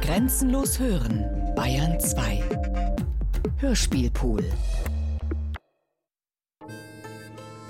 Grenzenlos 0.00 0.78
hören, 0.78 1.24
Bayern 1.54 1.98
2. 1.98 2.42
Hörspielpool. 3.58 4.44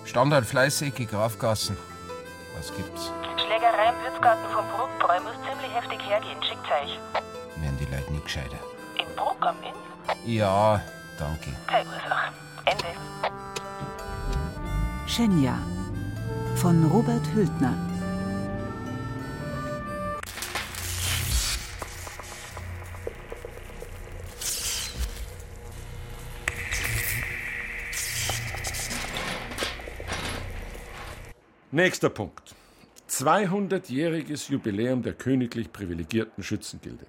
Standard 0.04 0.44
fleißig, 0.46 0.94
Grafgassen. 1.08 1.76
Was 2.56 2.74
gibt's? 2.74 3.12
Schlägerei 3.36 3.90
im 3.90 4.12
Würzgarten 4.12 4.44
vom 4.52 4.64
Bruckbräu 4.68 5.20
muss 5.20 5.34
ziemlich 5.48 5.74
heftig 5.74 6.00
hergehen. 6.08 6.42
Schickt 6.42 6.64
euch. 6.64 6.98
Werden 7.62 7.78
die 7.78 7.94
Leute 7.94 8.12
nicht 8.12 8.24
gescheiter. 8.24 8.58
In 8.98 9.14
Bruck 9.14 9.36
am 9.40 9.56
Inn? 9.62 10.34
Ja, 10.34 10.80
danke. 11.18 11.50
Keine 11.66 11.88
Ursache. 11.88 12.32
Ende. 12.64 12.84
Schenja 15.06 15.58
von 16.56 16.84
Robert 16.86 17.26
Hültner. 17.34 17.74
Nächster 31.76 32.08
Punkt. 32.08 32.54
200-jähriges 33.10 34.50
Jubiläum 34.50 35.02
der 35.02 35.12
königlich 35.12 35.70
privilegierten 35.70 36.42
Schützengilde. 36.42 37.04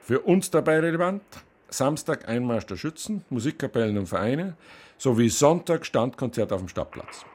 Für 0.00 0.20
uns 0.20 0.50
dabei 0.50 0.80
relevant: 0.80 1.22
Samstag 1.68 2.26
Einmarsch 2.26 2.64
der 2.64 2.78
Schützen, 2.78 3.26
Musikkapellen 3.28 3.98
und 3.98 4.06
Vereine 4.06 4.56
sowie 4.96 5.28
Sonntag 5.28 5.84
Standkonzert 5.84 6.50
auf 6.50 6.60
dem 6.60 6.68
Stadtplatz. 6.68 7.26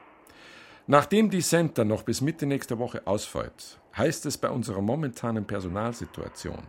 Nachdem 0.88 1.30
die 1.30 1.42
Center 1.42 1.84
noch 1.84 2.02
bis 2.02 2.20
Mitte 2.20 2.46
nächster 2.46 2.80
Woche 2.80 3.06
ausfällt, 3.06 3.78
heißt 3.96 4.26
es 4.26 4.36
bei 4.36 4.50
unserer 4.50 4.80
momentanen 4.80 5.44
Personalsituation, 5.44 6.64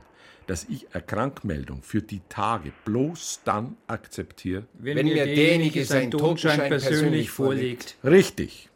dass 0.46 0.66
ich 0.66 0.94
eine 0.94 1.02
Krankmeldung 1.02 1.82
für 1.82 2.04
die 2.04 2.22
Tage 2.30 2.72
bloß 2.86 3.42
dann 3.46 3.78
akzeptiere, 3.88 4.68
wenn, 4.74 4.96
wenn 4.96 5.08
mir 5.08 5.26
derjenige 5.26 5.84
seinen 5.86 6.12
Totenschein 6.12 6.70
persönlich 6.70 7.32
vorlegt. 7.32 7.98
Richtig. 8.04 8.70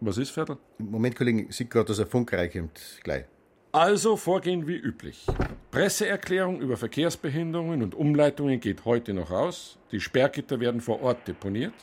Was 0.00 0.16
ist, 0.16 0.30
Viertel? 0.30 0.58
Moment, 0.78 1.16
Kollege, 1.16 1.46
ich 1.48 1.56
sehe 1.56 1.66
gerade, 1.66 1.86
dass 1.86 1.98
ein 1.98 2.06
Funk 2.06 2.32
reinkommt. 2.32 2.80
Gleich. 3.02 3.24
Also 3.72 4.16
vorgehen 4.16 4.66
wie 4.66 4.76
üblich. 4.76 5.26
Presseerklärung 5.70 6.60
über 6.60 6.76
Verkehrsbehinderungen 6.76 7.82
und 7.82 7.94
Umleitungen 7.94 8.60
geht 8.60 8.84
heute 8.84 9.12
noch 9.12 9.30
raus. 9.30 9.78
Die 9.92 10.00
Sperrgitter 10.00 10.60
werden 10.60 10.80
vor 10.80 11.02
Ort 11.02 11.28
deponiert. 11.28 11.74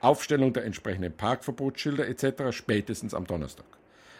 Aufstellung 0.00 0.52
der 0.52 0.64
entsprechenden 0.64 1.12
Parkverbotsschilder 1.12 2.06
etc. 2.08 2.54
spätestens 2.56 3.14
am 3.14 3.26
Donnerstag. 3.26 3.66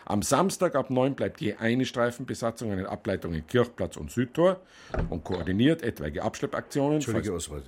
Am 0.05 0.23
Samstag 0.23 0.75
ab 0.75 0.91
9 0.91 1.15
bleibt 1.15 1.41
je 1.41 1.55
eine 1.55 1.85
Streifenbesatzung 1.85 2.73
an 2.73 2.79
den 2.79 2.87
Ableitungen 2.87 3.47
Kirchplatz 3.47 3.97
und 3.97 4.11
Südtor 4.11 4.61
und 5.11 5.23
koordiniert 5.23 5.83
etwaige 5.83 6.23
Abschleppaktionen. 6.23 6.95
Entschuldige, 6.95 7.33
Oswald. 7.33 7.65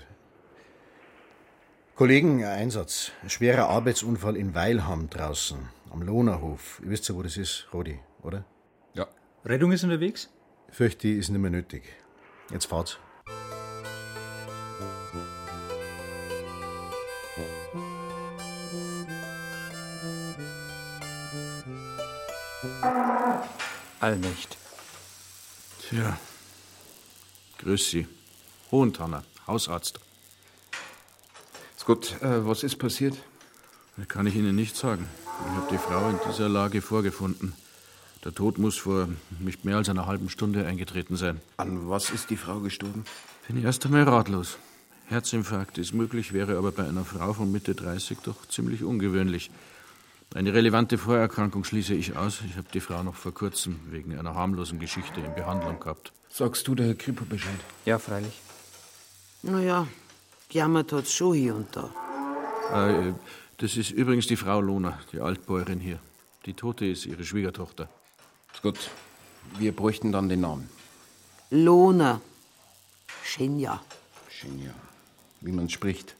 Kollegen, 1.97 2.43
ein 2.43 2.59
Einsatz. 2.59 3.13
Ein 3.23 3.31
schwerer 3.31 3.69
Arbeitsunfall 3.69 4.37
in 4.37 4.53
Weilham 4.53 5.09
draußen, 5.09 5.69
am 5.93 6.03
Lohnerhof. 6.03 6.81
Ihr 6.83 6.91
wisst 6.91 7.09
ja, 7.09 7.15
wo 7.15 7.23
das 7.23 7.37
ist, 7.37 7.69
Rodi, 7.73 8.01
oder? 8.25 8.45
Ja. 8.95 9.07
Rettung 9.45 9.71
ist 9.71 9.85
unterwegs? 9.85 10.29
Fürchte, 10.71 11.07
ist 11.07 11.29
nicht 11.29 11.41
mehr 11.41 11.53
nötig. 11.53 11.85
Jetzt 12.51 12.67
fahrt's. 12.67 12.99
Allmächt. 24.01 24.59
Tja. 25.79 26.19
Grüß 27.59 27.89
Sie. 27.89 28.09
Hohentanner, 28.73 29.23
Hausarzt. 29.47 30.01
Gut, 31.87 32.21
äh, 32.23 32.47
was 32.47 32.63
ist 32.63 32.77
passiert? 32.77 33.15
Das 33.99 34.09
kann 34.09 34.27
ich 34.27 34.35
Ihnen 34.35 34.57
nicht 34.57 34.75
sagen. 34.75 35.07
Ich 35.47 35.57
habe 35.57 35.67
die 35.71 35.79
Frau 35.79 36.09
in 36.09 36.19
dieser 36.27 36.49
Lage 36.49 36.81
vorgefunden. 36.81 37.53
Der 38.25 38.35
Tod 38.35 38.59
muss 38.59 38.79
vor 38.79 39.09
nicht 39.39 39.67
mehr 39.67 39.77
als 39.77 39.91
einer 39.91 40.07
halben 40.07 40.31
Stunde 40.31 40.67
eingetreten 40.67 41.17
sein. 41.17 41.43
An 41.59 41.91
was 41.91 42.09
ist 42.09 42.31
die 42.31 42.39
Frau 42.39 42.61
gestorben? 42.61 43.05
Bin 43.47 43.59
ich 43.59 43.65
erst 43.65 43.85
einmal 43.85 44.05
ratlos. 44.05 44.57
Herzinfarkt 45.09 45.77
ist 45.77 45.93
möglich, 45.93 46.33
wäre 46.33 46.57
aber 46.57 46.73
bei 46.73 46.89
einer 46.89 47.05
Frau 47.05 47.35
von 47.35 47.53
Mitte 47.53 47.75
30 47.75 48.19
doch 48.25 48.49
ziemlich 48.49 48.83
ungewöhnlich. 48.83 49.51
Eine 50.35 50.55
relevante 50.55 50.97
Vorerkrankung 50.97 51.65
schließe 51.65 51.93
ich 51.93 52.17
aus. 52.17 52.41
Ich 52.49 52.57
habe 52.57 52.67
die 52.73 52.81
Frau 52.81 53.03
noch 53.03 53.15
vor 53.15 53.35
kurzem 53.35 53.79
wegen 53.91 54.19
einer 54.19 54.35
harmlosen 54.35 54.79
Geschichte 54.79 55.21
in 55.21 55.35
Behandlung 55.35 55.79
gehabt. 55.79 56.13
Sagst 56.31 56.67
du 56.67 56.75
der 56.75 56.95
Kripo 56.95 57.27
Bescheid? 57.27 57.61
Ja, 57.85 57.99
freilich. 57.99 58.41
Naja, 59.43 59.87
jammert 60.55 60.93
hat's 60.93 61.13
schon 61.13 61.35
hier 61.35 61.55
und 61.55 61.69
da. 61.77 61.91
Äh, 62.73 63.13
das 63.59 63.77
ist 63.77 63.91
übrigens 63.91 64.27
die 64.27 64.37
Frau 64.37 64.61
Lohner, 64.61 64.99
die 65.13 65.21
Altbäuerin 65.21 65.81
hier. 65.81 65.99
Die 66.47 66.55
Tote 66.55 66.87
ist 66.87 67.07
ihre 67.07 67.25
Schwiegertochter. 67.25 67.89
Ist 68.53 68.63
gut. 68.63 68.91
Wir 69.59 69.73
bräuchten 69.73 70.13
dann 70.13 70.29
den 70.29 70.41
Namen. 70.41 70.69
Lohner. 71.51 72.21
Schenja. 73.23 73.83
Schenja. 74.31 74.73
Wie 75.41 75.53
man 75.53 75.69
spricht. 75.69 76.15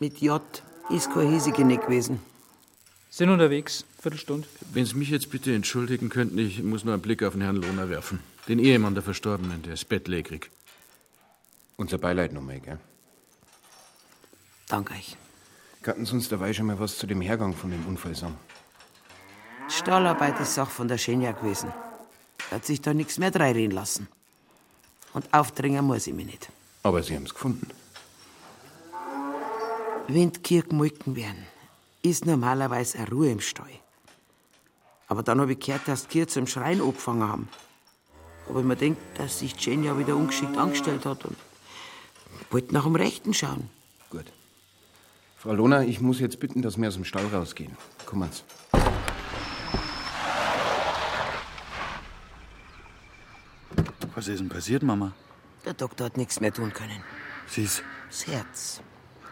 Mit 0.00 0.20
J. 0.20 0.42
Ist 0.90 1.12
kein 1.12 1.30
hiesige 1.30 1.64
nicht 1.64 1.82
gewesen. 1.82 2.20
Sind 3.10 3.30
unterwegs, 3.30 3.84
Viertelstunde. 4.00 4.46
Wenn 4.72 4.84
Sie 4.84 4.94
mich 4.94 5.10
jetzt 5.10 5.30
bitte 5.30 5.54
entschuldigen 5.54 6.10
könnten, 6.10 6.38
ich 6.38 6.62
muss 6.62 6.84
nur 6.84 6.92
einen 6.92 7.02
Blick 7.02 7.22
auf 7.22 7.32
den 7.32 7.42
Herrn 7.42 7.56
Lohner 7.56 7.88
werfen. 7.88 8.20
Den 8.46 8.58
Ehemann 8.58 8.94
der 8.94 9.02
Verstorbenen, 9.02 9.62
der 9.62 9.74
ist 9.74 9.88
bettlägerig. 9.88 10.50
Unser 11.76 11.98
Beileid 11.98 12.32
nochmal, 12.32 12.60
gell? 12.60 12.78
Danke 14.68 14.94
euch. 14.94 15.16
Könnten 15.82 16.04
Sie 16.04 16.14
uns 16.14 16.28
dabei 16.28 16.52
schon 16.52 16.66
mal 16.66 16.78
was 16.80 16.98
zu 16.98 17.06
dem 17.06 17.20
Hergang 17.20 17.54
von 17.54 17.70
dem 17.70 17.86
Unfall 17.86 18.14
sagen? 18.14 18.36
Stahlarbeit 19.68 20.40
ist 20.40 20.54
Sache 20.54 20.70
von 20.70 20.88
der 20.88 20.98
Schenja 20.98 21.32
gewesen. 21.32 21.72
Hat 22.50 22.64
sich 22.64 22.80
da 22.80 22.94
nichts 22.94 23.18
mehr 23.18 23.34
reinreden 23.34 23.72
lassen. 23.72 24.08
Und 25.12 25.32
aufdringen 25.32 25.84
muss 25.84 26.06
ich 26.06 26.14
mich 26.14 26.26
nicht. 26.26 26.48
Aber 26.82 27.02
Sie 27.02 27.14
haben 27.14 27.24
es 27.24 27.34
gefunden. 27.34 27.68
Wenn 30.08 30.32
die 30.32 30.40
Kirche 30.40 30.68
gemolken 30.68 31.16
werden, 31.16 31.46
ist 32.02 32.26
normalerweise 32.26 32.98
eine 32.98 33.10
Ruhe 33.10 33.30
im 33.30 33.40
Stall. 33.40 33.80
Aber 35.08 35.22
dann 35.22 35.40
habe 35.40 35.52
ich 35.52 35.60
gehört, 35.60 35.86
dass 35.88 36.02
die 36.02 36.08
Kirche 36.08 36.28
zum 36.28 36.46
Schrein 36.46 36.80
angefangen 36.80 37.28
haben. 37.28 37.48
Aber 38.48 38.60
ich 38.60 38.66
mir 38.66 38.76
denkt, 38.76 39.00
dass 39.18 39.40
sich 39.40 39.54
Jane 39.64 39.86
ja 39.86 39.98
wieder 39.98 40.16
ungeschickt 40.16 40.56
angestellt 40.56 41.06
hat 41.06 41.24
und 41.24 41.36
wollte 42.50 42.72
nach 42.74 42.84
dem 42.84 42.94
Rechten 42.94 43.34
schauen. 43.34 43.68
Gut. 44.10 44.26
Frau 45.46 45.54
Lohner, 45.54 45.82
ich 45.82 46.00
muss 46.00 46.18
jetzt 46.18 46.40
bitten, 46.40 46.60
dass 46.60 46.76
wir 46.76 46.88
aus 46.88 46.94
dem 46.94 47.04
Stall 47.04 47.24
rausgehen. 47.26 47.76
Kommen 48.04 48.28
Sie. 48.32 48.42
Was 54.16 54.26
ist 54.26 54.40
denn 54.40 54.48
passiert, 54.48 54.82
Mama? 54.82 55.12
Der 55.64 55.74
Doktor 55.74 56.06
hat 56.06 56.16
nichts 56.16 56.40
mehr 56.40 56.52
tun 56.52 56.72
können. 56.72 57.00
Sie's. 57.46 57.80
Das 58.08 58.26
Herz. 58.26 58.82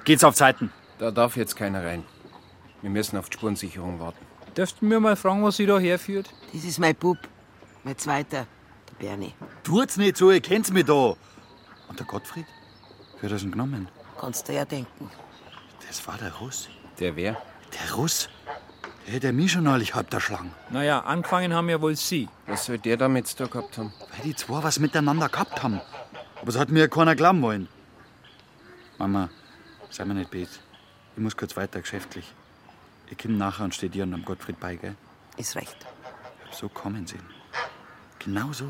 Geht's 0.04 0.22
auf 0.22 0.36
Zeiten. 0.36 0.70
Da 0.98 1.10
darf 1.10 1.36
jetzt 1.36 1.56
keiner 1.56 1.84
rein. 1.84 2.04
Wir 2.80 2.90
müssen 2.90 3.16
auf 3.16 3.28
die 3.28 3.36
Spurensicherung 3.36 3.98
warten. 3.98 4.24
Dürften 4.56 4.88
wir 4.88 5.00
mal 5.00 5.16
fragen, 5.16 5.42
was 5.42 5.56
Sie 5.56 5.66
da 5.66 5.80
herführt? 5.80 6.32
Das 6.52 6.62
ist 6.62 6.78
mein 6.78 6.94
Bub. 6.94 7.18
Mein 7.82 7.98
zweiter, 7.98 8.46
der 8.88 9.04
Bernie. 9.04 9.34
Tut's 9.64 9.96
nicht 9.96 10.16
so, 10.16 10.30
ihr 10.30 10.40
kennt's 10.40 10.70
mich 10.70 10.84
da. 10.84 11.16
Und 11.88 11.98
der 11.98 12.06
Gottfried? 12.06 12.46
Wer 13.14 13.30
hat 13.30 13.34
das 13.34 13.42
denn 13.42 13.50
genommen? 13.50 13.88
Kannst 14.16 14.48
du 14.48 14.52
ja 14.52 14.64
denken. 14.64 15.10
Das 15.86 16.06
war 16.06 16.18
der 16.18 16.32
Russ. 16.34 16.68
Der 16.98 17.16
wer? 17.16 17.36
Der 17.72 17.94
Russ? 17.94 18.28
Der 19.06 19.14
hätte 19.14 19.32
mich 19.32 19.52
schon 19.52 19.64
neulich 19.64 19.94
halb 19.94 20.12
erschlagen. 20.12 20.54
Naja, 20.70 21.00
angefangen 21.00 21.52
haben 21.52 21.68
ja 21.68 21.80
wohl 21.80 21.94
Sie. 21.96 22.28
Was 22.46 22.66
soll 22.66 22.78
der 22.78 22.96
damit 22.96 23.26
zu 23.26 23.36
tun 23.36 23.50
gehabt 23.50 23.78
haben? 23.78 23.92
Weil 24.12 24.24
die 24.24 24.34
zwei 24.34 24.62
was 24.62 24.78
miteinander 24.78 25.28
gehabt 25.28 25.62
haben. 25.62 25.80
Aber 26.40 26.48
es 26.48 26.58
hat 26.58 26.70
mir 26.70 26.80
ja 26.80 26.88
keiner 26.88 27.14
glauben 27.14 27.42
wollen. 27.42 27.68
Mama, 28.98 29.28
sei 29.90 30.04
mir 30.04 30.14
nicht 30.14 30.30
bet. 30.30 30.48
Ich 31.16 31.22
muss 31.22 31.36
kurz 31.36 31.56
weiter 31.56 31.80
geschäftlich. 31.80 32.32
Ich 33.10 33.18
komme 33.18 33.34
nachher 33.34 33.64
und 33.64 33.74
stehe 33.74 33.90
dir 33.90 34.04
und 34.04 34.14
am 34.14 34.24
Gottfried 34.24 34.58
bei, 34.58 34.76
gell? 34.76 34.94
Ist 35.36 35.56
recht. 35.56 35.76
Ich 36.44 36.46
hab 36.46 36.54
so 36.54 36.68
kommen 36.68 37.06
sehen. 37.06 37.24
Genau 38.20 38.52
so. 38.52 38.68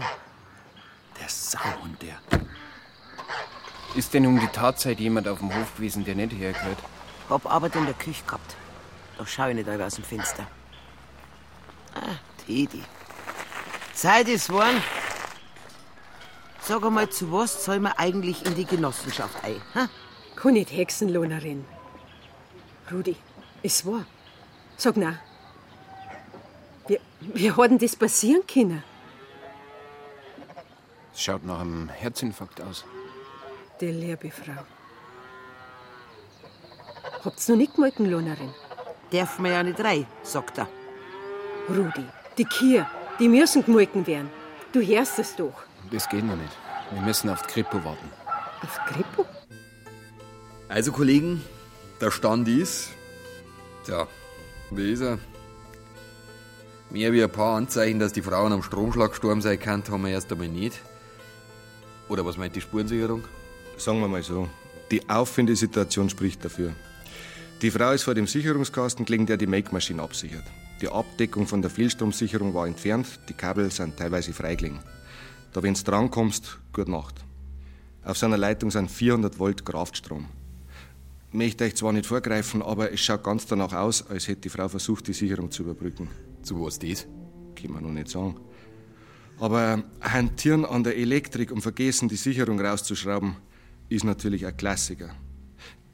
Der 1.21 1.29
Sau 1.29 1.61
und 1.83 2.00
der. 2.03 2.17
Ist 3.94 4.12
denn 4.12 4.27
um 4.27 4.41
die 4.41 4.49
Tatzeit 4.49 4.99
jemand 4.99 5.29
auf 5.29 5.39
dem 5.39 5.55
Hof 5.55 5.77
gewesen, 5.77 6.05
der 6.05 6.17
nicht 6.17 6.33
hergehört? 6.33 6.79
Hab 7.29 7.47
Arbeit 7.47 7.76
in 7.76 7.87
der 7.87 7.94
Küche 7.94 8.25
gehabt. 8.25 8.56
Da 9.19 9.26
schau 9.26 9.49
ich 9.49 9.55
nicht 9.55 9.69
alle 9.69 9.87
aus 9.87 9.94
dem 9.94 10.05
Fenster. 10.05 10.47
Ah, 11.94 12.17
Teddy. 12.44 12.82
Zeit 13.94 14.29
ist 14.29 14.50
worden. 14.50 14.82
Sag 16.61 16.82
einmal, 16.82 17.09
zu 17.11 17.31
was 17.31 17.65
soll 17.65 17.81
man 17.81 17.93
eigentlich 17.93 18.44
in 18.44 18.55
die 18.55 18.65
Genossenschaft 18.65 19.44
ein? 19.44 19.61
Ha? 19.75 19.88
Kann 20.37 20.55
nicht 20.55 20.73
Hexenlohnerin. 20.73 21.65
Rudi, 22.91 23.17
es 23.62 23.85
war. 23.87 24.05
Sag 24.77 24.97
na. 24.97 25.19
Wie, 26.87 26.99
wie 27.20 27.53
hat 27.53 27.70
denn 27.70 27.79
das 27.79 27.97
passieren 27.97 28.47
können? 28.47 28.82
Es 31.15 31.23
schaut 31.23 31.44
nach 31.44 31.61
einem 31.61 31.88
Herzinfarkt 31.88 32.61
aus. 32.61 32.85
Die 33.81 33.93
liebe 33.93 34.31
Frau. 34.31 34.65
Habt's 37.25 37.49
noch 37.49 37.56
nicht 37.56 37.75
gemolken, 37.75 38.11
Lohnerin? 38.11 38.50
Darf 39.11 39.38
man 39.38 39.53
ja 39.53 39.62
nicht 39.62 39.81
rein, 39.81 40.06
sagt 40.23 40.59
er. 40.59 40.69
Rudi, 41.69 42.05
die 42.37 42.44
Kier, 42.44 42.87
die 43.19 43.29
müssen 43.29 43.65
gemolken 43.65 44.06
werden. 44.06 44.29
Du 44.73 44.81
hörst 44.82 45.19
es 45.19 45.35
doch. 45.35 45.62
Das 45.91 46.06
geht 46.09 46.25
noch 46.25 46.37
nicht. 46.37 46.53
Wir 46.91 47.00
müssen 47.00 47.31
auf 47.31 47.41
die 47.43 47.53
Kripo 47.53 47.82
warten. 47.82 48.11
Auf 48.62 48.79
Kripo? 48.87 49.25
Also, 50.69 50.93
Kollegen, 50.93 51.43
der 52.00 52.11
Stand 52.11 52.47
ist. 52.49 52.91
Tja, 53.85 54.06
wie 54.70 54.93
ist 54.93 55.00
er? 55.00 55.19
Mehr 56.91 57.12
wie 57.12 57.23
ein 57.23 57.32
paar 57.32 57.56
Anzeichen, 57.56 58.00
dass 58.00 58.12
die 58.12 58.23
Frauen 58.23 58.53
am 58.53 58.62
Stromschlag 58.62 59.11
gestorben 59.11 59.41
sein 59.41 59.59
kann, 59.59 59.82
haben 59.88 60.05
wir 60.05 60.11
erst 60.11 60.31
einmal 60.31 60.49
nicht. 60.49 60.79
Oder 62.09 62.27
was 62.27 62.37
meint 62.37 62.55
die 62.55 62.61
Spurensicherung? 62.61 63.25
Sagen 63.79 64.00
wir 64.00 64.09
mal 64.09 64.23
so. 64.23 64.49
Die 64.91 65.09
Auffindesituation 65.09 66.11
spricht 66.11 66.44
dafür. 66.44 66.75
Die 67.62 67.71
Frau 67.71 67.93
ist 67.93 68.03
vor 68.03 68.15
dem 68.15 68.27
Sicherungskasten 68.27 69.05
gelegen, 69.05 69.27
der 69.27 69.37
die 69.37 69.47
Make-Maschine 69.47 70.03
absichert. 70.03 70.45
Die 70.81 70.89
Abdeckung 70.89 71.47
von 71.47 71.62
der 71.62 71.71
Fehlstromsicherung 71.71 72.53
war 72.53 72.67
entfernt, 72.67 73.06
die 73.29 73.33
Kabel 73.33 73.71
sind 73.71 73.97
teilweise 73.97 74.33
freigelegen. 74.33 74.81
Da, 75.53 75.62
wenn 75.62 75.75
du 75.75 75.83
drankommst, 75.83 76.59
gute 76.73 76.91
Nacht. 76.91 77.25
Auf 78.05 78.19
seiner 78.19 78.37
Leitung 78.37 78.71
sind 78.71 78.91
400 78.91 79.39
Volt 79.39 79.65
Kraftstrom. 79.65 80.27
Möchte 81.33 81.65
euch 81.65 81.77
zwar 81.77 81.93
nicht 81.93 82.06
vorgreifen, 82.06 82.61
aber 82.61 82.93
es 82.93 83.01
schaut 83.01 83.25
ganz 83.25 83.47
danach 83.47 83.73
aus, 83.73 84.06
als 84.09 84.29
hätte 84.29 84.43
die 84.43 84.49
Frau 84.51 84.69
versucht, 84.69 85.06
die 85.06 85.12
Sicherung 85.12 85.51
zu 85.51 85.62
überbrücken. 85.62 86.09
Zu 86.43 86.61
was 86.61 86.79
das? 86.79 87.06
Kann 87.55 87.73
man 87.73 87.83
noch 87.83 87.91
nicht 87.91 88.09
sagen. 88.09 88.37
Aber 89.39 89.83
hantieren 90.01 90.65
an 90.65 90.85
der 90.85 90.97
Elektrik 90.97 91.51
und 91.51 91.62
vergessen, 91.62 92.09
die 92.09 92.17
Sicherung 92.17 92.61
rauszuschrauben, 92.61 93.37
ist 93.89 94.05
natürlich 94.05 94.45
ein 94.47 94.56
Klassiker. 94.56 95.11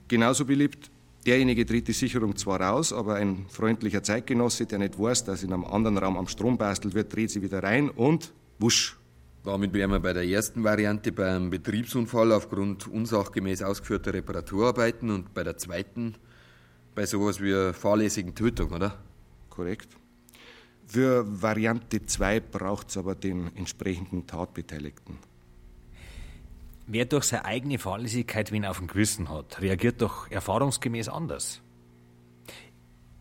Genauso 0.09 0.45
beliebt, 0.45 0.91
derjenige 1.27 1.65
dreht 1.65 1.89
die 1.89 1.93
Sicherung 1.93 2.37
zwar 2.37 2.61
raus, 2.61 2.93
aber 2.93 3.17
ein 3.17 3.47
freundlicher 3.49 4.03
Zeitgenosse, 4.03 4.67
der 4.67 4.79
nicht 4.79 4.99
weiß, 4.99 5.25
dass 5.25 5.43
in 5.43 5.53
einem 5.53 5.65
anderen 5.65 5.99
Raum 5.99 6.17
am 6.17 6.29
Strom 6.29 6.57
bastelt 6.59 6.95
wird, 6.95 7.15
dreht 7.15 7.31
sie 7.31 7.43
wieder 7.43 7.63
rein 7.63 7.91
und 7.91 8.33
wusch. 8.59 8.97
Damit 9.45 9.73
wären 9.73 9.91
wir 9.91 10.01
bei 10.01 10.13
der 10.13 10.27
ersten 10.27 10.65
Variante 10.65 11.13
beim 11.13 11.49
Betriebsunfall 11.49 12.33
aufgrund 12.33 12.87
unsachgemäß 12.87 13.63
ausgeführter 13.63 14.13
Reparaturarbeiten 14.13 15.11
und 15.11 15.33
bei 15.33 15.43
der 15.43 15.57
zweiten 15.57 16.15
bei 16.95 17.07
sowas 17.07 17.41
wie 17.41 17.73
fahrlässigen 17.73 18.35
Tötung, 18.35 18.73
oder? 18.73 18.99
Korrekt. 19.49 19.97
Für 20.87 21.25
Variante 21.41 22.05
2 22.05 22.41
braucht 22.41 22.91
es 22.91 22.97
aber 22.97 23.15
den 23.15 23.55
entsprechenden 23.57 24.27
Tatbeteiligten. 24.27 25.30
Wer 26.93 27.05
durch 27.05 27.23
seine 27.23 27.45
eigene 27.45 27.79
Fahrlässigkeit 27.79 28.51
wen 28.51 28.65
auf 28.65 28.79
dem 28.79 28.89
Gewissen 28.89 29.29
hat, 29.29 29.61
reagiert 29.61 30.03
doch 30.03 30.29
erfahrungsgemäß 30.29 31.09
anders. 31.09 31.61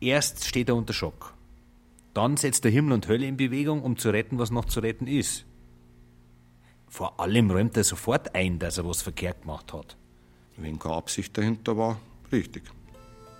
Erst 0.01 0.47
steht 0.47 0.69
er 0.69 0.75
unter 0.75 0.91
Schock. 0.91 1.35
Dann 2.15 2.35
setzt 2.35 2.65
er 2.65 2.71
Himmel 2.71 2.93
und 2.93 3.07
Hölle 3.07 3.27
in 3.27 3.37
Bewegung, 3.37 3.83
um 3.83 3.95
zu 3.95 4.09
retten, 4.09 4.39
was 4.39 4.49
noch 4.49 4.65
zu 4.65 4.79
retten 4.79 5.05
ist. 5.05 5.45
Vor 6.87 7.19
allem 7.19 7.51
räumt 7.51 7.77
er 7.77 7.83
sofort 7.83 8.33
ein, 8.33 8.57
dass 8.57 8.79
er 8.79 8.87
was 8.87 9.03
verkehrt 9.03 9.41
gemacht 9.41 9.71
hat. 9.71 9.97
Wenn 10.57 10.79
keine 10.79 10.95
Absicht 10.95 11.37
dahinter 11.37 11.77
war, 11.77 11.99
richtig. 12.31 12.63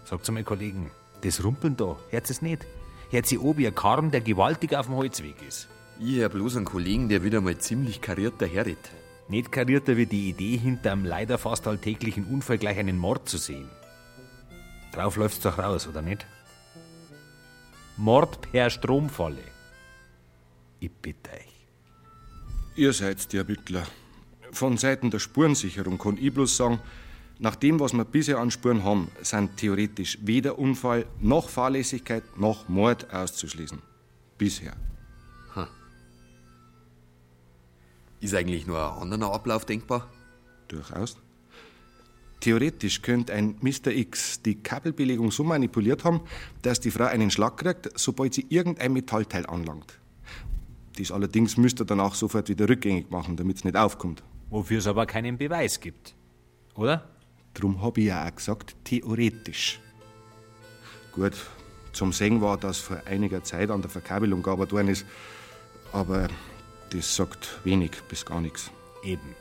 Sagt's 0.06 0.30
mal, 0.30 0.44
Kollegen, 0.44 0.92
das 1.22 1.44
Rumpeln 1.44 1.76
da, 1.76 1.98
hört 2.12 2.30
es 2.30 2.44
nicht? 2.44 2.68
Hört 3.10 3.26
sie 3.26 3.40
oben 3.40 3.66
ein 3.66 3.74
Karren, 3.74 4.12
der 4.12 4.22
gewaltig 4.22 4.76
auf 4.76 4.86
dem 4.86 4.96
Holzweg 4.96 5.42
ist. 5.48 5.68
Ich 6.00 6.18
hör 6.18 6.30
bloß 6.30 6.58
einen 6.58 6.66
Kollegen, 6.66 7.10
der 7.10 7.24
wieder 7.24 7.42
mal 7.42 7.58
ziemlich 7.58 8.00
kariert 8.00 8.40
daherredet. 8.40 8.92
Nicht 9.30 9.52
karierter 9.52 9.96
wie 9.96 10.08
die 10.08 10.30
Idee, 10.30 10.58
hinter 10.58 10.92
einem 10.92 11.06
leider 11.06 11.38
fast 11.38 11.68
alltäglichen 11.68 12.26
Unfall 12.26 12.58
gleich 12.58 12.80
einen 12.80 12.98
Mord 12.98 13.30
zu 13.30 13.38
sehen. 13.38 13.70
Drauf 14.92 15.18
läuft's 15.18 15.42
doch 15.42 15.60
raus, 15.60 15.88
oder 15.88 16.02
nicht? 16.02 16.26
Mord 17.96 18.42
per 18.42 18.72
Stromfalle. 18.72 19.44
Ich 20.80 20.92
bitte 20.92 21.30
euch. 21.30 21.54
Ihr 22.76 22.92
seid 22.92 23.32
die 23.32 23.38
Ermittler. 23.38 23.86
Von 24.52 24.78
Seiten 24.78 25.12
der 25.12 25.20
Spurensicherung 25.20 26.00
kann 26.00 26.18
ich 26.18 26.34
bloß 26.34 26.58
sagen, 26.58 26.80
nach 27.38 27.56
dem, 27.56 27.80
was 27.80 27.94
wir 27.94 28.06
bisher 28.06 28.40
an 28.40 28.50
Spuren 28.50 28.84
haben, 28.84 29.12
sind 29.22 29.58
theoretisch 29.58 30.18
weder 30.22 30.58
Unfall 30.58 31.06
noch 31.20 31.50
Fahrlässigkeit 31.50 32.24
noch 32.38 32.68
Mord 32.68 33.14
auszuschließen. 33.14 33.80
Bisher. 34.38 34.74
Ist 38.22 38.36
eigentlich 38.36 38.68
nur 38.68 39.02
ein 39.02 39.14
anderer 39.14 39.34
Ablauf 39.34 39.66
denkbar? 39.66 40.10
Durchaus. 40.68 41.18
Theoretisch 42.42 43.02
könnte 43.02 43.34
ein 43.34 43.56
Mr. 43.62 43.88
X 43.88 44.42
die 44.42 44.56
Kabelbelegung 44.56 45.32
so 45.32 45.44
manipuliert 45.44 46.06
haben, 46.06 46.22
dass 46.62 46.80
die 46.80 46.92
Frau 46.92 47.06
einen 47.06 47.32
Schlag 47.32 47.58
kriegt, 47.58 47.90
sobald 48.00 48.34
sie 48.34 48.46
irgendein 48.50 48.94
Metallteil 48.94 49.46
anlangt. 49.46 50.00
Dies 50.98 51.12
allerdings 51.12 51.58
müsste 51.58 51.84
er 51.84 51.88
danach 51.88 52.16
sofort 52.16 52.50
wieder 52.50 52.68
rückgängig 52.68 53.10
machen, 53.10 53.36
damit 53.36 53.58
es 53.58 53.64
nicht 53.64 53.76
aufkommt. 53.76 54.24
Wofür 54.50 54.80
es 54.80 54.88
aber 54.88 55.06
keinen 55.06 55.38
Beweis 55.38 55.80
gibt. 55.80 56.16
Oder? 56.76 57.10
Drum 57.54 57.82
habe 57.82 58.02
ich 58.02 58.08
ja 58.08 58.26
auch 58.28 58.36
gesagt, 58.36 58.76
theoretisch. 58.84 59.80
Gut, 61.12 61.34
zum 61.92 62.14
Sehen 62.14 62.42
war, 62.42 62.58
dass 62.58 62.80
vor 62.80 63.02
einiger 63.06 63.44
Zeit 63.44 63.70
an 63.70 63.82
der 63.82 63.90
Verkabelung 63.90 64.42
gearbeitet 64.42 64.74
worden 64.74 64.88
ist, 64.90 65.06
aber 65.92 66.30
das 66.90 67.16
sagt 67.16 67.60
wenig 67.64 67.92
bis 68.08 68.26
gar 68.26 68.42
nichts. 68.42 68.72
Eben. 69.04 69.36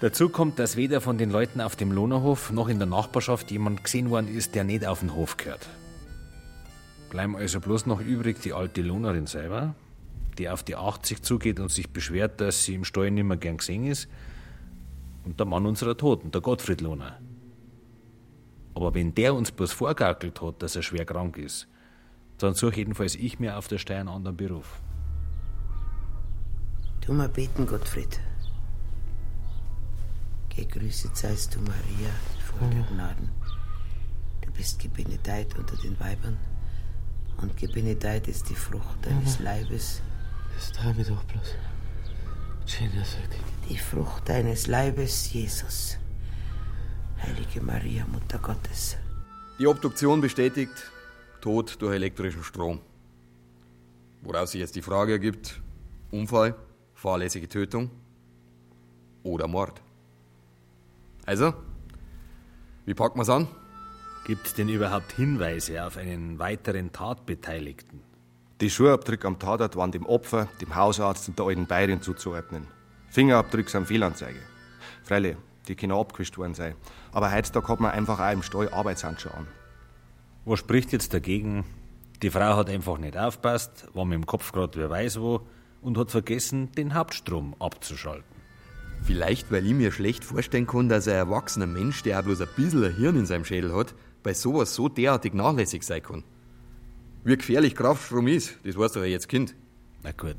Dazu 0.00 0.28
kommt, 0.28 0.58
dass 0.58 0.76
weder 0.76 1.00
von 1.00 1.16
den 1.16 1.30
Leuten 1.30 1.60
auf 1.60 1.76
dem 1.76 1.92
Lohnerhof 1.92 2.50
noch 2.50 2.68
in 2.68 2.78
der 2.78 2.88
Nachbarschaft 2.88 3.50
jemand 3.50 3.84
gesehen 3.84 4.10
worden 4.10 4.28
ist, 4.28 4.54
der 4.54 4.64
nicht 4.64 4.84
auf 4.84 5.00
den 5.00 5.14
Hof 5.14 5.36
gehört. 5.36 5.68
Bleiben 7.10 7.36
also 7.36 7.60
bloß 7.60 7.86
noch 7.86 8.00
übrig 8.00 8.40
die 8.40 8.52
alte 8.52 8.82
Lohnerin 8.82 9.26
selber, 9.26 9.74
die 10.38 10.48
auf 10.48 10.62
die 10.62 10.76
80 10.76 11.22
zugeht 11.22 11.60
und 11.60 11.70
sich 11.70 11.90
beschwert, 11.90 12.40
dass 12.40 12.64
sie 12.64 12.74
im 12.74 12.84
Stall 12.84 13.10
nicht 13.10 13.24
mehr 13.24 13.36
gern 13.36 13.58
gesehen 13.58 13.86
ist, 13.86 14.08
und 15.24 15.38
der 15.38 15.46
Mann 15.46 15.66
unserer 15.66 15.96
Toten, 15.96 16.30
der 16.32 16.40
Gottfried 16.40 16.80
Lohner. 16.80 17.18
Aber 18.74 18.94
wenn 18.94 19.14
der 19.14 19.34
uns 19.34 19.52
bloß 19.52 19.72
vorgaukelt 19.72 20.40
hat, 20.40 20.62
dass 20.62 20.74
er 20.74 20.82
schwer 20.82 21.04
krank 21.04 21.36
ist, 21.36 21.68
dann 22.38 22.54
suche 22.54 22.76
jedenfalls 22.76 23.14
ich 23.14 23.38
mir 23.38 23.56
auf 23.56 23.68
der 23.68 23.78
Steuer 23.78 24.00
einen 24.00 24.08
anderen 24.08 24.36
Beruf. 24.36 24.80
Tu 27.04 27.12
mal 27.12 27.28
beten, 27.28 27.66
Gottfried. 27.66 28.20
Gegrüßet 30.54 31.16
seist 31.16 31.54
du, 31.54 31.60
Maria, 31.60 32.10
voll 32.46 32.70
der 32.70 32.82
Gnaden. 32.84 33.28
Du 34.40 34.52
bist 34.52 34.78
gebenedeit 34.78 35.58
unter 35.58 35.76
den 35.76 35.98
Weibern 35.98 36.38
und 37.38 37.56
gebenedeit 37.56 38.28
ist 38.28 38.48
die 38.50 38.54
Frucht 38.54 39.04
deines 39.04 39.40
Leibes. 39.40 40.00
Das 40.54 40.70
trau 40.70 40.92
mir 40.94 41.04
doch 41.04 41.24
bloß. 41.24 41.56
Die 43.68 43.78
Frucht 43.78 44.28
deines 44.28 44.68
Leibes, 44.68 45.32
Jesus. 45.32 45.98
Heilige 47.20 47.60
Maria, 47.62 48.06
Mutter 48.06 48.38
Gottes. 48.38 48.96
Die 49.58 49.66
Obduktion 49.66 50.20
bestätigt 50.20 50.92
Tod 51.40 51.80
durch 51.80 51.94
elektrischen 51.94 52.44
Strom. 52.44 52.80
Woraus 54.20 54.52
sich 54.52 54.60
jetzt 54.60 54.76
die 54.76 54.82
Frage 54.82 55.12
ergibt: 55.12 55.60
Unfall, 56.12 56.54
fahrlässige 57.02 57.48
Tötung 57.48 57.90
oder 59.24 59.48
Mord. 59.48 59.82
Also, 61.26 61.52
wie 62.86 62.94
packt 62.94 63.16
man's 63.16 63.28
an? 63.28 63.48
Gibt 64.24 64.46
es 64.46 64.54
denn 64.54 64.68
überhaupt 64.68 65.10
Hinweise 65.12 65.84
auf 65.84 65.96
einen 65.96 66.38
weiteren 66.38 66.92
Tatbeteiligten? 66.92 68.02
Die 68.60 68.70
Schuhabdrücke 68.70 69.26
am 69.26 69.40
Tatort 69.40 69.74
waren 69.74 69.90
dem 69.90 70.06
Opfer, 70.06 70.46
dem 70.60 70.76
Hausarzt 70.76 71.28
und 71.28 71.36
der 71.40 71.46
alten 71.46 71.66
Bayerin 71.66 72.02
zuzuordnen. 72.02 72.68
Fingerabdrücke 73.10 73.68
sind 73.68 73.88
Fehlanzeige. 73.88 74.38
Freilich, 75.02 75.36
die 75.66 75.74
können 75.74 75.92
abgewischt 75.92 76.38
worden 76.38 76.54
sein. 76.54 76.76
Aber 77.10 77.32
heutzutage 77.32 77.66
hat 77.66 77.80
man 77.80 77.90
einfach 77.90 78.20
auch 78.20 78.32
im 78.32 78.44
Stall 78.44 78.68
Arbeitshandschuhe 78.68 79.34
an. 79.34 79.48
Was 80.44 80.60
spricht 80.60 80.92
jetzt 80.92 81.12
dagegen? 81.12 81.64
Die 82.22 82.30
Frau 82.30 82.56
hat 82.56 82.70
einfach 82.70 82.98
nicht 82.98 83.16
aufpasst, 83.16 83.88
war 83.92 84.04
mit 84.04 84.14
dem 84.14 84.26
Kopf 84.26 84.52
gerade 84.52 84.78
wer 84.78 84.90
weiß 84.90 85.20
wo 85.20 85.44
und 85.82 85.98
hat 85.98 86.10
vergessen, 86.10 86.72
den 86.72 86.94
Hauptstrom 86.94 87.54
abzuschalten. 87.58 88.24
Vielleicht, 89.02 89.50
weil 89.50 89.66
ich 89.66 89.74
mir 89.74 89.90
schlecht 89.90 90.24
vorstellen 90.24 90.66
kann, 90.66 90.88
dass 90.88 91.08
ein 91.08 91.14
erwachsener 91.14 91.66
Mensch, 91.66 92.02
der 92.02 92.20
auch 92.20 92.24
bloß 92.24 92.40
ein 92.40 92.48
bisschen 92.56 92.84
ein 92.84 92.94
Hirn 92.94 93.16
in 93.16 93.26
seinem 93.26 93.44
Schädel 93.44 93.74
hat, 93.74 93.94
bei 94.22 94.32
sowas 94.32 94.74
so 94.74 94.88
derartig 94.88 95.34
nachlässig 95.34 95.82
sein 95.82 96.02
kann. 96.02 96.22
Wie 97.24 97.36
gefährlich 97.36 97.74
Kraftstrom 97.74 98.28
ist, 98.28 98.56
das 98.64 98.78
weißt 98.78 98.96
du 98.96 99.00
ja 99.00 99.06
jetzt, 99.06 99.28
Kind. 99.28 99.54
Na 100.04 100.12
gut, 100.12 100.36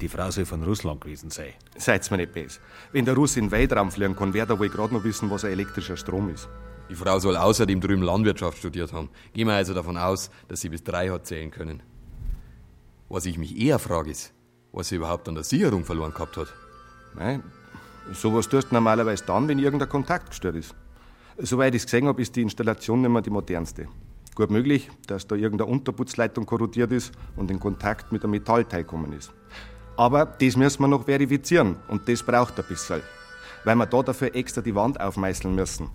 die 0.00 0.08
Frau 0.08 0.30
soll 0.30 0.44
von 0.44 0.62
Russland 0.64 1.00
gewesen 1.00 1.30
sein. 1.30 1.52
Seid's 1.76 2.10
mir 2.10 2.16
nicht 2.16 2.32
böse. 2.32 2.58
Wenn 2.92 3.04
der 3.04 3.14
Russ 3.14 3.36
in 3.36 3.46
den 3.46 3.50
Weltraum 3.52 3.92
fliegen 3.92 4.16
kann, 4.16 4.34
wer 4.34 4.46
da 4.46 4.58
wohl 4.58 4.68
gerade 4.68 4.94
noch 4.94 5.04
wissen, 5.04 5.30
was 5.30 5.44
ein 5.44 5.52
elektrischer 5.52 5.96
Strom 5.96 6.28
ist. 6.30 6.48
Die 6.90 6.94
Frau 6.94 7.18
soll 7.18 7.36
außerdem 7.36 7.80
drüben 7.80 8.02
Landwirtschaft 8.02 8.58
studiert 8.58 8.92
haben. 8.92 9.08
Gehen 9.32 9.46
wir 9.46 9.54
also 9.54 9.72
davon 9.72 9.96
aus, 9.96 10.30
dass 10.48 10.60
sie 10.60 10.68
bis 10.68 10.82
drei 10.82 11.08
hat 11.10 11.26
zählen 11.26 11.50
können. 11.50 11.82
Was 13.08 13.24
ich 13.26 13.38
mich 13.38 13.56
eher 13.56 13.78
frage 13.78 14.10
ist, 14.10 14.32
was 14.74 14.88
sie 14.88 14.96
überhaupt 14.96 15.28
an 15.28 15.36
der 15.36 15.44
Sicherung 15.44 15.84
verloren 15.84 16.12
gehabt 16.12 16.36
hat. 16.36 16.52
Nein, 17.14 17.42
sowas 18.12 18.48
tust 18.48 18.70
du 18.70 18.74
normalerweise 18.74 19.24
dann, 19.24 19.46
wenn 19.48 19.58
irgendein 19.58 19.88
Kontakt 19.88 20.30
gestört 20.30 20.56
ist. 20.56 20.74
Soweit 21.38 21.74
ich 21.74 21.82
es 21.82 21.86
gesehen 21.86 22.06
habe, 22.06 22.20
ist 22.20 22.34
die 22.36 22.42
Installation 22.42 23.00
nicht 23.00 23.10
mehr 23.10 23.22
die 23.22 23.30
modernste. 23.30 23.88
Gut 24.34 24.50
möglich, 24.50 24.90
dass 25.06 25.26
da 25.26 25.36
irgendeine 25.36 25.70
Unterputzleitung 25.70 26.44
korrodiert 26.44 26.90
ist 26.90 27.12
und 27.36 27.50
in 27.50 27.60
Kontakt 27.60 28.10
mit 28.10 28.24
einem 28.24 28.32
Metallteil 28.32 28.82
gekommen 28.82 29.12
ist. 29.12 29.32
Aber 29.96 30.26
das 30.26 30.56
müssen 30.56 30.82
wir 30.82 30.88
noch 30.88 31.04
verifizieren 31.04 31.76
und 31.86 32.08
das 32.08 32.24
braucht 32.24 32.58
ein 32.58 32.66
bisschen, 32.66 33.00
weil 33.62 33.76
wir 33.76 33.86
da 33.86 34.02
dafür 34.02 34.34
extra 34.34 34.60
die 34.60 34.74
Wand 34.74 35.00
aufmeißeln 35.00 35.54
müssen. 35.54 35.88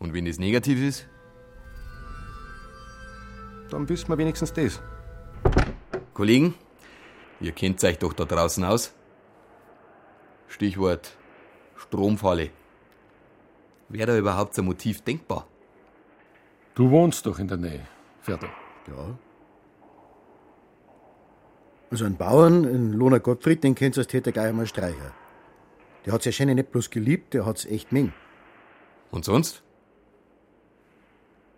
Und 0.00 0.14
wenn 0.14 0.24
das 0.24 0.38
negativ 0.38 0.82
ist? 0.82 1.06
Dann 3.70 3.88
wissen 3.88 4.08
wir 4.08 4.18
wenigstens 4.18 4.52
das. 4.52 4.80
Kollegen, 6.12 6.54
ihr 7.40 7.52
kennt 7.52 7.82
euch 7.84 7.98
doch 7.98 8.12
da 8.12 8.24
draußen 8.24 8.64
aus. 8.64 8.94
Stichwort 10.48 11.16
Stromfalle. 11.76 12.50
Wäre 13.88 14.06
da 14.06 14.18
überhaupt 14.18 14.54
so 14.54 14.62
ein 14.62 14.66
Motiv 14.66 15.02
denkbar? 15.02 15.46
Du 16.74 16.90
wohnst 16.90 17.26
doch 17.26 17.38
in 17.38 17.48
der 17.48 17.56
Nähe, 17.56 17.86
Viertel. 18.20 18.48
Ja. 18.86 19.18
Also 21.90 22.04
einen 22.04 22.16
Bauern, 22.16 22.64
einen 22.64 22.92
Lohner 22.92 23.18
Gottfried, 23.18 23.64
den 23.64 23.74
kennst 23.74 23.96
du 23.96 24.02
als 24.02 24.08
Täter 24.08 24.30
gleich 24.30 24.46
einmal 24.46 24.66
Streicher. 24.66 25.12
Der 26.06 26.12
hat's 26.12 26.24
ja 26.24 26.32
schön 26.32 26.54
nicht 26.54 26.70
bloß 26.70 26.90
geliebt, 26.90 27.34
der 27.34 27.44
hat's 27.46 27.64
echt 27.64 27.90
meng. 27.90 28.12
Und 29.10 29.24
sonst? 29.24 29.62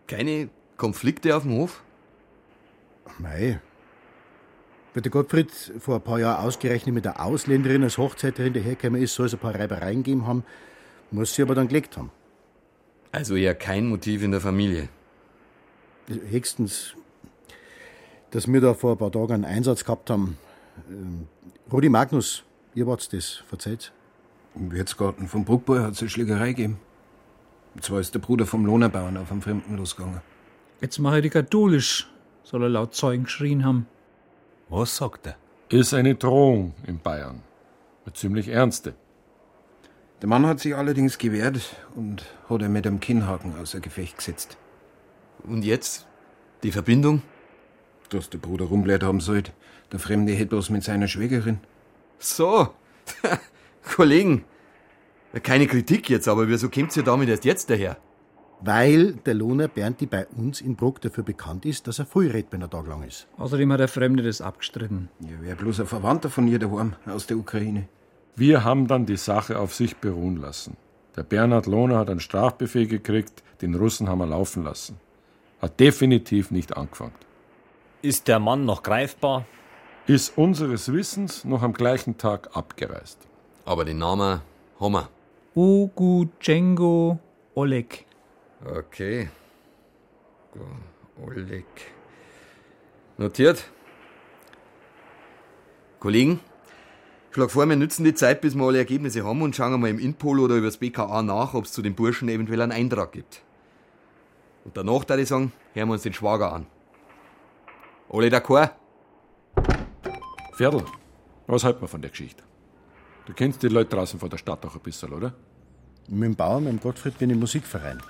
Keine 0.07 0.49
Konflikte 0.77 1.37
auf 1.37 1.43
dem 1.43 1.53
Hof? 1.53 1.83
Mei. 3.19 3.61
Wenn 4.95 5.03
der 5.03 5.11
Gottfried 5.11 5.51
vor 5.79 5.97
ein 5.97 6.03
paar 6.03 6.19
Jahren 6.19 6.45
ausgerechnet 6.45 6.95
mit 6.95 7.05
der 7.05 7.25
Ausländerin 7.25 7.83
als 7.83 7.97
Hochzeiterin 7.97 8.53
dahergekommen 8.53 9.01
ist, 9.01 9.15
soll 9.15 9.27
es 9.27 9.33
ein 9.33 9.39
paar 9.39 9.55
Reibereien 9.55 10.03
gegeben 10.03 10.27
haben, 10.27 10.45
muss 11.11 11.35
sie 11.35 11.43
aber 11.43 11.55
dann 11.55 11.69
gelegt 11.69 11.97
haben. 11.97 12.11
Also 13.11 13.37
eher 13.37 13.55
kein 13.55 13.87
Motiv 13.87 14.23
in 14.23 14.33
der 14.33 14.41
Familie. 14.41 14.89
Höchstens, 16.09 16.95
dass 18.31 18.51
wir 18.51 18.61
da 18.61 18.75
vor 18.75 18.93
ein 18.93 18.99
paar 18.99 19.13
Tagen 19.13 19.33
einen 19.33 19.45
Einsatz 19.45 19.85
gehabt 19.85 20.11
haben. 20.11 20.37
Ähm, 20.91 21.27
Rudi 21.71 21.89
Magnus, 21.89 22.45
ihr 22.75 22.87
wart 22.87 23.13
das, 23.13 23.43
verzeiht. 23.49 23.93
Im 24.55 24.73
Wirtsgarten 24.73 25.27
vom 25.29 25.45
Bruckboy 25.45 25.81
hat 25.81 25.93
es 25.93 26.01
eine 26.01 26.11
Schlägerei 26.11 26.49
gegeben. 26.49 26.79
Und 27.75 27.85
zwar 27.85 28.01
ist 28.01 28.15
der 28.15 28.19
Bruder 28.19 28.45
vom 28.45 28.67
Lohnerbauern 28.67 29.17
auf 29.17 29.33
einen 29.33 29.41
Fremden 29.41 29.77
losgegangen. 29.79 30.21
Jetzt 30.83 30.99
mache 30.99 31.19
ich 31.19 31.23
die 31.23 31.31
katholisch, 31.31 32.11
soll 32.43 32.63
er 32.63 32.69
laut 32.69 32.95
Zeugen 32.95 33.25
geschrien 33.25 33.65
haben. 33.65 33.87
Was 34.75 34.97
sagt 34.97 35.26
er? 35.26 35.37
Ist 35.69 35.93
eine 35.93 36.14
Drohung 36.14 36.73
in 36.87 36.99
Bayern. 36.99 37.43
Eine 38.07 38.14
ziemlich 38.14 38.49
ernste. 38.49 38.95
Der 40.23 40.31
Mann 40.31 40.47
hat 40.47 40.61
sich 40.61 40.75
allerdings 40.75 41.19
gewehrt 41.19 41.76
und 41.95 42.25
hat 42.49 42.62
er 42.62 42.71
mit 42.71 42.87
einem 42.87 42.99
Kinnhaken 42.99 43.55
außer 43.61 43.81
Gefecht 43.81 44.17
gesetzt. 44.17 44.57
Und 45.45 45.62
jetzt? 45.62 46.07
Die 46.62 46.73
Verbindung? 46.73 47.21
Dass 48.09 48.31
der 48.31 48.38
Bruder 48.38 48.64
rumbläht 48.64 49.02
haben 49.02 49.21
sollte. 49.21 49.52
Der 49.93 49.99
Fremde 49.99 50.33
hätte 50.33 50.47
bloß 50.47 50.71
mit 50.71 50.85
seiner 50.85 51.07
Schwägerin. 51.07 51.61
So. 52.19 52.71
Kollegen. 53.95 54.47
Keine 55.43 55.67
Kritik 55.67 56.09
jetzt, 56.09 56.29
aber 56.29 56.49
wieso 56.49 56.71
kommt 56.71 56.97
ihr 56.97 57.02
damit 57.02 57.29
erst 57.29 57.45
jetzt 57.45 57.69
daher? 57.69 57.99
Weil 58.64 59.14
der 59.14 59.35
Lohner 59.35 59.66
Bernti 59.66 60.07
bei 60.07 60.26
uns 60.37 60.61
in 60.61 60.76
Bruck 60.76 61.00
dafür 61.00 61.25
bekannt 61.25 61.64
ist, 61.66 61.88
dass 61.88 61.99
er 61.99 62.07
früh 62.07 62.31
redet, 62.31 62.52
wenn 62.52 62.62
er 62.62 62.71
tagelang 62.71 63.02
ist. 63.02 63.26
Außerdem 63.37 63.73
hat 63.73 63.81
der 63.81 63.88
Fremde 63.88 64.23
das 64.23 64.40
abgestritten. 64.40 65.09
Ja, 65.19 65.40
wäre 65.40 65.57
bloß 65.57 65.81
ein 65.81 65.87
Verwandter 65.87 66.31
von 66.31 66.47
ihr 66.47 66.61
daheim, 66.61 66.95
aus 67.07 67.26
der 67.26 67.38
Ukraine. 67.38 67.88
Wir 68.37 68.62
haben 68.62 68.87
dann 68.87 69.04
die 69.04 69.16
Sache 69.16 69.59
auf 69.59 69.75
sich 69.75 69.97
beruhen 69.97 70.37
lassen. 70.37 70.76
Der 71.16 71.25
Bernhard 71.25 71.66
Lohner 71.66 71.99
hat 71.99 72.09
einen 72.09 72.21
Strafbefehl 72.21 72.87
gekriegt, 72.87 73.42
den 73.61 73.75
Russen 73.75 74.09
haben 74.09 74.19
wir 74.19 74.26
laufen 74.26 74.62
lassen. 74.62 74.99
Hat 75.61 75.78
definitiv 75.81 76.50
nicht 76.50 76.76
angefangen. 76.76 77.12
Ist 78.00 78.28
der 78.28 78.38
Mann 78.38 78.64
noch 78.64 78.83
greifbar? 78.83 79.45
Ist 80.07 80.38
unseres 80.38 80.92
Wissens 80.92 81.45
noch 81.45 81.62
am 81.62 81.73
gleichen 81.73 82.16
Tag 82.16 82.57
abgereist. 82.57 83.19
Aber 83.64 83.85
den 83.85 83.99
Namen 83.99 84.40
haben 84.81 84.92
wir. 84.92 85.09
Uguchenko 85.54 87.19
Oleg. 87.54 88.07
Okay. 88.64 89.28
Oleg. 91.21 91.66
Notiert. 93.19 93.71
Kollegen, 95.99 96.40
ich 97.28 97.35
schlage 97.35 97.50
vor, 97.50 97.69
wir 97.69 97.76
nutzen 97.76 98.04
die 98.04 98.14
Zeit, 98.14 98.40
bis 98.40 98.54
wir 98.54 98.64
alle 98.64 98.78
Ergebnisse 98.78 99.25
haben 99.25 99.42
und 99.42 99.57
schauen 99.57 99.81
mal 99.81 99.88
im 99.88 99.99
Inpol 99.99 100.40
oder 100.40 100.57
übers 100.57 100.76
BKA 100.76 101.23
nach, 101.23 101.54
ob 101.54 101.64
es 101.64 101.73
zu 101.73 101.83
den 101.83 101.95
Burschen 101.95 102.28
eventuell 102.28 102.61
einen 102.61 102.73
Eintrag 102.73 103.12
gibt. 103.12 103.42
Und 104.64 104.76
danach, 104.76 105.04
da 105.04 105.16
ich 105.16 105.28
sagen, 105.28 105.52
hören 105.75 105.88
wir 105.88 105.95
uns 105.95 106.02
den 106.02 106.12
Schwager 106.12 106.52
an. 106.52 106.66
Alle 108.09 108.28
d'accord? 108.28 108.71
Viertel, 110.54 110.85
was 111.47 111.64
halten 111.64 111.81
wir 111.81 111.88
von 111.88 112.02
der 112.02 112.11
Geschichte? 112.11 112.42
Du 113.26 113.33
kennst 113.33 113.62
die 113.62 113.69
Leute 113.69 113.97
draußen 113.97 114.21
vor 114.21 114.28
der 114.28 114.38
Stadt 114.38 114.64
auch 114.66 114.75
ein 114.75 114.83
bisschen, 114.83 115.12
oder? 115.12 115.33
Mit 116.09 116.25
dem 116.25 116.37
Bauer, 116.37 116.61
mit 116.61 116.73
dem 116.73 116.81
Gottfried 116.81 117.16
bin 117.19 117.31
ich 117.31 117.35
im 117.35 117.40
Musikverein. 117.40 118.00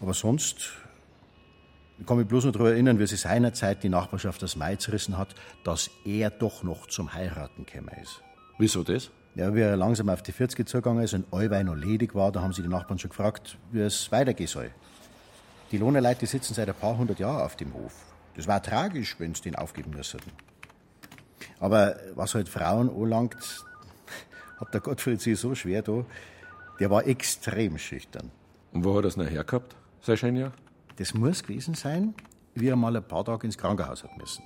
Aber 0.00 0.14
sonst 0.14 0.72
ich 2.00 2.06
kann 2.06 2.16
mich 2.16 2.26
bloß 2.26 2.46
noch 2.46 2.52
daran 2.52 2.68
erinnern, 2.68 2.98
wie 2.98 3.06
sich 3.06 3.20
seinerzeit 3.20 3.82
die 3.82 3.90
Nachbarschaft 3.90 4.42
das 4.42 4.56
Mai 4.56 4.76
zerrissen 4.76 5.18
hat, 5.18 5.34
dass 5.64 5.90
er 6.06 6.30
doch 6.30 6.62
noch 6.62 6.86
zum 6.86 7.12
Heiraten 7.12 7.66
gekommen 7.66 7.90
ist. 8.02 8.22
Wieso 8.58 8.82
das? 8.82 9.10
Ja, 9.34 9.54
wie 9.54 9.60
er 9.60 9.76
langsam 9.76 10.08
auf 10.08 10.22
die 10.22 10.32
40 10.32 10.66
zugegangen 10.66 11.04
ist 11.04 11.12
und 11.12 11.26
allweil 11.30 11.62
noch 11.62 11.74
ledig 11.74 12.14
war, 12.14 12.32
da 12.32 12.40
haben 12.40 12.54
sie 12.54 12.62
die 12.62 12.68
Nachbarn 12.68 12.98
schon 12.98 13.10
gefragt, 13.10 13.58
wie 13.70 13.80
es 13.80 14.10
weitergehen 14.10 14.48
soll. 14.48 14.70
Die 15.72 15.76
Lohnerleute 15.76 16.26
sitzen 16.26 16.54
seit 16.54 16.68
ein 16.70 16.74
paar 16.74 16.96
hundert 16.96 17.18
Jahren 17.18 17.42
auf 17.42 17.54
dem 17.56 17.74
Hof. 17.74 17.92
Das 18.34 18.48
war 18.48 18.62
tragisch, 18.62 19.16
wenn 19.18 19.34
sie 19.34 19.42
den 19.42 19.56
aufgeben 19.56 19.90
müssen. 19.90 20.20
Aber 21.58 21.96
was 22.14 22.34
halt 22.34 22.48
Frauen 22.48 22.88
anlangt, 22.88 23.36
hat 24.58 24.72
der 24.72 24.80
Gottfried 24.80 25.20
sich 25.20 25.38
so 25.38 25.54
schwer 25.54 25.82
da. 25.82 26.06
Der 26.80 26.90
war 26.90 27.06
extrem 27.06 27.76
schüchtern. 27.76 28.30
Und 28.72 28.84
wo 28.84 28.96
hat 28.96 29.04
er 29.04 29.08
es 29.08 29.16
nachher 29.18 29.44
gehabt, 29.44 29.76
sein 30.00 30.16
Schenja? 30.16 30.52
Das 30.96 31.14
muss 31.14 31.42
gewesen 31.42 31.74
sein, 31.74 32.14
wie 32.54 32.68
er 32.68 32.76
mal 32.76 32.96
ein 32.96 33.06
paar 33.06 33.24
Tage 33.24 33.46
ins 33.46 33.56
Krankenhaus 33.56 34.04
hat 34.04 34.16
müssen. 34.18 34.44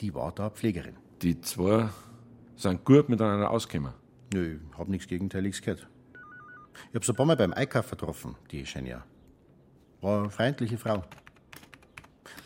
Die 0.00 0.14
war 0.14 0.32
da 0.32 0.50
Pflegerin. 0.50 0.96
Die 1.22 1.40
zwei 1.40 1.88
sind 2.56 2.84
gut 2.84 3.08
miteinander 3.08 3.50
ausgekommen. 3.50 3.92
Nö, 4.32 4.58
hab 4.76 4.88
nichts 4.88 5.06
Gegenteiliges 5.06 5.60
gehört. 5.60 5.86
Ich 6.90 6.94
hab's 6.94 7.08
ein 7.08 7.16
paar 7.16 7.26
Mal 7.26 7.36
beim 7.36 7.52
Einkauf 7.52 7.90
getroffen, 7.90 8.36
die 8.50 8.66
Schenja. 8.66 9.04
War 10.00 10.20
eine 10.20 10.30
freundliche 10.30 10.78
Frau. 10.78 11.04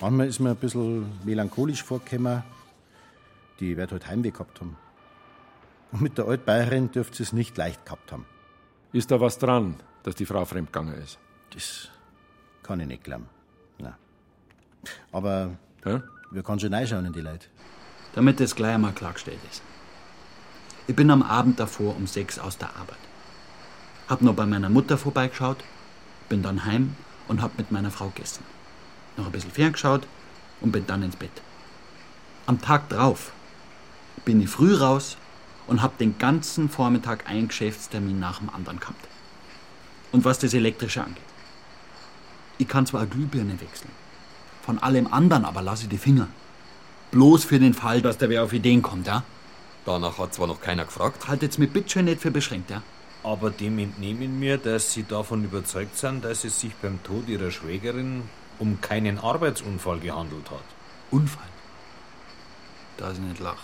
Manchmal 0.00 0.28
ist 0.28 0.38
mir 0.38 0.50
ein 0.50 0.56
bisschen 0.56 1.06
melancholisch 1.24 1.82
vorgekommen. 1.82 2.42
Die 3.60 3.76
wird 3.76 3.92
halt 3.92 4.06
Heimweh 4.06 4.30
gehabt 4.30 4.60
haben. 4.60 4.76
Und 5.90 6.02
mit 6.02 6.18
der 6.18 6.26
Altbayerin 6.26 6.90
dürfte 6.90 7.16
sie 7.16 7.22
es 7.22 7.32
nicht 7.32 7.56
leicht 7.56 7.84
gehabt 7.84 8.12
haben. 8.12 8.26
Ist 8.92 9.10
da 9.10 9.20
was 9.20 9.38
dran, 9.38 9.76
dass 10.02 10.14
die 10.14 10.26
Frau 10.26 10.44
fremdgegangen 10.44 10.94
ist? 10.94 11.18
Das 11.50 11.90
kann 12.68 12.80
ich 12.80 12.86
nicht 12.86 13.02
glauben. 13.02 13.26
Nein. 13.78 13.94
Aber 15.10 15.56
ja? 15.84 16.02
wir 16.30 16.42
können 16.42 16.60
schon 16.60 16.72
reinschauen 16.72 17.06
in 17.06 17.14
die 17.14 17.22
Leute. 17.22 17.46
Damit 18.14 18.40
das 18.40 18.54
gleich 18.54 18.74
einmal 18.74 18.92
klargestellt 18.92 19.40
ist. 19.50 19.62
Ich 20.86 20.94
bin 20.94 21.10
am 21.10 21.22
Abend 21.22 21.58
davor 21.58 21.96
um 21.96 22.06
sechs 22.06 22.38
aus 22.38 22.58
der 22.58 22.68
Arbeit. 22.76 22.98
Hab 24.08 24.20
noch 24.22 24.34
bei 24.34 24.46
meiner 24.46 24.68
Mutter 24.68 24.98
vorbeigeschaut, 24.98 25.64
bin 26.28 26.42
dann 26.42 26.66
heim 26.66 26.94
und 27.26 27.42
hab 27.42 27.56
mit 27.58 27.72
meiner 27.72 27.90
Frau 27.90 28.08
gegessen. 28.08 28.44
Noch 29.16 29.26
ein 29.26 29.32
bisschen 29.32 29.50
ferngeschaut 29.50 30.06
und 30.60 30.72
bin 30.72 30.86
dann 30.86 31.02
ins 31.02 31.16
Bett. 31.16 31.42
Am 32.46 32.60
Tag 32.60 32.88
drauf 32.90 33.32
bin 34.24 34.40
ich 34.42 34.48
früh 34.50 34.74
raus 34.74 35.16
und 35.66 35.82
hab 35.82 35.96
den 35.98 36.18
ganzen 36.18 36.68
Vormittag 36.68 37.28
einen 37.28 37.48
Geschäftstermin 37.48 38.18
nach 38.18 38.40
dem 38.40 38.50
anderen 38.50 38.78
gehabt. 38.78 39.08
Und 40.12 40.24
was 40.24 40.38
das 40.38 40.54
Elektrische 40.54 41.02
angeht. 41.02 41.27
Ich 42.58 42.68
kann 42.68 42.86
zwar 42.86 43.02
eine 43.02 43.10
Glühbirne 43.10 43.60
wechseln, 43.60 43.90
von 44.62 44.78
allem 44.78 45.06
anderen 45.12 45.44
aber 45.44 45.62
lasse 45.62 45.84
ich 45.84 45.88
die 45.88 45.98
Finger. 45.98 46.28
Bloß 47.12 47.44
für 47.44 47.58
den 47.58 47.72
Fall, 47.72 48.02
dass 48.02 48.18
der 48.18 48.28
wer 48.28 48.44
auf 48.44 48.52
Ideen 48.52 48.82
kommt, 48.82 49.06
ja? 49.06 49.22
Danach 49.86 50.18
hat 50.18 50.34
zwar 50.34 50.48
noch 50.48 50.60
keiner 50.60 50.84
gefragt. 50.84 51.28
Haltet's 51.28 51.56
mit 51.56 51.72
bitte 51.72 51.88
schön 51.88 52.04
nicht 52.04 52.20
für 52.20 52.30
beschränkt, 52.30 52.70
ja? 52.70 52.82
Aber 53.22 53.50
dem 53.50 53.78
entnehmen 53.78 54.40
wir, 54.40 54.58
dass 54.58 54.92
Sie 54.92 55.04
davon 55.04 55.44
überzeugt 55.44 55.96
sind, 55.96 56.24
dass 56.24 56.44
es 56.44 56.60
sich 56.60 56.74
beim 56.74 57.02
Tod 57.02 57.28
Ihrer 57.28 57.50
Schwägerin 57.50 58.22
um 58.58 58.80
keinen 58.80 59.18
Arbeitsunfall 59.18 60.00
gehandelt 60.00 60.50
hat. 60.50 60.64
Unfall? 61.10 61.48
Da 62.96 63.10
ist 63.10 63.20
nicht 63.20 63.40
lach. 63.40 63.62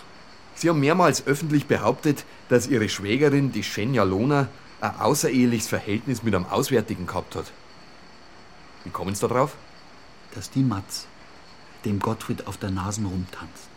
Sie 0.55 0.69
haben 0.69 0.79
mehrmals 0.79 1.27
öffentlich 1.27 1.67
behauptet, 1.67 2.25
dass 2.49 2.67
Ihre 2.67 2.89
Schwägerin, 2.89 3.51
die 3.51 3.63
Schenja 3.63 4.03
Lohner, 4.03 4.47
ein 4.81 4.99
außereheliches 4.99 5.67
Verhältnis 5.67 6.23
mit 6.23 6.33
einem 6.33 6.45
Auswärtigen 6.45 7.05
gehabt 7.05 7.35
hat. 7.35 7.51
Wie 8.85 8.91
kommen 8.91 9.13
Sie 9.13 9.27
da 9.27 9.33
drauf? 9.33 9.55
Dass 10.33 10.49
die 10.49 10.63
Matz 10.63 11.07
dem 11.83 11.99
Gottfried 11.99 12.47
auf 12.47 12.57
der 12.57 12.71
Nase 12.71 13.01
rumtanzt. 13.01 13.67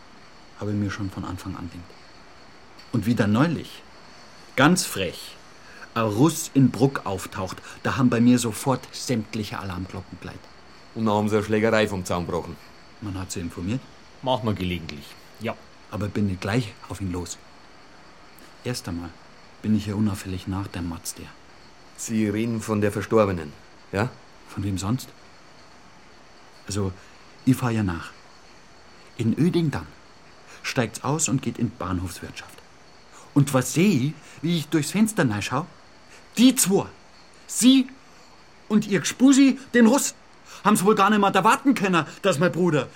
habe 0.59 0.71
ich 0.71 0.77
mir 0.77 0.91
schon 0.91 1.09
von 1.09 1.25
Anfang 1.25 1.55
an 1.55 1.69
gedacht. 1.69 1.89
Und 2.91 3.05
wieder 3.05 3.27
neulich, 3.27 3.83
ganz 4.55 4.85
frech, 4.85 5.35
ein 5.93 6.03
Russ 6.03 6.51
in 6.53 6.71
Bruck 6.71 7.05
auftaucht, 7.05 7.57
da 7.83 7.97
haben 7.97 8.09
bei 8.09 8.19
mir 8.19 8.39
sofort 8.39 8.87
sämtliche 8.91 9.59
Alarmglocken 9.59 10.17
gleit. 10.21 10.39
Und 10.95 11.05
dann 11.05 11.15
haben 11.15 11.29
sie 11.29 11.37
eine 11.37 11.45
Schlägerei 11.45 11.87
vom 11.87 12.03
Zaun 12.05 12.25
gebrochen. 12.25 12.55
Man 13.01 13.17
hat 13.17 13.31
sie 13.31 13.39
informiert. 13.39 13.81
Machen 14.21 14.47
wir 14.47 14.53
gelegentlich. 14.53 15.05
Ja. 15.39 15.55
Aber 15.91 16.07
bin 16.07 16.27
nicht 16.27 16.41
gleich 16.41 16.73
auf 16.89 17.01
ihn 17.01 17.11
los. 17.11 17.37
Erst 18.63 18.87
einmal 18.87 19.09
bin 19.61 19.75
ich 19.75 19.87
ja 19.87 19.95
unauffällig 19.95 20.47
nach 20.47 20.67
der 20.67 20.81
Matz 20.81 21.15
der. 21.15 21.27
Sie 21.95 22.27
reden 22.27 22.61
von 22.61 22.81
der 22.81 22.91
Verstorbenen, 22.91 23.53
ja? 23.91 24.09
Von 24.49 24.63
wem 24.63 24.77
sonst? 24.77 25.09
Also, 26.67 26.91
ich 27.45 27.55
fahr 27.55 27.71
ja 27.71 27.83
nach. 27.83 28.11
In 29.17 29.37
Öding 29.37 29.71
dann 29.71 29.87
steigt's 30.63 31.03
aus 31.03 31.29
und 31.29 31.41
geht 31.41 31.57
in 31.57 31.71
Bahnhofswirtschaft. 31.71 32.57
Und 33.33 33.53
was 33.53 33.73
sehe 33.73 34.07
ich, 34.07 34.13
wie 34.41 34.57
ich 34.57 34.67
durchs 34.67 34.91
Fenster 34.91 35.25
schau? 35.41 35.65
Die 36.37 36.55
zwei, 36.55 36.85
sie 37.47 37.87
und 38.67 38.87
ihr 38.87 39.01
Gspusi, 39.01 39.59
den 39.73 39.87
Russ, 39.87 40.13
haben's 40.63 40.83
wohl 40.83 40.95
gar 40.95 41.09
nicht 41.09 41.19
mehr 41.19 41.33
erwarten 41.33 41.73
können, 41.73 42.05
dass 42.21 42.39
mein 42.39 42.51
Bruder. 42.51 42.87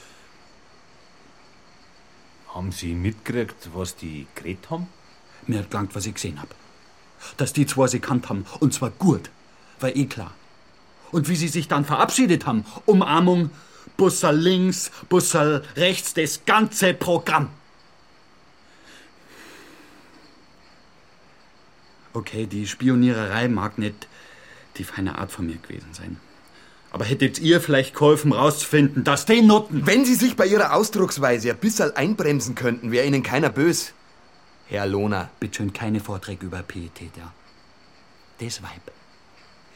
Haben 2.53 2.72
Sie 2.72 2.93
mitgekriegt, 2.93 3.69
was 3.74 3.95
die 3.95 4.27
geredet 4.36 4.69
haben? 4.69 4.88
Mir 5.48 5.60
hat 5.60 5.72
gelangt, 5.72 5.95
was 5.95 6.05
ich 6.05 6.13
gesehen 6.13 6.39
hab. 6.39 6.53
Dass 7.38 7.53
die 7.53 7.65
zwei 7.65 7.88
sie 7.88 8.00
kannt 8.00 8.29
haben, 8.29 8.45
und 8.60 8.74
zwar 8.74 8.91
gut, 8.91 9.29
war 9.79 9.95
eh 9.95 10.05
klar. 10.05 10.33
Und 11.13 11.29
wie 11.29 11.36
sie 11.36 11.48
sich 11.48 11.67
dann 11.67 11.86
verabschiedet 11.86 12.48
haben, 12.48 12.65
Umarmung, 12.86 13.51
Bussal 13.98 14.36
links, 14.36 14.91
Bussal 15.08 15.63
rechts, 15.77 16.15
das 16.15 16.43
ganze 16.46 16.96
Programm. 16.96 17.50
Okay, 22.13 22.48
die 22.48 22.67
Spioniererei 22.67 23.48
mag 23.48 23.77
nicht 23.77 24.08
die 24.77 24.84
feine 24.84 25.20
Art 25.20 25.32
von 25.32 25.46
mir 25.46 25.58
gewesen 25.58 25.93
sein. 25.93 26.17
Aber 26.91 27.05
hättet 27.05 27.38
ihr 27.39 27.62
vielleicht 27.62 27.93
geholfen, 27.93 28.34
rauszufinden, 28.34 29.03
dass 29.03 29.25
die 29.25 29.41
Nutten. 29.41 29.86
Wenn 29.86 30.05
Sie 30.05 30.15
sich 30.15 30.36
bei 30.36 30.48
Ihrer 30.48 30.74
Ausdrucksweise 30.74 31.51
ein 31.51 31.58
bisschen 31.58 31.96
einbremsen 31.96 32.55
könnten, 32.55 32.91
wäre 32.91 33.05
Ihnen 33.05 33.24
keiner 33.24 33.50
bös. 33.50 33.93
Herr 34.67 34.88
Lohner. 34.88 35.29
Bitte 35.39 35.58
schön 35.58 35.74
keine 35.74 36.00
Vorträge 36.00 36.48
über 36.48 36.63
Pietät, 36.63 37.17
ja. 37.17 37.32
Das 38.39 38.62
Weib 38.63 38.91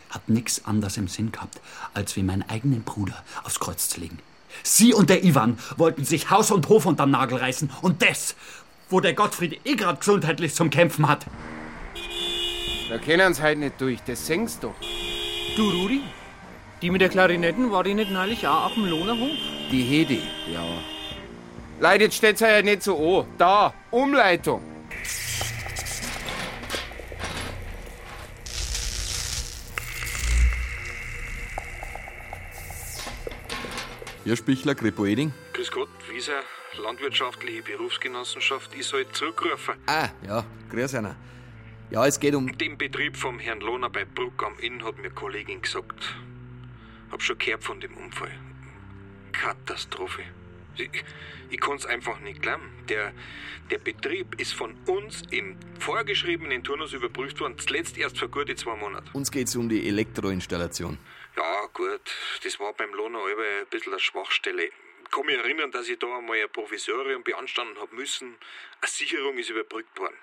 hat 0.09 0.29
nix 0.29 0.65
anderes 0.65 0.97
im 0.97 1.07
Sinn 1.07 1.31
gehabt, 1.31 1.59
als 1.93 2.15
wie 2.15 2.23
meinen 2.23 2.47
eigenen 2.49 2.83
Bruder 2.83 3.23
aufs 3.43 3.59
Kreuz 3.59 3.89
zu 3.89 3.99
legen. 3.99 4.19
Sie 4.63 4.93
und 4.93 5.09
der 5.09 5.23
Ivan 5.23 5.57
wollten 5.77 6.05
sich 6.05 6.29
Haus 6.29 6.51
und 6.51 6.67
Hof 6.69 6.85
unterm 6.85 7.11
Nagel 7.11 7.37
reißen. 7.37 7.69
Und 7.81 8.01
das, 8.01 8.35
wo 8.89 8.99
der 8.99 9.13
Gottfried 9.13 9.59
eh 9.65 9.75
grad 9.75 9.99
gesundheitlich 9.99 10.55
zum 10.55 10.69
Kämpfen 10.69 11.07
hat. 11.07 11.25
Da 12.89 12.97
sie 13.33 13.41
halt 13.41 13.59
nicht 13.59 13.79
durch, 13.81 13.99
das 14.05 14.25
singst 14.25 14.63
du. 14.63 14.73
Du, 15.57 15.69
Rudi, 15.69 16.01
die 16.81 16.89
mit 16.89 17.01
der 17.01 17.09
Klarinetten 17.09 17.71
war 17.71 17.83
die 17.83 17.93
nicht 17.93 18.11
neulich 18.11 18.47
auch 18.47 18.67
auf 18.67 18.73
dem 18.75 18.85
Lohnerhof? 18.85 19.35
Die 19.71 19.83
Hedi, 19.83 20.21
ja. 20.51 20.63
Leute, 21.79 22.05
jetzt 22.05 22.15
steht's 22.15 22.39
ja 22.39 22.61
nicht 22.61 22.83
so 22.83 23.19
an. 23.19 23.25
Da, 23.37 23.73
Umleitung. 23.91 24.61
Hier 34.27 34.35
Spichler, 34.35 34.75
Kripo 34.75 35.05
Eding. 35.05 35.31
Grüß 35.53 35.71
Gott, 35.71 35.87
Wieser, 36.11 36.41
Landwirtschaftliche 36.83 37.61
Berufsgenossenschaft, 37.61 38.75
ich 38.77 38.85
soll 38.85 39.07
zurückrufen. 39.13 39.75
Ah, 39.85 40.09
ja, 40.27 40.45
grüß 40.69 40.95
einer. 40.95 41.15
Ja, 41.91 42.05
es 42.05 42.19
geht 42.19 42.35
um. 42.35 42.51
Den 42.57 42.77
Betrieb 42.77 43.15
vom 43.15 43.39
Herrn 43.39 43.61
Lohner 43.61 43.89
bei 43.89 44.03
Bruck 44.03 44.43
am 44.45 44.59
Inn 44.59 44.83
hat 44.83 44.97
mir 44.97 45.11
Kollegin 45.11 45.61
gesagt. 45.61 46.13
Hab 47.09 47.21
schon 47.21 47.37
gehört 47.37 47.63
von 47.63 47.79
dem 47.79 47.95
Unfall. 47.95 48.33
Katastrophe. 49.31 50.23
Ich, 50.75 51.05
ich 51.49 51.59
kann's 51.61 51.85
einfach 51.85 52.19
nicht 52.19 52.41
glauben. 52.41 52.69
Der, 52.89 53.13
der 53.71 53.77
Betrieb 53.77 54.41
ist 54.41 54.53
von 54.53 54.73
uns 54.87 55.21
im 55.31 55.55
vorgeschriebenen 55.79 56.65
Turnus 56.65 56.91
überprüft 56.91 57.39
worden, 57.39 57.55
zuletzt 57.59 57.97
erst 57.97 58.19
vor 58.19 58.27
gute 58.27 58.55
zwei 58.55 58.75
Monaten. 58.75 59.07
Uns 59.13 59.31
geht's 59.31 59.55
um 59.55 59.69
die 59.69 59.87
Elektroinstallation. 59.87 60.97
Ja, 61.37 61.67
gut, 61.71 62.01
das 62.43 62.59
war 62.59 62.73
beim 62.73 62.91
Lohner 62.95 63.19
aber 63.19 63.43
ein 63.43 63.67
bisschen 63.69 63.93
eine 63.93 63.99
Schwachstelle. 63.99 64.63
Ich 64.63 65.11
kann 65.11 65.23
mich 65.27 65.37
erinnern, 65.37 65.71
dass 65.71 65.87
ich 65.87 65.99
da 65.99 66.17
einmal 66.17 66.41
ein 66.41 66.49
Provisorium 66.49 67.23
beanstanden 67.23 67.79
hab 67.79 67.93
müssen. 67.93 68.35
Eine 68.81 68.89
Sicherung 68.89 69.37
ist 69.37 69.51
überbrückt 69.51 69.99
worden. 69.99 70.17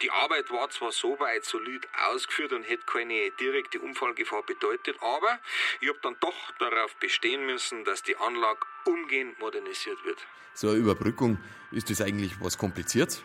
Die 0.00 0.10
Arbeit 0.10 0.50
war 0.50 0.70
zwar 0.70 0.90
so 0.90 1.20
weit 1.20 1.44
solid 1.44 1.86
ausgeführt 2.10 2.52
und 2.54 2.62
hätte 2.62 2.84
keine 2.86 3.30
direkte 3.32 3.78
Unfallgefahr 3.78 4.42
bedeutet, 4.42 4.96
aber 5.00 5.38
ich 5.82 5.88
hab 5.90 6.00
dann 6.00 6.16
doch 6.20 6.34
darauf 6.58 6.96
bestehen 6.96 7.44
müssen, 7.44 7.84
dass 7.84 8.02
die 8.02 8.16
Anlage 8.16 8.60
umgehend 8.86 9.38
modernisiert 9.38 10.02
wird. 10.04 10.26
So 10.54 10.70
eine 10.70 10.78
Überbrückung, 10.78 11.38
ist 11.72 11.90
das 11.90 12.00
eigentlich 12.00 12.32
was 12.40 12.56
Kompliziertes? 12.56 13.22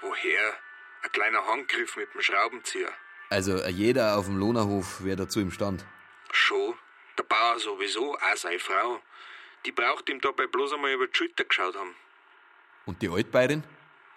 Woher? 0.00 0.54
Ein 1.02 1.12
kleiner 1.12 1.46
Handgriff 1.46 1.96
mit 1.96 2.12
dem 2.14 2.22
Schraubenzieher. 2.22 2.90
Also 3.28 3.64
jeder 3.66 4.16
auf 4.16 4.26
dem 4.26 4.38
Lohnerhof 4.38 5.04
wäre 5.04 5.16
dazu 5.16 5.40
imstand. 5.40 5.84
Schon. 6.32 6.78
Der 7.18 7.24
Bauer 7.24 7.58
sowieso, 7.58 8.16
auch 8.16 8.36
seine 8.36 8.58
Frau. 8.58 9.02
Die 9.66 9.72
braucht 9.72 10.08
ihm 10.08 10.20
dabei 10.20 10.46
bloß 10.46 10.72
einmal 10.72 10.92
über 10.92 11.06
die 11.06 11.16
Schulter 11.16 11.44
geschaut 11.44 11.76
haben. 11.76 11.94
Und 12.86 13.02
die 13.02 13.08
Altbeirin? 13.08 13.64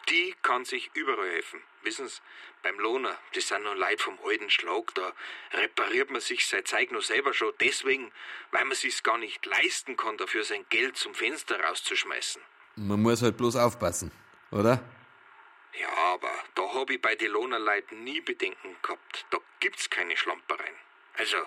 Die 0.09 0.35
kann 0.41 0.65
sich 0.65 0.91
überall 0.93 1.29
helfen. 1.29 1.61
Wissen 1.81 2.07
Sie, 2.07 2.21
beim 2.61 2.79
Lohner, 2.79 3.17
das 3.33 3.47
sind 3.49 3.63
noch 3.63 3.75
Leute 3.75 4.03
vom 4.03 4.17
alten 4.25 4.49
Schlag, 4.49 4.93
da 4.95 5.13
repariert 5.51 6.09
man 6.11 6.21
sich 6.21 6.45
sein 6.45 6.65
Zeug 6.65 6.91
noch 6.91 7.01
selber 7.01 7.33
schon 7.33 7.53
deswegen, 7.59 8.11
weil 8.51 8.65
man 8.65 8.75
sich's 8.75 9.03
gar 9.03 9.17
nicht 9.17 9.45
leisten 9.45 9.97
kann, 9.97 10.17
dafür 10.17 10.43
sein 10.43 10.65
Geld 10.69 10.97
zum 10.97 11.13
Fenster 11.13 11.61
rauszuschmeißen. 11.61 12.41
Man 12.75 13.01
muss 13.01 13.21
halt 13.21 13.37
bloß 13.37 13.57
aufpassen, 13.57 14.11
oder? 14.51 14.81
Ja, 15.79 15.89
aber 16.13 16.31
da 16.55 16.73
hab 16.73 16.89
ich 16.89 17.01
bei 17.01 17.15
den 17.15 17.31
Lohnerleuten 17.31 18.03
nie 18.03 18.21
Bedenken 18.21 18.75
gehabt. 18.81 19.25
Da 19.29 19.39
gibt's 19.59 19.89
keine 19.89 20.15
Schlampereien. 20.15 20.75
Also, 21.17 21.37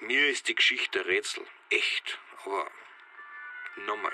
mir 0.00 0.28
ist 0.28 0.48
die 0.48 0.54
Geschichte 0.54 1.00
ein 1.00 1.06
Rätsel. 1.06 1.44
Echt. 1.70 2.18
Aber 2.44 2.70
nochmal. 3.86 4.12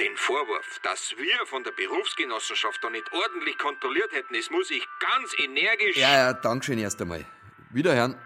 Den 0.00 0.16
Vorwurf, 0.16 0.80
dass 0.82 1.14
wir 1.16 1.46
von 1.46 1.62
der 1.62 1.70
Berufsgenossenschaft 1.70 2.82
da 2.82 2.90
nicht 2.90 3.12
ordentlich 3.12 3.56
kontrolliert 3.58 4.10
hätten, 4.12 4.34
das 4.34 4.50
muss 4.50 4.70
ich 4.70 4.84
ganz 4.98 5.32
energisch. 5.38 5.96
Ja, 5.96 6.12
ja, 6.16 6.32
Dankeschön 6.32 6.78
erst 6.78 7.00
einmal. 7.00 7.24
Wiederhören. 7.70 8.18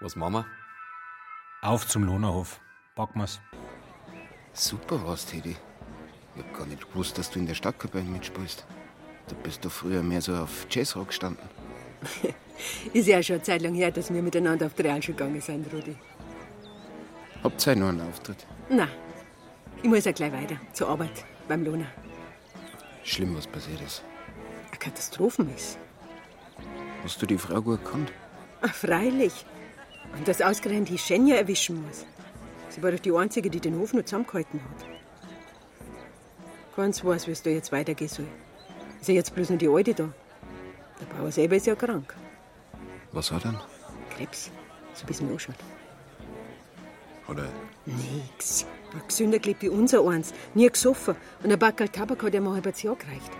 Was 0.00 0.16
machen 0.16 0.34
wir? 0.34 0.46
Auf 1.62 1.86
zum 1.86 2.04
Lohnerhof. 2.04 2.60
Packen 2.94 3.20
wir's. 3.20 3.40
Super 4.52 5.02
war's, 5.06 5.24
Teddy. 5.24 5.56
Ich 6.34 6.42
hab 6.42 6.54
gar 6.54 6.66
nicht 6.66 6.86
gewusst, 6.88 7.16
dass 7.16 7.30
du 7.30 7.38
in 7.38 7.46
der 7.46 7.54
Stadtkapelle 7.54 8.04
mitspielst. 8.04 8.66
Du 9.28 9.34
bist 9.36 9.64
doch 9.64 9.72
früher 9.72 10.02
mehr 10.02 10.20
so 10.20 10.34
auf 10.34 10.66
Jazzrock 10.68 11.08
gestanden. 11.08 11.48
Ist 12.92 13.08
ja 13.08 13.22
schon 13.22 13.36
eine 13.36 13.42
Zeit 13.42 13.62
lang 13.62 13.74
her, 13.74 13.90
dass 13.90 14.12
wir 14.12 14.22
miteinander 14.22 14.66
auf 14.66 14.74
die 14.74 14.82
Realschule 14.82 15.16
gegangen 15.16 15.40
sind, 15.40 15.72
Rudi. 15.72 15.96
Habt 17.42 17.66
ihr 17.66 17.76
noch 17.76 17.88
einen 17.88 18.02
Auftritt? 18.02 18.46
Na, 18.68 18.88
ich 19.82 19.88
muss 19.88 20.04
ja 20.04 20.12
gleich 20.12 20.32
weiter 20.32 20.56
zur 20.72 20.88
Arbeit 20.88 21.24
beim 21.48 21.64
Lohner. 21.64 21.86
Schlimm, 23.02 23.36
was 23.36 23.46
passiert 23.46 23.80
ist. 23.80 24.04
Eine 24.70 24.78
Katastrophe 24.78 25.46
ist. 25.54 25.76
Hast 27.02 27.20
du 27.20 27.26
die 27.26 27.38
Frau 27.38 27.60
gut 27.60 27.84
gekannt? 27.84 28.12
Ach, 28.60 28.72
freilich. 28.72 29.44
Und 30.16 30.28
dass 30.28 30.40
ausgerechnet 30.40 30.88
die 30.88 30.98
Schenja 30.98 31.36
erwischen 31.36 31.82
muss. 31.84 32.06
Sie 32.68 32.82
war 32.82 32.92
doch 32.92 33.00
die 33.00 33.12
Einzige, 33.12 33.50
die 33.50 33.60
den 33.60 33.76
Hof 33.78 33.92
noch 33.92 34.04
zusammengehalten 34.04 34.60
hat. 34.60 34.86
Keins 36.76 37.04
weiß, 37.04 37.26
wie 37.26 37.32
es 37.32 37.42
da 37.42 37.50
jetzt 37.50 37.72
weitergehen 37.72 38.08
soll. 38.08 38.28
Ist 39.00 39.08
ja 39.08 39.14
jetzt 39.14 39.34
bloß 39.34 39.50
noch 39.50 39.58
die 39.58 39.68
Alte 39.68 39.94
da. 39.94 40.08
Der 41.00 41.06
Bauer 41.16 41.32
selber 41.32 41.56
ist 41.56 41.66
ja 41.66 41.74
krank. 41.74 42.14
Was 43.12 43.30
hat 43.30 43.44
er? 43.44 43.52
denn? 43.52 43.60
Krebs. 44.16 44.50
So 44.94 45.04
es 45.08 45.20
mir 45.20 45.32
anschaut. 45.32 45.54
Oder 47.28 47.46
Nix. 47.86 48.66
Ein 48.92 49.02
gesünder 49.06 49.38
gelebt 49.38 49.62
wie 49.62 49.68
unser 49.68 50.06
eins. 50.06 50.32
Nie 50.54 50.68
gesoffen. 50.68 51.16
Und 51.42 51.52
ein 51.52 51.58
Backel 51.58 51.88
Tabak 51.88 52.22
hat 52.22 52.32
mal 52.34 52.40
ein 52.40 52.54
halbes 52.54 52.82
Jahr 52.82 52.96
gereicht. 52.96 53.30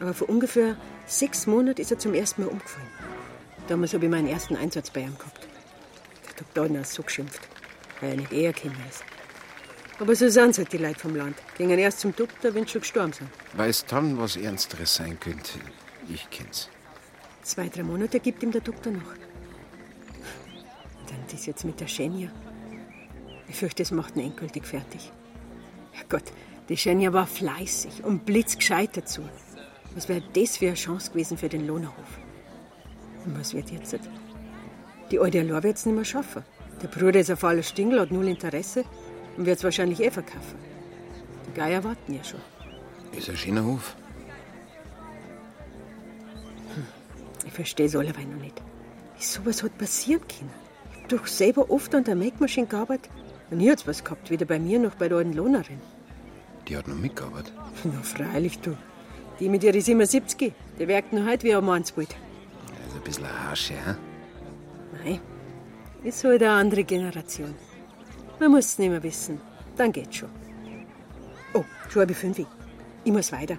Aber 0.00 0.14
vor 0.14 0.28
ungefähr 0.28 0.76
sechs 1.06 1.46
Monaten 1.46 1.80
ist 1.80 1.90
er 1.90 1.98
zum 1.98 2.14
ersten 2.14 2.42
Mal 2.42 2.48
umgefallen. 2.48 2.88
Damals 3.68 3.92
habe 3.94 4.04
ich 4.06 4.10
meinen 4.10 4.28
ersten 4.28 4.56
Einsatz 4.56 4.90
bei 4.90 5.00
ihm 5.00 5.16
gehabt. 5.18 5.46
Der 6.26 6.44
Doktor 6.44 6.78
hat 6.78 6.86
so 6.86 7.02
geschimpft, 7.02 7.40
weil 8.00 8.10
er 8.10 8.16
nicht 8.16 8.32
eher 8.32 8.52
Kinder 8.52 8.78
ist. 8.88 9.04
Aber 10.00 10.14
so 10.14 10.28
sind 10.28 10.56
halt 10.56 10.72
die 10.72 10.78
Leute 10.78 10.98
vom 10.98 11.16
Land. 11.16 11.36
Gingen 11.56 11.78
erst 11.78 12.00
zum 12.00 12.14
Doktor, 12.14 12.54
wenn 12.54 12.64
sie 12.64 12.70
schon 12.70 12.80
gestorben 12.82 13.12
sind. 13.12 13.28
weiß 13.54 13.86
dann, 13.86 14.16
was 14.18 14.36
Ernsteres 14.36 14.94
sein 14.94 15.18
könnte. 15.18 15.58
Ich 16.08 16.30
kenn's. 16.30 16.68
Zwei, 17.48 17.70
drei 17.70 17.82
Monate 17.82 18.20
gibt 18.20 18.42
ihm 18.42 18.50
der 18.52 18.60
Doktor 18.60 18.92
noch. 18.92 19.10
Und 21.00 21.10
dann 21.10 21.24
das 21.32 21.46
jetzt 21.46 21.64
mit 21.64 21.80
der 21.80 21.86
Schenja. 21.86 22.28
Ich 23.48 23.56
fürchte, 23.56 23.82
es 23.82 23.90
macht 23.90 24.16
ihn 24.16 24.26
endgültig 24.26 24.66
fertig. 24.66 25.10
Herrgott, 25.92 26.30
die 26.68 26.76
Schenja 26.76 27.10
war 27.14 27.26
fleißig 27.26 28.04
und 28.04 28.26
blitzgescheit 28.26 28.98
dazu. 28.98 29.22
Was 29.94 30.10
wäre 30.10 30.22
das 30.34 30.58
für 30.58 30.66
eine 30.66 30.74
Chance 30.74 31.10
gewesen 31.10 31.38
für 31.38 31.48
den 31.48 31.66
Lohnerhof? 31.66 32.18
Und 33.24 33.40
was 33.40 33.54
wird 33.54 33.70
jetzt? 33.70 33.98
Die 35.10 35.18
alte 35.18 35.40
Alor 35.40 35.62
wird 35.62 35.78
es 35.78 35.86
nicht 35.86 35.94
mehr 35.94 36.04
schaffen. 36.04 36.44
Der 36.82 36.88
Bruder 36.88 37.18
ist 37.18 37.30
auf 37.30 37.42
aller 37.44 37.62
Stingel, 37.62 37.98
hat 38.00 38.10
null 38.10 38.28
Interesse 38.28 38.84
und 39.38 39.46
wird 39.46 39.56
es 39.56 39.64
wahrscheinlich 39.64 40.00
eh 40.00 40.10
verkaufen. 40.10 40.58
Die 41.46 41.54
Geier 41.58 41.82
warten 41.82 42.12
ja 42.12 42.22
schon. 42.22 42.40
Ist 43.16 43.30
ein 43.30 43.38
schöner 43.38 43.64
Hof. 43.64 43.96
Ich 47.48 47.54
verstehe 47.54 47.86
es 47.86 47.96
allebei 47.96 48.24
noch 48.24 48.42
nicht. 48.42 48.60
Wie 49.16 49.24
sowas 49.24 49.62
hat 49.62 49.78
passieren 49.78 50.20
können. 50.28 50.50
Ich 50.92 50.98
hab 50.98 51.08
doch 51.08 51.26
selber 51.26 51.70
oft 51.70 51.94
an 51.94 52.04
der 52.04 52.14
Make-Maschine 52.14 52.66
gearbeitet. 52.66 53.10
Und 53.50 53.56
nie 53.56 53.70
hat's 53.70 53.86
was 53.86 54.04
gehabt, 54.04 54.30
weder 54.30 54.44
bei 54.44 54.58
mir 54.58 54.78
noch 54.78 54.96
bei 54.96 55.08
der 55.08 55.16
alten 55.16 55.32
Lohnerin. 55.32 55.80
Die 56.68 56.76
hat 56.76 56.86
noch 56.86 56.94
mitgearbeitet. 56.94 57.54
Na, 57.84 58.02
freilich, 58.02 58.58
du. 58.60 58.76
Die 59.40 59.48
mit 59.48 59.64
ihrer 59.64 59.80
77, 59.80 60.52
die 60.78 60.88
werkt 60.88 61.14
noch 61.14 61.26
heute 61.26 61.44
wie 61.44 61.54
ein 61.54 61.64
Mannsbild. 61.64 62.14
Also 62.84 62.98
ein 62.98 63.04
bisschen 63.04 63.24
eine 63.24 63.48
Harsche, 63.48 63.72
hä? 63.72 63.94
Nein, 65.02 65.20
ist 66.04 66.22
halt 66.22 66.42
eine 66.42 66.52
andere 66.52 66.84
Generation. 66.84 67.54
Man 68.38 68.50
muss 68.50 68.66
es 68.66 68.78
nicht 68.78 68.90
mehr 68.90 69.02
wissen. 69.02 69.40
Dann 69.78 69.90
geht's 69.90 70.16
schon. 70.16 70.28
Oh, 71.54 71.64
schon 71.88 72.00
halb 72.00 72.14
fünf. 72.14 72.40
Ich 73.04 73.12
muss 73.12 73.32
weiter. 73.32 73.56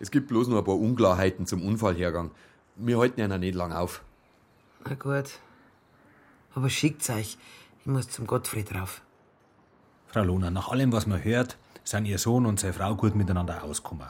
Es 0.00 0.10
gibt 0.10 0.28
bloß 0.28 0.48
noch 0.48 0.58
ein 0.58 0.64
paar 0.64 0.78
Unklarheiten 0.78 1.46
zum 1.46 1.62
Unfallhergang. 1.66 2.30
Wir 2.76 2.98
halten 2.98 3.20
ihn 3.20 3.30
ja 3.30 3.38
nicht 3.38 3.54
lang 3.54 3.72
auf. 3.72 4.02
Na 4.84 4.94
gut. 4.94 5.40
Aber 6.54 6.70
schickt's 6.70 7.10
euch. 7.10 7.36
Ich 7.80 7.86
muss 7.86 8.08
zum 8.08 8.26
Gottfried 8.26 8.74
rauf. 8.74 9.02
Frau 10.06 10.22
Lohner, 10.22 10.50
nach 10.50 10.68
allem, 10.68 10.92
was 10.92 11.06
man 11.06 11.22
hört, 11.22 11.58
sind 11.84 12.06
Ihr 12.06 12.18
Sohn 12.18 12.46
und 12.46 12.60
seine 12.60 12.72
Frau 12.72 12.94
gut 12.94 13.14
miteinander 13.14 13.62
ausgekommen. 13.64 14.08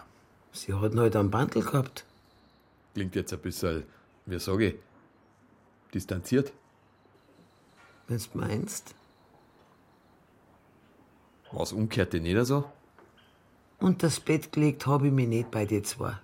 Sie 0.53 0.73
hat 0.73 0.83
heute 0.83 1.01
halt 1.01 1.17
einen 1.17 1.31
Bandel 1.31 1.63
gehabt. 1.63 2.05
Klingt 2.95 3.15
jetzt 3.15 3.33
ein 3.33 3.39
bisschen, 3.39 3.85
wie 4.27 4.39
sage 4.39 4.67
ich, 4.69 4.75
distanziert. 5.95 6.53
Wenn's 8.09 8.35
meinst. 8.35 8.95
Was 11.53 11.73
umkehrte 11.73 12.21
nicht 12.21 12.45
so? 12.47 12.65
Und 13.81 14.03
das 14.03 14.21
Bett 14.21 14.53
gelegt 14.53 14.87
hab 14.87 15.05
ich 15.05 15.13
mich 15.13 15.29
nicht 15.29 15.51
bei 15.51 15.65
dir 15.65 15.83
zwei. 15.85 16.15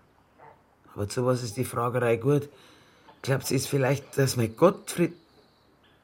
Aber 0.94 1.08
zu 1.08 1.24
was 1.26 1.42
ist 1.42 1.56
die 1.56 1.64
Fragerei 1.64 2.16
gut? 2.16 2.48
Glaubst 3.22 3.50
du, 3.50 3.54
ist 3.54 3.68
vielleicht, 3.68 4.18
dass 4.18 4.36
mein 4.36 4.56
Gottfried. 4.56 5.14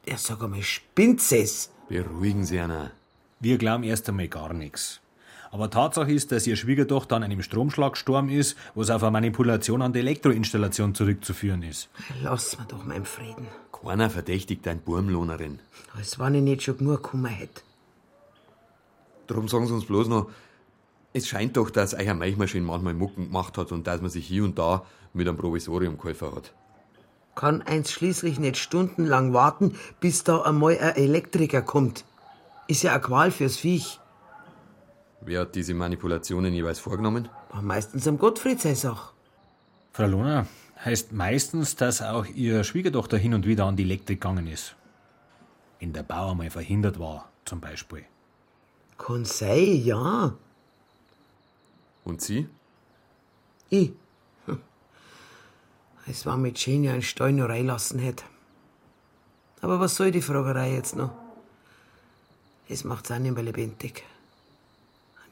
Ja, 0.06 0.16
sag 0.16 0.42
einmal, 0.42 0.62
spinnt's 0.62 1.32
es? 1.32 1.70
Beruhigen 1.88 2.44
Sie 2.44 2.58
einer. 2.58 2.92
Wir 3.40 3.58
glauben 3.58 3.84
erst 3.84 4.08
einmal 4.08 4.28
gar 4.28 4.52
nichts. 4.52 5.00
Aber 5.50 5.70
Tatsache 5.70 6.12
ist, 6.12 6.30
dass 6.30 6.46
Ihr 6.46 6.56
Schwiegertochter 6.56 7.16
an 7.16 7.24
einem 7.24 7.42
Stromschlag 7.42 7.92
gestorben 7.94 8.30
ist, 8.30 8.56
was 8.74 8.90
auf 8.90 9.02
eine 9.02 9.10
Manipulation 9.10 9.82
an 9.82 9.92
der 9.92 10.02
Elektroinstallation 10.02 10.94
zurückzuführen 10.94 11.62
ist. 11.62 11.88
Lass 12.22 12.56
mir 12.58 12.66
doch 12.66 12.84
meinen 12.84 13.04
Frieden. 13.04 13.48
Keiner 13.72 14.10
verdächtigt 14.10 14.64
dein 14.64 14.80
Burmlohnerin. 14.80 15.58
Als 15.96 16.18
wenn 16.18 16.36
ich 16.36 16.42
nicht 16.42 16.62
schon 16.62 16.78
genug 16.78 17.02
gekommen 17.02 17.26
hätte. 17.26 17.62
Darum 19.26 19.48
sagen 19.48 19.66
Sie 19.66 19.74
uns 19.74 19.86
bloß 19.86 20.08
noch, 20.08 20.30
es 21.12 21.28
scheint 21.28 21.56
doch, 21.56 21.70
dass 21.70 21.94
euer 21.94 22.14
Milchmaschine 22.14 22.64
manchmal 22.64 22.94
Mucken 22.94 23.26
gemacht 23.26 23.58
hat 23.58 23.72
und 23.72 23.86
dass 23.86 24.00
man 24.00 24.10
sich 24.10 24.26
hier 24.26 24.44
und 24.44 24.58
da 24.58 24.84
mit 25.12 25.26
einem 25.26 25.36
Provisorium 25.36 25.96
geholfen 25.96 26.34
hat. 26.34 26.54
Kann 27.34 27.62
eins 27.62 27.90
schließlich 27.90 28.38
nicht 28.38 28.56
stundenlang 28.56 29.32
warten, 29.32 29.76
bis 30.00 30.24
da 30.24 30.42
einmal 30.42 30.78
ein 30.78 30.96
Elektriker 30.96 31.62
kommt. 31.62 32.04
Ist 32.68 32.82
ja 32.82 32.92
eine 32.92 33.00
Qual 33.00 33.30
fürs 33.30 33.56
Viech. 33.56 33.98
Wer 35.22 35.40
hat 35.40 35.54
diese 35.54 35.74
Manipulationen 35.74 36.52
jeweils 36.54 36.78
vorgenommen? 36.78 37.28
War 37.50 37.62
meistens 37.62 38.06
am 38.06 38.18
Gottfried 38.18 38.60
Sache. 38.60 39.12
Frau 39.92 40.06
Lohner, 40.06 40.46
heißt 40.84 41.12
meistens, 41.12 41.76
dass 41.76 42.02
auch 42.02 42.26
Ihre 42.26 42.64
Schwiegertochter 42.64 43.18
hin 43.18 43.34
und 43.34 43.46
wieder 43.46 43.64
an 43.64 43.76
die 43.76 43.82
Elektrik 43.82 44.20
gegangen 44.20 44.46
ist. 44.46 44.76
Wenn 45.78 45.92
der 45.92 46.02
Bauer 46.02 46.34
mal 46.34 46.50
verhindert 46.50 46.98
war, 46.98 47.30
zum 47.44 47.60
Beispiel. 47.60 48.04
Kann 48.98 49.24
sein, 49.24 49.82
ja. 49.84 50.34
Und 52.04 52.20
Sie? 52.20 52.48
Ich? 53.68 53.92
Hm. 54.46 54.60
Es 56.06 56.26
war 56.26 56.36
mit 56.36 56.58
Jenny 56.64 56.88
ein 56.88 57.02
Stall 57.02 57.32
noch 57.32 57.48
reinlassen 57.48 57.98
hätte. 57.98 58.24
Aber 59.60 59.80
was 59.80 59.96
soll 59.96 60.10
die 60.10 60.22
Fragerei 60.22 60.72
jetzt 60.74 60.96
noch? 60.96 61.12
Es 62.68 62.84
macht's 62.84 63.10
auch 63.10 63.18
nicht 63.18 63.34
mehr 63.34 63.42
lebendig. 63.42 64.04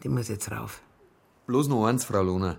Die 0.02 0.08
muss 0.08 0.28
jetzt 0.28 0.50
rauf. 0.50 0.82
Bloß 1.46 1.68
noch 1.68 1.86
eins, 1.86 2.04
Frau 2.04 2.22
Lohner. 2.22 2.56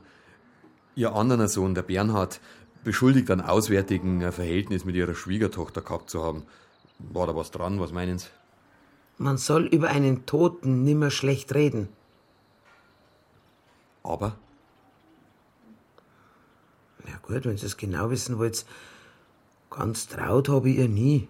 Ihr 0.96 1.14
anderer 1.14 1.48
Sohn, 1.48 1.76
der 1.76 1.84
Bernhard, 1.84 2.42
beschuldigt 2.84 3.30
an 3.30 3.42
Auswärtigen 3.42 4.24
ein 4.24 4.32
Verhältnis 4.32 4.86
mit 4.86 4.96
ihrer 4.96 5.16
Schwiegertochter 5.16 5.82
gehabt 5.82 6.10
zu 6.10 6.24
haben. 6.24 6.44
War 6.98 7.28
da 7.28 7.36
was 7.36 7.52
dran, 7.52 7.80
was 7.80 7.92
meinen 7.92 8.18
Sie? 8.18 8.28
Man 9.18 9.38
soll 9.38 9.66
über 9.66 9.90
einen 9.90 10.26
Toten 10.26 10.84
nimmer 10.84 11.12
schlecht 11.12 11.54
reden. 11.54 11.90
Aber? 14.04 14.38
Ja 17.08 17.18
gut, 17.22 17.46
wenn 17.46 17.58
Sie 17.58 17.66
es 17.66 17.78
genau 17.78 18.10
wissen 18.10 18.38
wollt, 18.38 18.66
ganz 19.70 20.08
traut 20.08 20.50
habe 20.50 20.70
ich 20.70 20.78
ihr 20.78 20.90
nie. 20.90 21.28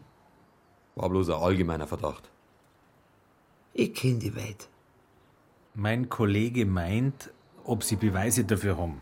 War 0.96 1.10
bloß 1.10 1.30
ein 1.30 1.42
allgemeiner 1.42 1.88
Verdacht. 1.88 2.30
Ich 3.74 3.94
kenne 3.94 4.20
die 4.20 4.36
Welt. 4.36 4.68
Mein 5.74 6.10
Kollege 6.10 6.66
meint, 6.66 7.32
ob 7.64 7.84
Sie 7.84 7.96
Beweise 7.96 8.44
dafür 8.44 8.78
haben. 8.78 9.02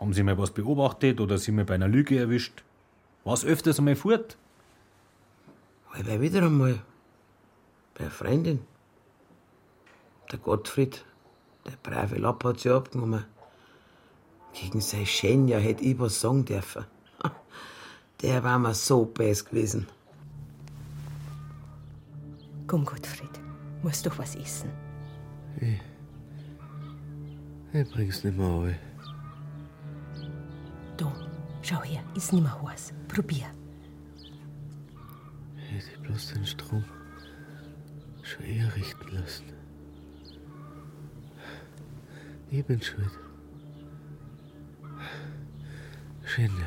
Haben 0.00 0.14
Sie 0.14 0.22
mal 0.22 0.38
was 0.38 0.50
beobachtet 0.50 1.20
oder 1.20 1.38
Sie 1.38 1.52
mal 1.52 1.64
bei 1.64 1.74
einer 1.74 1.88
Lüge 1.88 2.18
erwischt? 2.18 2.64
Was 3.24 3.44
öfters 3.44 3.78
einmal 3.78 3.94
fort? 3.94 4.36
Aber 5.92 6.20
wieder 6.20 6.42
einmal. 6.42 6.82
Bei 7.94 8.00
einer 8.00 8.10
Freundin. 8.10 8.60
Der 10.32 10.38
Gottfried, 10.38 11.04
der 11.64 11.76
brave 11.82 12.16
Lapp 12.16 12.44
hat 12.44 12.60
sie 12.60 12.70
abgenommen. 12.70 13.24
Gegen 14.52 14.80
seine 14.80 15.06
Schenja 15.06 15.58
hätte 15.58 15.84
ich 15.84 15.98
was 15.98 16.20
sagen 16.20 16.44
dürfen. 16.44 16.84
Der 18.22 18.44
war 18.44 18.58
mir 18.58 18.74
so 18.74 19.04
best 19.04 19.48
gewesen. 19.48 19.86
Komm, 22.66 22.84
Gottfried, 22.84 23.40
musst 23.82 24.06
doch 24.06 24.18
was 24.18 24.36
essen. 24.36 24.70
Ich, 25.60 25.80
ich 27.72 27.90
bring's 27.90 28.24
nicht 28.24 28.36
mehr 28.36 28.46
an. 28.46 28.76
Da, 30.96 31.12
schau 31.62 31.82
her, 31.82 32.02
ist 32.14 32.32
nicht 32.32 32.42
mehr 32.42 32.62
heiß. 32.62 32.92
Probier. 33.08 33.46
Hätte 35.56 35.90
ich 35.92 36.00
bloß 36.00 36.34
den 36.34 36.46
Strom 36.46 36.84
schon 38.22 38.44
eher 38.44 38.74
richten 38.76 39.16
lassen. 39.16 39.61
Ich 42.52 42.62
bin 42.66 42.82
schuld. 42.82 43.18
Schenja. 46.22 46.66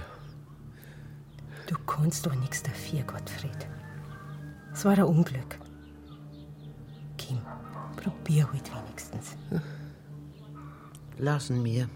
Du 1.67 1.75
kannst 1.85 2.25
doch 2.25 2.33
nichts 2.33 2.63
dafür, 2.63 3.03
Gottfried. 3.03 3.67
Es 4.73 4.83
war 4.83 4.93
ein 4.93 5.03
Unglück. 5.03 5.59
Kim, 7.19 7.37
probier 7.97 8.51
halt 8.51 8.71
wenigstens. 8.75 9.37
Lassen 11.19 11.61
mir. 11.61 11.87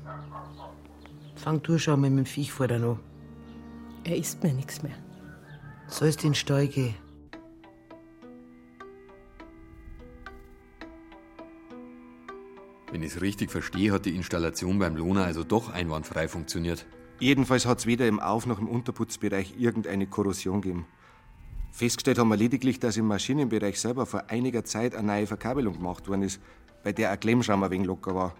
Fang 1.36 1.60
du 1.64 1.80
schon 1.80 2.02
mit 2.02 2.12
dem 2.12 2.26
Viech 2.28 2.52
vor 2.52 2.70
an. 2.70 3.00
Er 4.04 4.18
isst 4.18 4.44
mir 4.44 4.54
nichts 4.54 4.84
mehr. 4.84 4.98
Sollst 5.88 6.24
in 6.24 6.30
den 6.30 6.36
Stall 6.36 6.68
gehen. 6.68 6.94
Wenn 13.00 13.08
ich 13.08 13.16
es 13.16 13.22
richtig 13.22 13.50
verstehe, 13.50 13.94
hat 13.94 14.06
die 14.06 14.14
Installation 14.18 14.78
beim 14.78 14.98
Lohner 14.98 15.24
also 15.24 15.46
doch 15.46 15.70
einwandfrei 15.70 16.28
funktioniert. 16.28 16.86
Jedenfalls 17.22 17.66
hat 17.66 17.80
es 17.80 17.86
weder 17.86 18.06
im 18.10 18.20
Auf- 18.20 18.46
noch 18.46 18.60
im 18.60 18.68
Unterputzbereich 18.68 19.54
irgendeine 19.58 20.06
Korrosion 20.06 20.60
gegeben. 20.60 20.86
Festgestellt 21.72 22.20
haben 22.20 22.28
wir 22.28 22.36
lediglich, 22.36 22.78
dass 22.78 22.98
im 22.98 23.08
Maschinenbereich 23.08 23.80
selber 23.80 24.06
vor 24.06 24.26
einiger 24.28 24.66
Zeit 24.66 24.96
eine 24.96 25.08
neue 25.08 25.28
Verkabelung 25.28 25.76
gemacht 25.76 26.10
worden 26.10 26.24
ist, 26.24 26.42
bei 26.84 26.92
der 26.92 27.10
ein 27.12 27.20
Klemmschramm 27.22 27.64
ein 27.64 27.72
wenig 27.72 27.88
locker 27.88 28.16
war. 28.16 28.36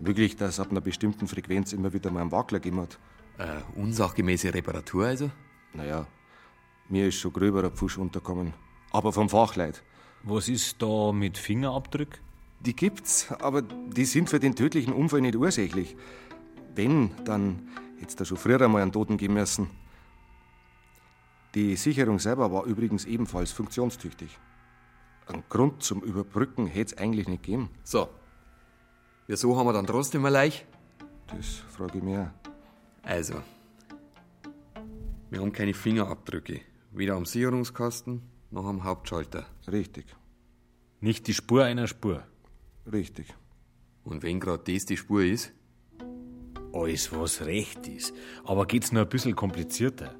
Möglich, 0.00 0.34
dass 0.34 0.54
es 0.54 0.60
ab 0.60 0.70
einer 0.70 0.80
bestimmten 0.80 1.26
Frequenz 1.26 1.74
immer 1.74 1.92
wieder 1.92 2.10
mal 2.10 2.22
einen 2.22 2.32
Wackler 2.32 2.58
gegeben 2.58 2.80
hat. 2.80 2.98
Äh, 3.36 3.60
unsachgemäße 3.78 4.54
Reparatur 4.54 5.04
also? 5.04 5.30
Naja, 5.74 6.06
mir 6.88 7.08
ist 7.08 7.16
schon 7.16 7.34
gröberer 7.34 7.70
Pfusch 7.70 7.98
unterkommen. 7.98 8.54
Aber 8.92 9.12
vom 9.12 9.28
Fachleit. 9.28 9.82
Was 10.22 10.48
ist 10.48 10.80
da 10.80 11.12
mit 11.12 11.36
Fingerabdruck? 11.36 12.18
Die 12.64 12.76
gibt's, 12.76 13.32
aber 13.40 13.62
die 13.62 14.04
sind 14.04 14.30
für 14.30 14.38
den 14.38 14.54
tödlichen 14.54 14.92
Unfall 14.92 15.20
nicht 15.20 15.36
ursächlich. 15.36 15.96
Wenn, 16.74 17.10
dann 17.24 17.68
hätt's 17.98 18.16
da 18.16 18.24
schon 18.24 18.36
früher 18.36 18.60
einmal 18.60 18.82
einen 18.82 18.92
Toten 18.92 19.16
geben 19.16 19.34
müssen. 19.34 19.70
Die 21.54 21.76
Sicherung 21.76 22.18
selber 22.18 22.50
war 22.52 22.64
übrigens 22.64 23.04
ebenfalls 23.04 23.52
funktionstüchtig. 23.52 24.38
Einen 25.26 25.42
Grund 25.48 25.82
zum 25.82 26.02
Überbrücken 26.02 26.66
hätte 26.66 26.94
es 26.94 26.98
eigentlich 26.98 27.28
nicht 27.28 27.42
gegeben. 27.42 27.70
So. 27.84 28.08
Wieso 29.26 29.56
haben 29.56 29.66
wir 29.66 29.72
dann 29.72 29.86
trotzdem 29.86 30.24
ein 30.24 30.32
Leich? 30.32 30.66
Das 31.28 31.46
frage 31.76 31.98
ich 31.98 32.04
mich 32.04 32.18
auch. 32.18 32.30
Also. 33.02 33.34
Wir 35.30 35.40
haben 35.40 35.52
keine 35.52 35.74
Fingerabdrücke. 35.74 36.60
Weder 36.92 37.14
am 37.14 37.26
Sicherungskasten 37.26 38.22
noch 38.50 38.66
am 38.66 38.84
Hauptschalter. 38.84 39.46
Richtig. 39.70 40.06
Nicht 41.00 41.26
die 41.26 41.34
Spur 41.34 41.64
einer 41.64 41.86
Spur. 41.86 42.22
Richtig. 42.90 43.34
Und 44.04 44.22
wenn 44.22 44.40
gerade 44.40 44.72
das 44.72 44.84
die 44.84 44.96
Spur 44.96 45.22
ist? 45.22 45.52
Alles, 46.72 47.12
was 47.12 47.44
recht 47.44 47.86
ist. 47.86 48.14
Aber 48.44 48.66
geht's 48.66 48.92
nur 48.92 49.02
ein 49.02 49.08
bisschen 49.08 49.36
komplizierter. 49.36 50.14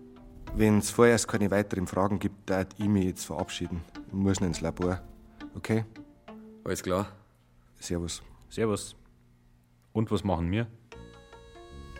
Wenn 0.54 0.78
es 0.78 0.90
vorerst 0.90 1.26
keine 1.26 1.50
weiteren 1.50 1.86
Fragen 1.86 2.18
gibt, 2.18 2.48
darf 2.48 2.66
ich 2.76 2.86
mich 2.86 3.04
jetzt 3.06 3.24
verabschieden. 3.24 3.82
Ich 4.06 4.12
muss 4.12 4.40
noch 4.40 4.48
ins 4.48 4.60
Labor. 4.60 5.00
Okay? 5.54 5.84
Alles 6.64 6.82
klar. 6.82 7.10
Servus. 7.80 8.22
Servus. 8.50 8.94
Und 9.92 10.10
was 10.10 10.22
machen 10.22 10.50
wir? 10.50 10.66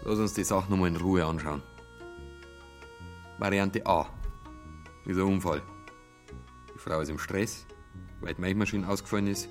Lass 0.04 0.18
uns 0.18 0.34
die 0.34 0.44
Sache 0.44 0.70
nochmal 0.70 0.88
in 0.88 0.96
Ruhe 0.96 1.24
anschauen. 1.24 1.62
Variante 3.38 3.84
A. 3.86 4.06
Ist 5.06 5.16
ein 5.16 5.22
Unfall. 5.22 5.62
Die 6.74 6.78
Frau 6.78 7.00
ist 7.00 7.08
im 7.08 7.18
Stress, 7.18 7.66
weil 8.20 8.34
die 8.34 8.40
Milchmaschine 8.40 8.86
ausgefallen 8.86 9.28
ist. 9.28 9.48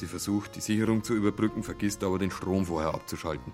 Sie 0.00 0.06
versucht, 0.06 0.56
die 0.56 0.60
Sicherung 0.60 1.04
zu 1.04 1.12
überbrücken, 1.12 1.62
vergisst 1.62 2.02
aber 2.04 2.18
den 2.18 2.30
Strom 2.30 2.64
vorher 2.64 2.94
abzuschalten. 2.94 3.52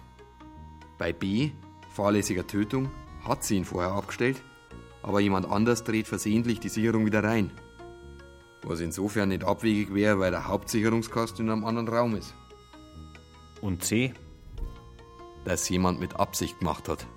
Bei 0.96 1.12
B, 1.12 1.50
fahrlässiger 1.92 2.46
Tötung, 2.46 2.88
hat 3.24 3.42
sie 3.42 3.56
ihn 3.56 3.64
vorher 3.64 3.90
abgestellt, 3.90 4.40
aber 5.02 5.18
jemand 5.18 5.50
anders 5.50 5.82
dreht 5.82 6.06
versehentlich 6.06 6.60
die 6.60 6.68
Sicherung 6.68 7.04
wieder 7.04 7.24
rein. 7.24 7.50
Was 8.62 8.78
insofern 8.78 9.30
nicht 9.30 9.42
abwegig 9.42 9.92
wäre, 9.92 10.20
weil 10.20 10.30
der 10.30 10.46
Hauptsicherungskasten 10.46 11.46
in 11.46 11.50
einem 11.50 11.64
anderen 11.64 11.88
Raum 11.88 12.14
ist. 12.14 12.32
Und 13.60 13.82
C? 13.82 14.14
Dass 15.44 15.68
jemand 15.68 15.98
mit 15.98 16.14
Absicht 16.14 16.60
gemacht 16.60 16.88
hat. 16.88 17.08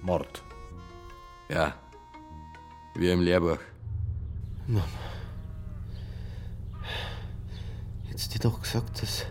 Mord. 0.00 0.42
Ja. 1.50 1.76
Wie 2.94 3.10
im 3.10 3.20
Lehrbuch. 3.20 3.58
Mama. 4.66 4.84
Jetzt 8.18 8.34
dir 8.34 8.40
doch 8.40 8.60
gesagt, 8.60 9.00
dass 9.00 9.26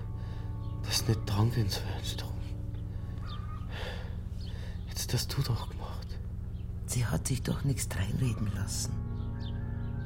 das 0.84 1.06
nicht 1.10 1.19
dran 1.26 1.52
gehen 1.52 1.69
soll, 1.69 1.84
ein 1.97 2.06
Strom. 2.06 2.32
Jetzt 4.88 5.13
hast 5.13 5.28
du 5.38 5.41
doch 5.41 5.69
gemacht. 5.69 6.08
Sie 6.86 7.06
hat 7.06 7.28
sich 7.28 7.43
doch 7.43 7.65
nichts 7.65 7.89
reinreden 7.93 8.50
lassen. 8.56 8.93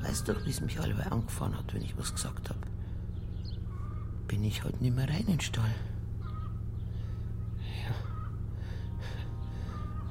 Weißt 0.02 0.28
doch, 0.28 0.44
wie 0.48 0.50
es 0.50 0.62
mich 0.62 0.80
allweil 0.80 1.14
angefahren 1.14 1.56
hat, 1.56 1.72
wenn 1.76 1.84
ich 1.84 1.96
was 1.96 2.12
gesagt 2.12 2.50
hab. 2.50 2.58
Bin 4.28 4.44
ich 4.44 4.64
halt 4.64 4.82
nicht 4.82 4.96
mehr 4.96 5.08
rein 5.08 5.28
in 5.28 5.38
den 5.38 5.42
Stall. 5.42 5.76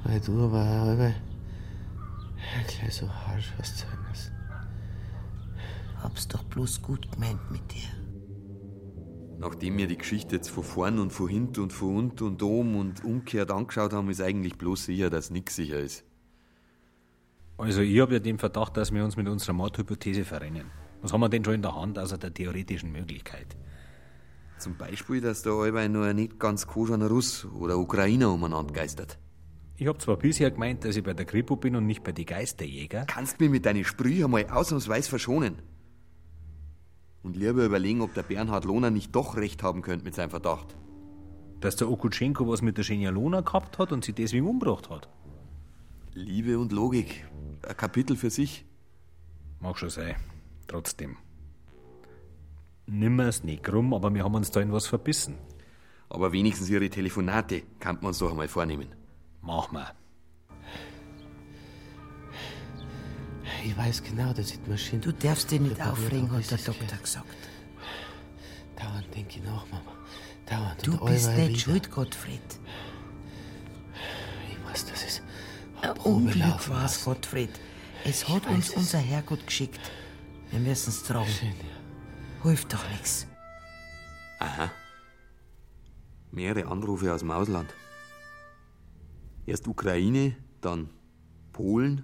Weil 0.05 0.21
du 0.21 0.45
aber 0.45 0.61
allweil 0.61 1.15
gleich 2.69 2.95
so 2.95 3.09
harsch 3.09 3.51
hast 3.59 3.79
sein 3.79 3.99
müssen. 4.09 4.31
Hab's 6.01 6.25
doch 6.29 6.43
bloß 6.43 6.81
gut 6.81 7.11
gemeint 7.11 7.51
mit 7.51 7.69
dir. 7.73 8.00
Nachdem 9.41 9.75
wir 9.79 9.87
die 9.87 9.97
Geschichte 9.97 10.35
jetzt 10.35 10.49
von 10.49 10.63
vorn 10.63 10.99
und 10.99 11.11
von 11.11 11.27
hinten 11.27 11.61
und 11.61 11.73
von 11.73 11.95
unten 11.95 12.25
und 12.25 12.43
oben 12.43 12.75
und 12.75 13.03
umgekehrt 13.03 13.49
angeschaut 13.49 13.91
haben, 13.91 14.07
ist 14.11 14.21
eigentlich 14.21 14.55
bloß 14.55 14.85
sicher, 14.85 15.09
dass 15.09 15.31
nichts 15.31 15.55
sicher 15.55 15.79
ist. 15.79 16.03
Also 17.57 17.81
ich 17.81 17.99
habe 17.99 18.13
ja 18.13 18.19
den 18.19 18.37
Verdacht, 18.37 18.77
dass 18.77 18.93
wir 18.93 19.03
uns 19.03 19.17
mit 19.17 19.27
unserer 19.27 19.53
Mordhypothese 19.53 20.25
verrennen. 20.25 20.67
Was 21.01 21.11
haben 21.11 21.21
wir 21.21 21.29
denn 21.29 21.43
schon 21.43 21.55
in 21.55 21.63
der 21.63 21.75
Hand, 21.75 21.97
außer 21.97 22.19
der 22.19 22.31
theoretischen 22.31 22.91
Möglichkeit? 22.91 23.57
Zum 24.59 24.77
Beispiel, 24.77 25.21
dass 25.21 25.41
da 25.41 25.49
allweil 25.49 25.89
nur 25.89 26.05
ein 26.05 26.17
nicht 26.17 26.37
ganz 26.37 26.67
koscher 26.67 27.03
Russ 27.03 27.45
oder 27.45 27.79
Ukrainer 27.79 28.31
umeinander 28.31 28.71
geistert. 28.71 29.17
Ich 29.75 29.87
habe 29.87 29.97
zwar 29.97 30.17
bisher 30.17 30.51
gemeint, 30.51 30.85
dass 30.85 30.95
ich 30.95 31.03
bei 31.03 31.15
der 31.15 31.25
Kripo 31.25 31.55
bin 31.55 31.75
und 31.75 31.87
nicht 31.87 32.03
bei 32.03 32.11
die 32.11 32.25
Geisterjäger. 32.25 33.05
Kannst 33.07 33.39
mich 33.39 33.49
mit 33.49 33.65
deinen 33.65 33.85
Sprüchen 33.85 34.25
einmal 34.25 34.45
ausnahmsweise 34.51 35.09
verschonen. 35.09 35.63
Und 37.23 37.35
lieber 37.35 37.65
überlegen, 37.65 38.01
ob 38.01 38.13
der 38.13 38.23
Bernhard 38.23 38.65
Lohner 38.65 38.89
nicht 38.89 39.15
doch 39.15 39.35
recht 39.35 39.61
haben 39.63 39.81
könnte 39.81 40.05
mit 40.05 40.15
seinem 40.15 40.31
Verdacht. 40.31 40.75
Dass 41.59 41.75
der 41.75 41.89
Okutschenko 41.89 42.47
was 42.47 42.61
mit 42.61 42.77
der 42.77 42.85
Genialona 42.85 43.41
gehabt 43.41 43.77
hat 43.77 43.91
und 43.91 44.03
sie 44.03 44.13
deswegen 44.13 44.47
umgebracht 44.47 44.89
hat. 44.89 45.07
Liebe 46.13 46.57
und 46.57 46.71
Logik. 46.71 47.25
Ein 47.67 47.77
Kapitel 47.77 48.17
für 48.17 48.31
sich. 48.31 48.65
Mag 49.59 49.77
schon 49.77 49.91
sein. 49.91 50.15
Trotzdem. 50.67 51.17
Nimmer's 52.87 53.43
nicht 53.43 53.63
krumm, 53.63 53.93
aber 53.93 54.13
wir 54.13 54.23
haben 54.23 54.35
uns 54.35 54.51
da 54.51 54.59
in 54.59 54.71
was 54.71 54.87
verbissen. 54.87 55.37
Aber 56.09 56.33
wenigstens 56.33 56.69
ihre 56.69 56.89
Telefonate 56.89 57.61
kann 57.79 57.97
man 57.97 58.07
uns 58.07 58.17
doch 58.19 58.31
einmal 58.31 58.47
vornehmen. 58.47 58.87
Mach 59.41 59.71
mal. 59.71 59.93
Ich 63.63 63.77
weiß 63.77 64.03
genau, 64.03 64.33
dass 64.33 64.51
ich 64.51 64.59
die 64.63 64.69
Maschine. 64.69 65.01
Du 65.01 65.13
darfst 65.13 65.51
dich 65.51 65.59
nicht 65.59 65.79
aufregen, 65.81 66.31
hat 66.31 66.49
der 66.49 66.57
Doktor 66.57 66.97
gesagt. 66.97 67.27
Dauernd 68.75 69.13
denke 69.13 69.37
ich 69.37 69.43
nach, 69.43 69.65
Mama. 69.69 69.93
Dauernd. 70.49 70.85
Du 70.85 70.93
und 70.97 71.05
bist 71.05 71.31
nicht 71.31 71.61
schuld, 71.61 71.91
Gottfried. 71.91 72.41
Ich 74.49 74.69
weiß, 74.69 74.85
das 74.85 75.03
ist. 75.03 75.23
Ein 75.81 75.93
Probe 75.93 76.15
Unglück 76.15 76.69
war's, 76.69 76.69
lassen. 76.69 77.05
Gottfried. 77.05 77.49
Es 78.03 78.27
hat 78.27 78.47
uns 78.47 78.69
weiß 78.69 78.69
es. 78.69 78.75
unser 78.77 78.97
Herrgott 78.97 79.45
geschickt. 79.45 79.79
Wir 80.49 80.59
müssen's 80.59 81.03
tragen. 81.03 81.29
Hilft 82.43 82.73
doch 82.73 82.89
nichts. 82.89 83.27
Aha. 84.39 84.71
Mehrere 86.31 86.67
Anrufe 86.67 87.13
aus 87.13 87.19
dem 87.19 87.31
Ausland. 87.31 87.71
Erst 89.45 89.67
Ukraine, 89.67 90.35
dann 90.61 90.89
Polen, 91.53 92.03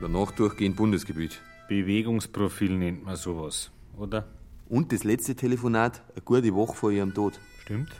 danach 0.00 0.30
durchgehend 0.32 0.76
Bundesgebiet. 0.76 1.40
Bewegungsprofil 1.68 2.76
nennt 2.76 3.04
man 3.04 3.16
sowas, 3.16 3.70
oder? 3.96 4.26
Und 4.68 4.92
das 4.92 5.04
letzte 5.04 5.34
Telefonat 5.34 6.02
eine 6.12 6.22
gute 6.22 6.54
Woche 6.54 6.76
vor 6.76 6.90
ihrem 6.90 7.14
Tod. 7.14 7.40
Stimmt. 7.62 7.90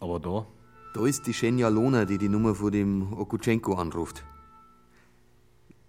Aber 0.00 0.20
da? 0.20 0.46
Da 0.94 1.06
ist 1.06 1.26
die 1.26 1.34
Schenja 1.34 1.68
Lona, 1.68 2.04
die 2.04 2.18
die 2.18 2.28
Nummer 2.28 2.54
von 2.54 2.72
dem 2.72 3.12
Okutschenko 3.12 3.74
anruft. 3.74 4.24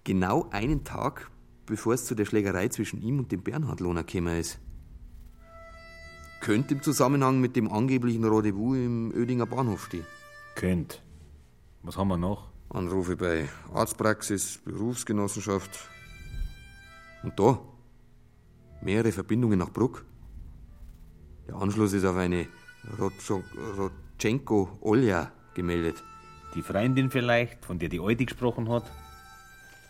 Genau 0.03 0.47
einen 0.51 0.83
Tag, 0.83 1.29
bevor 1.65 1.93
es 1.93 2.05
zu 2.05 2.15
der 2.15 2.25
Schlägerei 2.25 2.69
zwischen 2.69 3.01
ihm 3.01 3.19
und 3.19 3.31
dem 3.31 3.43
Bernhard 3.43 3.79
Lohner 3.79 4.03
gekommen 4.03 4.37
ist. 4.39 4.59
Könnte 6.39 6.75
im 6.75 6.81
Zusammenhang 6.81 7.41
mit 7.41 7.55
dem 7.55 7.71
angeblichen 7.71 8.23
Rendezvous 8.23 8.77
im 8.77 9.11
Ödinger 9.13 9.45
Bahnhof 9.45 9.85
stehen. 9.85 10.05
Könnt. 10.55 11.03
Was 11.83 11.97
haben 11.97 12.07
wir 12.09 12.17
noch? 12.17 12.49
Anrufe 12.69 13.15
bei 13.15 13.47
Arztpraxis, 13.73 14.59
Berufsgenossenschaft. 14.65 15.89
Und 17.23 17.39
da 17.39 17.59
mehrere 18.81 19.11
Verbindungen 19.11 19.59
nach 19.59 19.69
Bruck. 19.69 20.05
Der 21.47 21.55
Anschluss 21.55 21.93
ist 21.93 22.05
auf 22.05 22.15
eine 22.15 22.47
Rotscho- 22.99 23.43
Rotschenko-Olja 23.77 25.31
gemeldet. 25.53 26.03
Die 26.55 26.61
Freundin 26.61 27.09
vielleicht, 27.09 27.65
von 27.65 27.79
der 27.79 27.89
die 27.89 27.99
Alte 27.99 28.25
gesprochen 28.25 28.69
hat? 28.69 28.83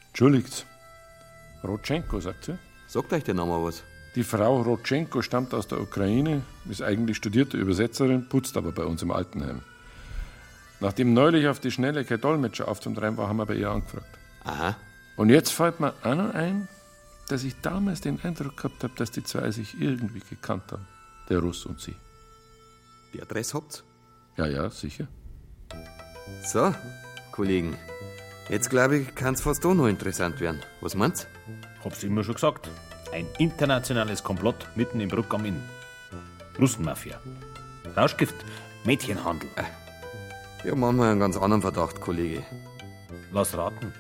Entschuldigt. 0.10 0.66
Rotschenko, 1.64 2.20
sagt 2.20 2.46
sie. 2.46 2.58
Sagt 2.88 3.12
euch 3.12 3.24
der 3.24 3.34
Name 3.34 3.64
was? 3.64 3.84
Die 4.16 4.24
Frau 4.24 4.62
Rotschenko 4.62 5.22
stammt 5.22 5.54
aus 5.54 5.68
der 5.68 5.82
Ukraine, 5.82 6.42
ist 6.70 6.82
eigentlich 6.82 7.18
studierte 7.18 7.58
Übersetzerin, 7.58 8.28
putzt 8.30 8.58
aber 8.58 8.72
bei 8.72 8.84
uns 8.84 9.02
im 9.02 9.12
Altenheim. 9.12 9.62
Nachdem 10.80 11.14
neulich 11.14 11.48
auf 11.48 11.60
die 11.60 11.72
Schnelle 11.72 12.06
kein 12.06 12.22
Dolmetscher 12.22 12.68
aufzutreiben 12.68 13.18
war, 13.18 13.28
haben 13.28 13.38
wir 13.38 13.46
bei 13.46 13.56
ihr 13.56 13.70
angefragt. 13.70 14.06
Aha. 14.44 14.76
Und 15.16 15.30
jetzt 15.30 15.52
fällt 15.52 15.80
mir 15.80 15.94
auch 16.04 16.16
noch 16.16 16.34
ein, 16.34 16.68
dass 17.28 17.44
ich 17.44 17.60
damals 17.62 18.02
den 18.02 18.22
Eindruck 18.22 18.58
gehabt 18.58 18.84
habe, 18.84 18.94
dass 18.96 19.12
die 19.12 19.24
zwei 19.24 19.52
sich 19.52 19.80
irgendwie 19.82 20.22
gekannt 20.30 20.72
haben. 20.72 20.88
Der 21.30 21.40
Russ 21.40 21.66
und 21.66 21.82
sie. 21.82 21.96
Die 23.14 23.22
Adresse 23.22 23.56
habt's? 23.56 23.84
Ja, 24.38 24.46
ja, 24.46 24.70
sicher. 24.70 25.08
So, 26.46 26.74
Kollegen. 27.32 27.76
Jetzt 28.50 28.70
glaube 28.70 28.98
ich, 28.98 29.16
kann's 29.16 29.42
fast 29.42 29.66
doch 29.66 29.74
noch 29.74 29.88
interessant 29.88 30.40
werden. 30.40 30.62
Was 30.82 30.96
meint's? 30.96 31.28
Hab's 31.84 32.04
immer 32.04 32.24
schon 32.24 32.36
gesagt. 32.36 32.70
Ein 33.12 33.28
internationales 33.40 34.24
Komplott 34.24 34.68
mitten 34.76 35.02
im 35.02 35.10
Bruck 35.10 35.34
am 35.34 35.46
Inn. 35.46 35.62
Russenmafia. 36.60 37.20
Rauschgift, 37.96 38.36
Mädchenhandel. 38.86 39.50
Ich 40.64 40.72
habe 40.72 40.82
manchmal 40.82 41.12
einen 41.12 41.20
ganz 41.20 41.38
anderen 41.38 41.62
Verdacht, 41.62 42.02
Kollege. 42.02 42.44
Was 43.32 43.56
raten. 43.56 43.94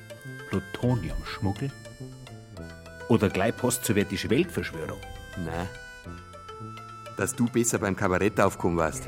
Plutoniumschmuggel? 0.49 1.71
Oder 3.09 3.29
gleich 3.29 3.55
post-sowjetische 3.55 4.29
Weltverschwörung? 4.29 4.99
Nein. 5.37 5.67
Dass 7.15 7.35
du 7.35 7.45
besser 7.45 7.79
beim 7.79 7.95
Kabarett 7.95 8.39
aufkommen 8.41 8.77
warst. 8.77 9.03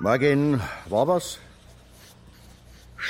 Morgen, 0.00 0.60
war 0.90 1.08
was? 1.08 1.38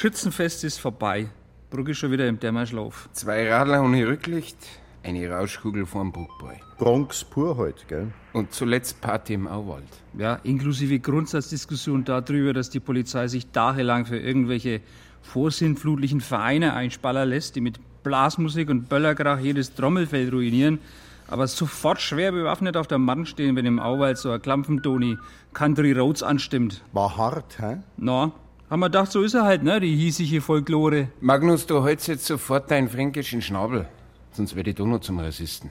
Schützenfest 0.05 0.65
ist 0.65 0.81
vorbei. 0.81 1.31
Brugg 1.71 1.91
ist 1.91 1.97
schon 1.97 2.11
wieder 2.11 2.29
im 2.29 2.39
Dämmerschlaf. 2.39 3.09
Zwei 3.15 3.51
Radler 3.51 3.83
ohne 3.83 4.07
Rücklicht, 4.07 4.59
eine 5.03 5.31
Rauschkugel 5.31 5.87
vorm 5.87 6.13
Bruckboy. 6.13 6.57
Bronx 6.77 7.25
pur 7.25 7.57
heute, 7.57 7.87
gell? 7.87 8.13
Und 8.35 8.53
zuletzt 8.53 9.01
Party 9.01 9.33
im 9.33 9.49
Auwald. 9.49 9.87
Ja, 10.19 10.35
inklusive 10.43 10.99
Grundsatzdiskussion 10.99 12.05
darüber, 12.05 12.53
dass 12.53 12.69
die 12.69 12.81
Polizei 12.81 13.29
sich 13.29 13.47
tagelang 13.47 14.05
für 14.05 14.19
irgendwelche 14.19 14.83
vorsintflutlichen 15.23 16.21
Vereine 16.21 16.75
einspallern 16.75 17.31
lässt, 17.31 17.57
die 17.57 17.63
mit 17.63 17.81
Blasmusik 18.03 18.69
und 18.69 18.91
Böllerkrach 18.91 19.39
jedes 19.39 19.75
Trommelfeld 19.75 20.35
ruinieren, 20.35 20.81
aber 21.29 21.47
sofort 21.47 22.03
schwer 22.03 22.31
bewaffnet 22.31 22.77
auf 22.77 22.89
der 22.89 22.99
Mann 22.99 23.25
stehen, 23.25 23.57
wenn 23.57 23.65
im 23.65 23.81
Auwald 23.81 24.19
so 24.19 24.33
ein 24.33 24.43
Klampfentoni 24.43 25.17
Country 25.55 25.93
Roads 25.93 26.23
anstimmt. 26.23 26.85
War 26.93 27.17
hart, 27.17 27.59
hä? 27.59 27.79
Na, 27.97 28.33
haben 28.75 28.81
wir 28.81 28.87
gedacht, 28.87 29.13
so 29.13 29.23
ist 29.23 29.35
er 29.35 29.45
halt, 29.45 29.63
ne, 29.63 29.79
die 29.79 29.95
hiesige 29.95 30.41
Folklore. 30.41 31.07
Magnus, 31.21 31.65
du 31.65 31.85
holst 31.85 32.09
jetzt 32.09 32.27
sofort 32.27 32.69
deinen 32.73 32.89
fränkischen 32.89 33.41
Schnabel, 33.41 33.87
sonst 34.33 34.57
werde 34.57 34.71
ich 34.71 34.75
doch 34.75 34.85
noch 34.85 34.99
zum 34.99 35.21
Rassisten. 35.21 35.71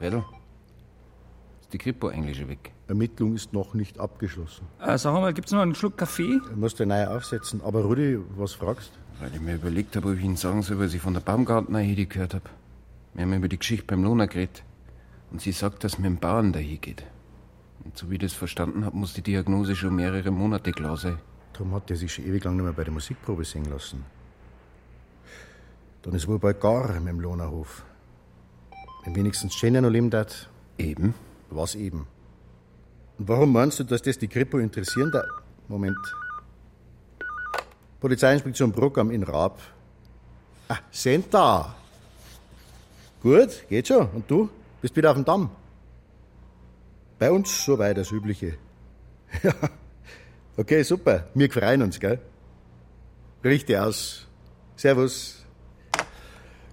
Redl, 0.00 0.24
ist 1.60 1.74
die 1.74 1.76
Kripo 1.76 2.08
eigentlich 2.08 2.38
schon 2.38 2.48
weg? 2.48 2.72
Ermittlung 2.88 3.34
ist 3.34 3.52
noch 3.52 3.74
nicht 3.74 4.00
abgeschlossen. 4.00 4.66
Äh, 4.80 4.96
sag 4.96 5.12
mal, 5.12 5.34
gibt's 5.34 5.52
noch 5.52 5.60
einen 5.60 5.74
Schluck 5.74 5.98
Kaffee? 5.98 6.40
Du 6.48 6.56
musst 6.56 6.80
den 6.80 6.88
neu 6.88 7.06
aufsetzen. 7.06 7.60
Aber 7.62 7.82
Rudi, 7.82 8.18
was 8.38 8.54
fragst? 8.54 8.92
Weil 9.20 9.34
ich 9.34 9.42
mir 9.42 9.56
überlegt 9.56 9.94
habe, 9.94 10.08
ob 10.08 10.16
ich 10.16 10.24
Ihnen 10.24 10.36
sagen 10.36 10.62
soll, 10.62 10.78
was 10.78 10.94
ich 10.94 11.02
von 11.02 11.12
der 11.12 11.20
Baumgartner 11.20 11.80
Hedi 11.80 12.06
gehört 12.06 12.32
habe. 12.32 12.48
Wir 13.12 13.24
haben 13.26 13.34
über 13.34 13.48
die 13.48 13.58
Geschichte 13.58 13.84
beim 13.86 14.02
Lohner 14.02 14.26
geredet. 14.26 14.62
Und 15.30 15.42
sie 15.42 15.52
sagt, 15.52 15.84
dass 15.84 15.98
mit 15.98 16.06
dem 16.06 16.16
Bauern 16.16 16.54
dahin 16.54 16.80
geht. 16.80 17.04
Und 17.84 17.98
so 17.98 18.08
wie 18.08 18.14
ich 18.14 18.20
das 18.20 18.32
verstanden 18.32 18.86
habe, 18.86 18.96
muss 18.96 19.12
die 19.12 19.20
Diagnose 19.20 19.76
schon 19.76 19.94
mehrere 19.94 20.30
Monate 20.30 20.72
klar 20.72 20.96
sein. 20.96 21.18
Darum 21.54 21.72
hat 21.74 21.88
er 21.88 21.96
sich 21.96 22.12
schon 22.12 22.26
ewig 22.26 22.42
lang 22.44 22.56
nicht 22.56 22.64
mehr 22.64 22.72
bei 22.72 22.82
der 22.84 22.92
Musikprobe 22.92 23.44
singen 23.44 23.70
lassen. 23.70 24.04
Dann 26.02 26.14
ist 26.14 26.26
wohl 26.26 26.38
bald 26.38 26.60
gar 26.60 26.92
mit 27.00 27.08
dem 27.08 27.20
Lohnerhof. 27.20 27.84
Wenn 29.04 29.14
wenigstens 29.14 29.58
Jenny 29.60 29.80
noch 29.80 29.88
leben 29.88 30.10
darf. 30.10 30.48
Eben? 30.76 31.14
Was 31.50 31.76
eben? 31.76 32.06
Und 33.18 33.28
warum 33.28 33.52
meinst 33.52 33.78
du, 33.78 33.84
dass 33.84 34.02
das 34.02 34.18
die 34.18 34.26
Kripo 34.26 34.58
interessieren 34.58 35.12
darf? 35.12 35.26
Moment. 35.68 35.96
Polizeiinspektion 38.00 38.72
Bruckam 38.72 39.10
in 39.12 39.22
Raab. 39.22 39.60
Ah, 40.68 40.78
sind 40.90 41.32
da. 41.32 41.76
Gut, 43.22 43.64
geht 43.68 43.86
schon. 43.86 44.08
Und 44.10 44.28
du? 44.28 44.50
Bist 44.82 44.96
wieder 44.96 45.10
auf 45.10 45.16
dem 45.16 45.24
Damm? 45.24 45.50
Bei 47.18 47.30
uns 47.30 47.64
so 47.64 47.78
weit 47.78 47.96
das 47.96 48.10
Übliche. 48.10 48.58
Ja. 49.42 49.52
Okay, 50.56 50.82
super. 50.84 51.26
Wir 51.34 51.50
freuen 51.50 51.82
uns, 51.82 51.98
gell? 51.98 52.20
Richtig 53.42 53.76
aus. 53.76 54.26
Servus. 54.76 55.44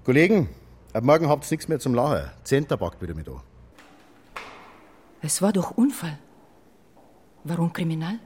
Kollegen, 0.04 0.50
ab 0.94 1.04
morgen 1.04 1.28
habt's 1.28 1.50
nichts 1.50 1.68
mehr 1.68 1.80
zum 1.80 1.96
Lachen. 1.96 2.30
Zehnter 2.44 2.78
packt 2.78 3.02
wieder 3.02 3.16
mit 3.16 3.28
an. 3.28 3.42
Es 5.22 5.42
war 5.42 5.52
doch 5.52 5.72
Unfall. 5.72 6.18
Warum 7.44 7.74
kriminal? 7.74 8.20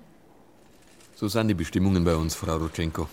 So 1.15 1.30
sind 1.30 1.48
die 1.48 1.54
Bestimmungen 1.54 2.04
bei 2.04 2.15
uns, 2.15 2.36
Frau 2.36 2.58
Rutschenko. 2.58 3.08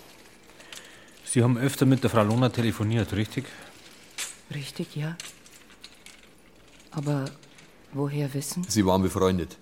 Sie 1.24 1.42
haben 1.42 1.56
öfter 1.56 1.86
mit 1.86 2.02
der 2.02 2.10
Frau 2.10 2.24
Lohner 2.24 2.52
telefoniert, 2.52 3.12
richtig? 3.12 3.44
Richtig, 4.52 4.96
ja. 4.96 5.16
Aber 6.90 7.24
woher 7.92 8.34
wissen? 8.34 8.64
Sie 8.68 8.84
waren 8.84 9.02
befreundet. 9.02 9.56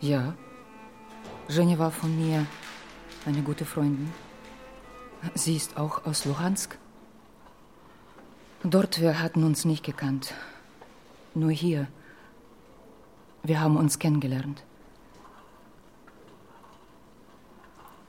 Ja. 0.00 0.34
Женя 1.47 1.79
war 1.79 1.91
von 1.91 2.15
mir 2.15 2.45
eine 3.25 3.41
gute 3.41 3.65
Freundin. 3.65 4.13
Sie 5.33 5.55
ist 5.55 5.77
auch 5.77 6.05
aus 6.05 6.25
Luhansk. 6.25 6.77
Dort 8.63 9.01
wir 9.01 9.21
hatten 9.21 9.43
uns 9.43 9.65
nicht 9.65 9.83
gekannt. 9.83 10.33
Nur 11.33 11.51
hier. 11.51 11.87
Wir 13.43 13.61
haben 13.61 13.77
uns 13.77 13.99
kennengelernt. 13.99 14.63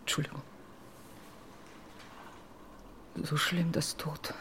Entschuldigung. 0.00 0.42
So 3.22 3.36
schlimm 3.36 3.70
das 3.72 3.96
Tod. 3.96 4.34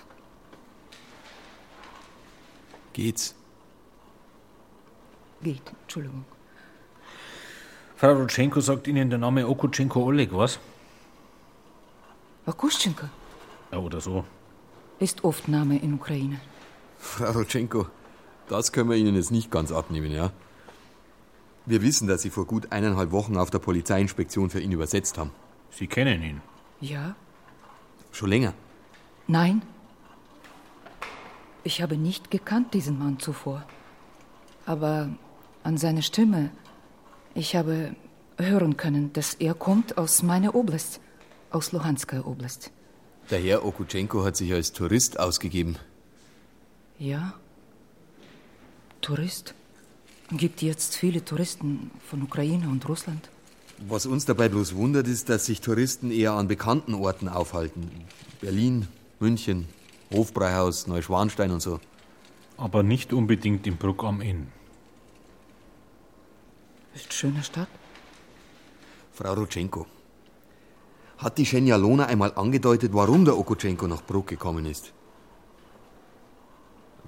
Geht's? 2.93 3.36
Geht, 5.41 5.62
Entschuldigung. 5.84 6.25
Frau 8.05 8.12
Rutschenko 8.12 8.61
sagt 8.61 8.87
Ihnen 8.87 9.09
der 9.09 9.19
Name 9.19 9.49
Okutschenko 9.49 10.03
Oleg, 10.03 10.31
was? 10.31 10.59
Akuschenko 12.45 13.07
Ja, 13.73 13.79
oder 13.79 13.99
so. 13.99 14.27
ist 14.99 15.25
oft 15.25 15.49
Name 15.49 15.79
in 15.79 15.95
Ukraine. 15.95 16.38
Frau 16.99 17.31
Rutschenko, 17.31 17.87
das 18.47 18.73
können 18.73 18.90
wir 18.90 18.97
Ihnen 18.99 19.14
jetzt 19.14 19.31
nicht 19.31 19.51
ganz 19.51 19.73
abnehmen, 19.73 20.12
ja? 20.12 20.33
Wir 21.64 21.81
wissen, 21.81 22.07
dass 22.07 22.21
Sie 22.21 22.29
vor 22.29 22.45
gut 22.45 22.73
eineinhalb 22.73 23.11
Wochen 23.11 23.38
auf 23.38 23.49
der 23.49 23.59
Polizeiinspektion 23.59 24.51
für 24.51 24.61
ihn 24.61 24.73
übersetzt 24.73 25.17
haben. 25.17 25.31
Sie 25.71 25.87
kennen 25.87 26.23
ihn? 26.23 26.43
Ja? 26.83 27.17
Schon 28.12 28.29
länger? 28.29 28.53
Nein. 29.29 29.62
Ich 31.62 31.81
habe 31.81 31.97
nicht 31.97 32.31
gekannt 32.31 32.75
diesen 32.75 32.99
Mann 32.99 33.19
zuvor. 33.19 33.64
Aber 34.67 35.09
an 35.62 35.79
seiner 35.79 36.03
Stimme, 36.03 36.51
ich 37.35 37.57
habe 37.57 37.94
hören 38.38 38.77
können, 38.77 39.12
dass 39.12 39.35
er 39.35 39.55
kommt 39.55 39.99
aus 39.99 40.23
meiner 40.23 40.55
Oblast, 40.55 41.01
aus 41.51 41.73
Luhansker 41.73 42.27
Oblast. 42.27 42.70
Der 43.31 43.40
Herr 43.40 43.64
Okutschenko 43.64 44.25
hat 44.25 44.37
sich 44.37 44.53
als 44.53 44.73
Tourist 44.73 45.18
ausgegeben. 45.18 45.77
Ja? 46.99 47.35
Tourist? 49.01 49.55
Gibt 50.31 50.62
jetzt 50.62 50.97
viele 50.97 51.25
Touristen 51.25 51.90
von 52.09 52.23
Ukraine 52.23 52.68
und 52.68 52.88
Russland? 52.88 53.29
Was 53.79 54.07
uns 54.07 54.25
dabei 54.25 54.49
bloß 54.49 54.75
wundert, 54.75 55.07
ist, 55.09 55.29
dass 55.29 55.47
sich 55.47 55.61
Touristen 55.61 56.11
eher 56.11 56.33
an 56.33 56.49
bekannten 56.49 56.94
Orten 56.94 57.29
aufhalten. 57.29 57.90
Berlin, 58.40 58.88
München, 59.20 59.66
Hofbräuhaus, 60.12 60.87
Neuschwanstein 60.87 61.51
und 61.51 61.61
so. 61.61 61.81
Aber 62.57 62.83
nicht 62.83 63.12
unbedingt 63.12 63.66
in 63.66 63.77
Bruck 63.77 64.05
am 64.05 64.20
Inn. 64.20 64.47
Ist 66.94 67.12
schöne 67.12 67.42
Stadt. 67.42 67.68
Frau 69.12 69.33
Rutschenko, 69.35 69.87
hat 71.18 71.38
die 71.38 71.46
Schenja 71.46 71.76
Lona 71.76 72.07
einmal 72.07 72.33
angedeutet, 72.35 72.92
warum 72.92 73.24
der 73.24 73.38
Okutschenko 73.38 73.87
nach 73.87 74.02
Bruck 74.02 74.26
gekommen 74.28 74.66
ist? 74.66 74.92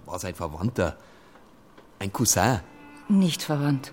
War 0.05 0.19
sein 0.19 0.35
Verwandter? 0.35 0.97
Ein 1.99 2.13
Cousin? 2.13 2.61
Nicht 3.09 3.43
verwandt. 3.43 3.93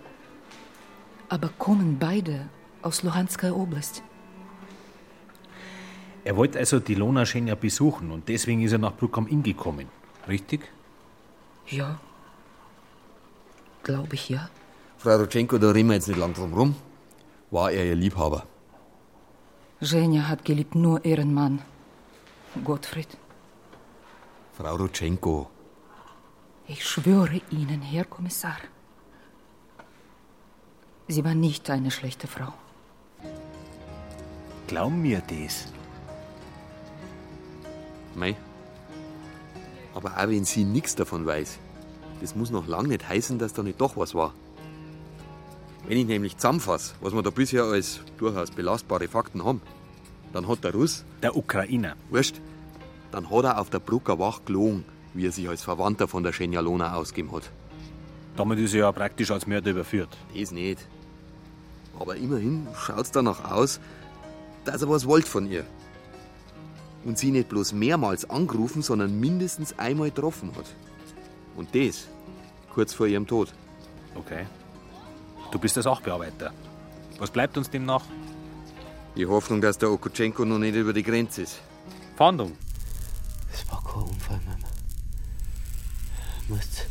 Aber 1.30 1.50
kommen 1.58 1.98
beide 2.00 2.50
aus 2.84 3.02
Luhansker 3.02 3.56
Oblast. 3.56 4.04
Er 6.24 6.38
wollte 6.38 6.60
also 6.60 6.80
die 6.80 6.96
Lona 6.96 7.26
Schenja 7.26 7.56
besuchen 7.56 8.12
und 8.12 8.30
deswegen 8.30 8.62
ist 8.62 8.72
er 8.72 8.78
nach 8.78 8.96
Bruck 8.96 9.18
am 9.18 9.28
Inn 9.28 9.44
gekommen. 9.44 9.88
Richtig? 10.28 10.72
Ja. 11.68 12.00
Glaube 13.84 14.14
ich, 14.14 14.30
ja. 14.30 14.50
Frau 15.03 15.17
Rutschenko, 15.17 15.59
da 15.59 15.71
reden 15.71 15.89
wir 15.89 15.95
jetzt 15.95 16.09
nicht 16.09 16.19
lang 16.19 16.35
drum 16.35 16.53
rum. 16.55 16.75
War 17.51 17.71
er 17.71 17.85
ihr 17.87 17.95
Liebhaber? 17.95 18.45
Женя 19.81 20.29
hat 20.29 20.45
geliebt 20.45 20.75
nur 20.75 21.05
ihren 21.05 21.33
Mann. 21.35 21.61
Gottfried. 22.65 23.17
Frau 24.57 24.75
Rutschenko, 24.77 25.49
Ich 26.67 26.85
schwöre 26.87 27.41
Ihnen, 27.51 27.81
Herr 27.81 28.05
Kommissar. 28.05 28.59
Sie 31.07 31.25
war 31.25 31.35
nicht 31.35 31.71
eine 31.71 31.91
schlechte 31.91 32.27
Frau. 32.27 32.53
Glaub 34.67 34.93
mir 34.93 35.23
das. 35.23 35.69
mei. 38.15 38.37
Aber 39.95 40.11
auch 40.19 40.29
wenn 40.29 40.45
sie 40.45 40.65
nichts 40.65 40.95
davon 40.95 41.25
weiß, 41.25 41.59
das 42.21 42.35
muss 42.35 42.51
noch 42.51 42.67
lange 42.67 42.89
nicht 42.89 43.09
heißen, 43.09 43.39
dass 43.39 43.55
da 43.55 43.63
nicht 43.63 43.81
doch 43.81 43.97
was 43.97 44.15
war. 44.15 44.35
Wenn 45.88 45.98
ich 45.98 46.06
nämlich 46.08 46.38
zusammenfasse, 46.38 46.94
was 47.02 47.14
wir 47.14 47.22
da 47.22 47.30
bisher 47.30 47.64
als 47.64 48.00
durchaus 48.18 48.52
belastbare 48.52 49.08
Fakten 49.08 49.44
haben, 49.44 49.62
dann 50.32 50.48
hat 50.48 50.64
der 50.64 50.74
Russ, 50.74 51.04
Der 51.22 51.36
Ukrainer. 51.36 51.96
wurscht, 52.10 52.36
dann 53.12 53.30
hat 53.30 53.44
er 53.44 53.60
auf 53.60 53.70
der 53.70 53.80
Brucker 53.80 54.18
Wach 54.18 54.42
gelogen, 54.46 54.86
wie 55.14 55.28
er 55.28 55.32
sich 55.32 55.48
als 55.48 55.62
Verwandter 55.62 56.08
von 56.08 56.24
der 56.24 56.34
Schenja 56.34 56.62
Lona 56.62 56.96
ausgeben 56.96 57.32
hat. 57.34 57.52
Damit 58.36 58.60
ist 58.60 58.74
er 58.74 58.80
ja 58.80 58.92
praktisch 58.92 59.30
als 59.30 59.46
Mörder 59.46 59.72
überführt. 59.72 60.10
Das 60.36 60.52
nicht. 60.52 60.80
Aber 62.00 62.16
immerhin 62.16 62.68
schaut's 62.76 63.12
danach 63.12 63.52
aus, 63.52 63.80
dass 64.66 64.82
er 64.82 64.90
was 64.90 65.06
wollt 65.06 65.28
von 65.28 65.46
ihr. 65.52 65.66
Und 67.06 67.18
sie 67.18 67.30
nicht 67.32 67.50
bloß 67.50 67.74
mehrmals 67.74 68.28
angerufen, 68.28 68.82
sondern 68.82 69.20
mindestens 69.20 69.78
einmal 69.78 70.10
getroffen 70.10 70.52
hat. 70.56 70.66
Und 71.56 71.76
das 71.76 72.08
kurz 72.74 72.94
vor 72.94 73.06
ihrem 73.06 73.28
Tod. 73.28 73.54
Okay. 74.16 74.48
Du 75.54 75.60
bist 75.60 75.76
der 75.76 75.84
Sachbearbeiter. 75.84 76.52
Was 77.20 77.30
bleibt 77.30 77.56
uns 77.58 77.70
dem 77.70 77.86
noch? 77.86 78.04
Die 79.16 79.28
Hoffnung, 79.28 79.62
dass 79.62 79.78
der 79.78 79.92
Okutschenko 79.92 80.46
noch 80.46 80.58
nicht 80.58 80.74
über 80.74 80.94
die 80.94 81.04
Grenze 81.04 81.44
ist. 81.44 81.60
Fahndung. 82.16 82.58
Es 83.54 83.72
war 83.72 83.84
kein 83.84 84.02
Unfall, 84.02 84.42
Mama. 84.48 84.68
Du 86.48 86.56
musst 86.56 86.88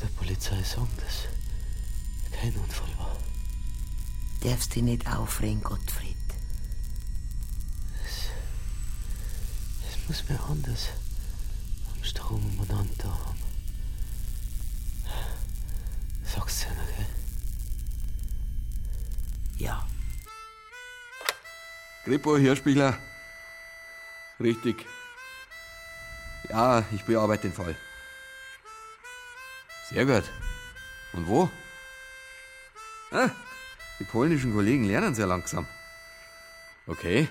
der 0.00 0.06
Polizei 0.16 0.62
sagen, 0.62 0.88
dass 0.96 1.28
kein 2.32 2.54
Unfall 2.54 2.88
war. 2.96 3.14
Darfst 4.42 4.74
dich 4.74 4.82
nicht 4.82 5.06
aufregen, 5.06 5.62
Gottfried. 5.62 6.16
Es, 8.06 8.30
es 9.92 10.08
muss 10.08 10.26
mir 10.30 10.40
anders 10.48 10.88
am 11.94 12.02
Strom 12.02 12.42
umeinander 12.54 13.04
haben. 13.04 13.38
Sag's 16.24 16.62
ja 16.62 16.70
noch, 16.70 16.96
gell? 16.96 17.06
Ja. 19.64 19.82
Grippo, 22.04 22.36
Hörspieler. 22.36 22.98
Richtig. 24.38 24.84
Ja, 26.50 26.84
ich 26.92 27.04
bearbeite 27.04 27.48
den 27.48 27.54
Fall. 27.54 27.74
Sehr 29.88 30.04
gut. 30.04 30.24
Und 31.14 31.26
wo? 31.26 31.50
Ah, 33.10 33.30
die 33.98 34.04
polnischen 34.04 34.52
Kollegen 34.52 34.84
lernen 34.84 35.14
sehr 35.14 35.26
langsam. 35.26 35.66
Okay, 36.86 37.28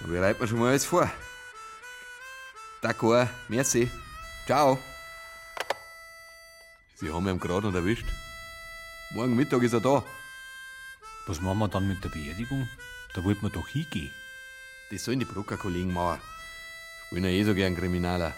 dann 0.00 0.12
bereiten 0.12 0.40
wir 0.40 0.46
schon 0.46 0.60
mal 0.60 0.68
alles 0.68 0.84
vor. 0.84 1.10
D'accord, 2.82 3.28
merci. 3.48 3.90
Ciao. 4.46 4.78
Sie 6.94 7.12
haben 7.12 7.26
ihn 7.26 7.40
gerade 7.40 7.66
noch 7.66 7.74
erwischt. 7.74 8.06
Morgen 9.10 9.34
Mittag 9.34 9.62
ist 9.62 9.72
er 9.72 9.80
da. 9.80 10.04
Was 11.28 11.42
machen 11.42 11.58
wir 11.58 11.68
dann 11.68 11.86
mit 11.86 12.02
der 12.02 12.08
Beerdigung? 12.08 12.66
Da 13.12 13.22
wollten 13.22 13.42
wir 13.42 13.50
doch 13.50 13.68
hingehen. 13.68 14.10
Das 14.90 15.04
sollen 15.04 15.18
die 15.18 15.26
Brucker-Kollegen 15.26 15.92
machen. 15.92 16.22
Spielen 17.06 17.24
ja 17.24 17.30
eh 17.30 17.44
so 17.44 17.54
gern 17.54 17.76
Kriminaler. 17.76 18.34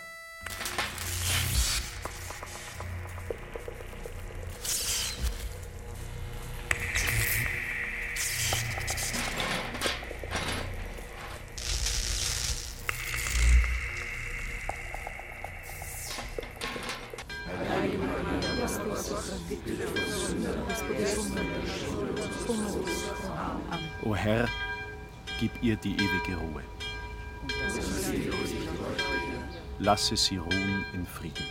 lasse 29.91 30.17
sie 30.17 30.37
ruhen 30.37 30.85
in 30.93 31.05
Frieden. 31.05 31.47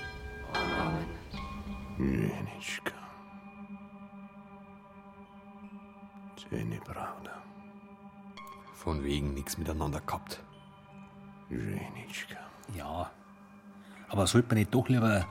Amen. 0.54 2.48
Von 8.76 9.04
wegen 9.04 9.34
nichts 9.34 9.58
miteinander 9.58 10.00
gehabt. 10.00 10.42
Ja. 12.74 13.12
Aber 14.08 14.26
sollte 14.26 14.48
man 14.48 14.60
nicht 14.60 14.74
doch 14.74 14.88
lieber. 14.88 15.28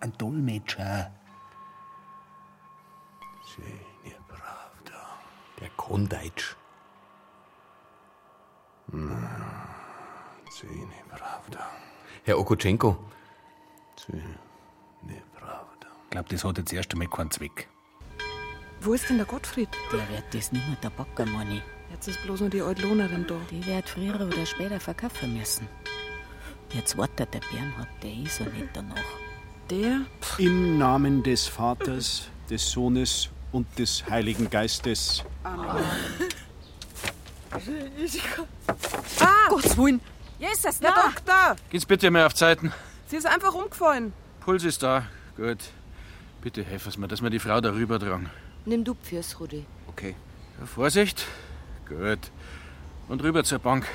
Ein 0.00 0.12
Dolmetscher. 0.16 1.12
Der 5.60 5.68
Kondeitsch. 5.76 6.56
Herr 12.24 12.38
Okutschenko. 12.38 12.96
Glaubt, 16.10 16.32
das 16.32 16.44
hat 16.44 16.58
jetzt 16.58 16.72
erst 16.72 16.92
einmal 16.92 17.08
keinen 17.08 17.30
Zweck. 17.30 17.68
Wo 18.80 18.92
ist 18.94 19.08
denn 19.08 19.16
der 19.16 19.26
Gottfried? 19.26 19.68
Der 19.92 19.98
wird 20.10 20.24
das 20.32 20.52
nicht 20.52 20.66
mehr 20.66 20.76
der 20.82 20.90
Bocker, 20.90 21.26
Moni. 21.26 21.60
Jetzt 21.90 22.08
ist 22.08 22.22
bloß 22.22 22.40
nur 22.40 22.50
die 22.50 22.62
Altlohnerin 22.62 23.26
da. 23.26 23.34
Die 23.50 23.64
wird 23.66 23.88
früher 23.88 24.14
oder 24.14 24.46
später 24.46 24.78
verkaufen 24.80 25.36
müssen. 25.36 25.68
Jetzt 26.72 26.96
wartet 26.96 27.32
der 27.34 27.40
Bernhard, 27.52 27.88
der 28.02 28.12
ist 28.12 28.40
ja 28.40 28.46
nicht 28.46 28.68
danach. 28.72 28.96
Der? 29.70 30.00
Im 30.38 30.78
Namen 30.78 31.22
des 31.22 31.46
Vaters, 31.46 32.28
des 32.50 32.70
Sohnes 32.70 33.30
und 33.52 33.66
des 33.78 34.04
Heiligen 34.08 34.50
Geistes. 34.50 35.24
Amen. 35.44 35.84
Ah, 39.20 39.48
Gottes 39.48 39.76
Willen, 39.78 40.00
Jesus, 40.38 40.80
Herr 40.80 40.92
Doktor! 40.94 41.56
Geht's 41.70 41.86
bitte 41.86 42.10
mehr 42.10 42.26
auf 42.26 42.34
Zeiten. 42.34 42.72
Sie 43.06 43.16
ist 43.16 43.26
einfach 43.26 43.54
umgefallen. 43.54 44.12
Puls 44.40 44.64
ist 44.64 44.82
da. 44.82 45.06
Gut. 45.36 45.58
Bitte 46.42 46.62
helfen 46.64 47.00
mir, 47.00 47.08
dass 47.08 47.22
wir 47.22 47.30
die 47.30 47.38
Frau 47.38 47.60
darüber 47.60 47.98
tragen. 47.98 48.28
Nimm 48.66 48.84
du 48.84 48.94
fürs 49.02 49.38
Rudi. 49.40 49.64
Okay. 49.88 50.14
Ja, 50.58 50.66
Vorsicht. 50.66 51.24
Gut. 51.88 52.18
Und 53.08 53.22
rüber 53.22 53.44
zur 53.44 53.58
Bank. 53.58 53.86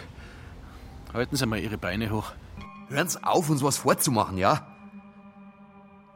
Halten 1.13 1.35
Sie 1.35 1.45
mal 1.45 1.59
Ihre 1.59 1.77
Beine 1.77 2.09
hoch. 2.11 2.31
hören 2.89 3.07
Sie 3.07 3.23
auf, 3.23 3.49
uns 3.49 3.63
was 3.63 3.77
vorzumachen, 3.77 4.37
ja? 4.37 4.65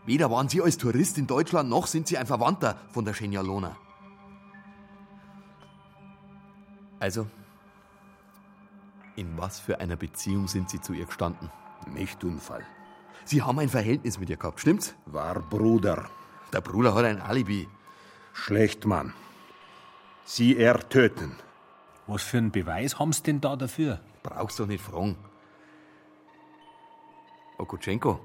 Weder 0.05 0.29
waren 0.29 0.49
Sie 0.49 0.61
als 0.61 0.77
Tourist 0.77 1.17
in 1.17 1.27
Deutschland, 1.27 1.69
noch 1.69 1.87
sind 1.87 2.07
Sie 2.07 2.17
ein 2.17 2.27
Verwandter 2.27 2.77
von 2.91 3.05
der 3.05 3.13
Genialona. 3.13 3.75
Also, 6.99 7.27
in 9.16 9.36
was 9.36 9.58
für 9.60 9.80
einer 9.80 9.96
Beziehung 9.96 10.48
sind 10.48 10.70
Sie 10.70 10.80
zu 10.80 10.92
ihr 10.92 11.06
gestanden? 11.06 11.50
Nicht 11.86 12.22
Unfall. 12.24 12.64
Sie 13.24 13.42
haben 13.42 13.58
ein 13.58 13.68
Verhältnis 13.68 14.18
mit 14.18 14.30
ihr 14.30 14.36
gehabt, 14.36 14.60
stimmt's? 14.60 14.94
War 15.06 15.40
Bruder. 15.40 16.08
Der 16.52 16.60
Bruder 16.60 16.94
hat 16.94 17.04
ein 17.04 17.20
Alibi. 17.20 17.68
Schlecht, 18.32 18.86
Mann. 18.86 19.12
Sie 20.24 20.56
ertöten. 20.56 21.36
Was 22.06 22.22
für 22.22 22.38
einen 22.38 22.50
Beweis 22.50 22.98
haben 22.98 23.12
Sie 23.12 23.22
denn 23.22 23.40
da 23.40 23.56
dafür? 23.56 24.00
Brauchst 24.22 24.58
doch 24.60 24.66
nicht 24.66 24.82
fragen. 24.82 25.16
Okutschenko, 27.58 28.20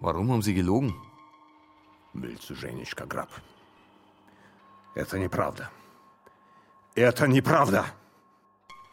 warum 0.00 0.30
haben 0.30 0.42
Sie 0.42 0.54
gelogen? 0.54 0.94
Мильцу 2.12 2.54
Женечка 2.54 3.06
Граб. 3.06 3.30
Это 4.94 5.18
неправда. 5.18 5.70
Это 6.94 7.26
неправда. 7.26 7.86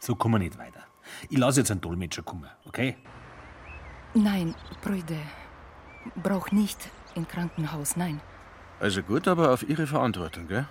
So 0.01 0.15
kommen 0.15 0.33
wir 0.35 0.39
nicht 0.39 0.57
weiter. 0.57 0.83
Ich 1.29 1.37
lasse 1.37 1.59
jetzt 1.59 1.69
einen 1.69 1.79
Dolmetscher 1.79 2.23
kommen, 2.23 2.49
okay? 2.65 2.97
Nein, 4.15 4.55
Brüder. 4.81 5.21
Brauch 6.15 6.51
nicht 6.51 6.89
in 7.13 7.27
Krankenhaus, 7.27 7.95
nein. 7.95 8.19
Also 8.79 9.03
gut, 9.03 9.27
aber 9.27 9.53
auf 9.53 9.61
Ihre 9.61 9.85
Verantwortung, 9.85 10.47
gell? 10.47 10.67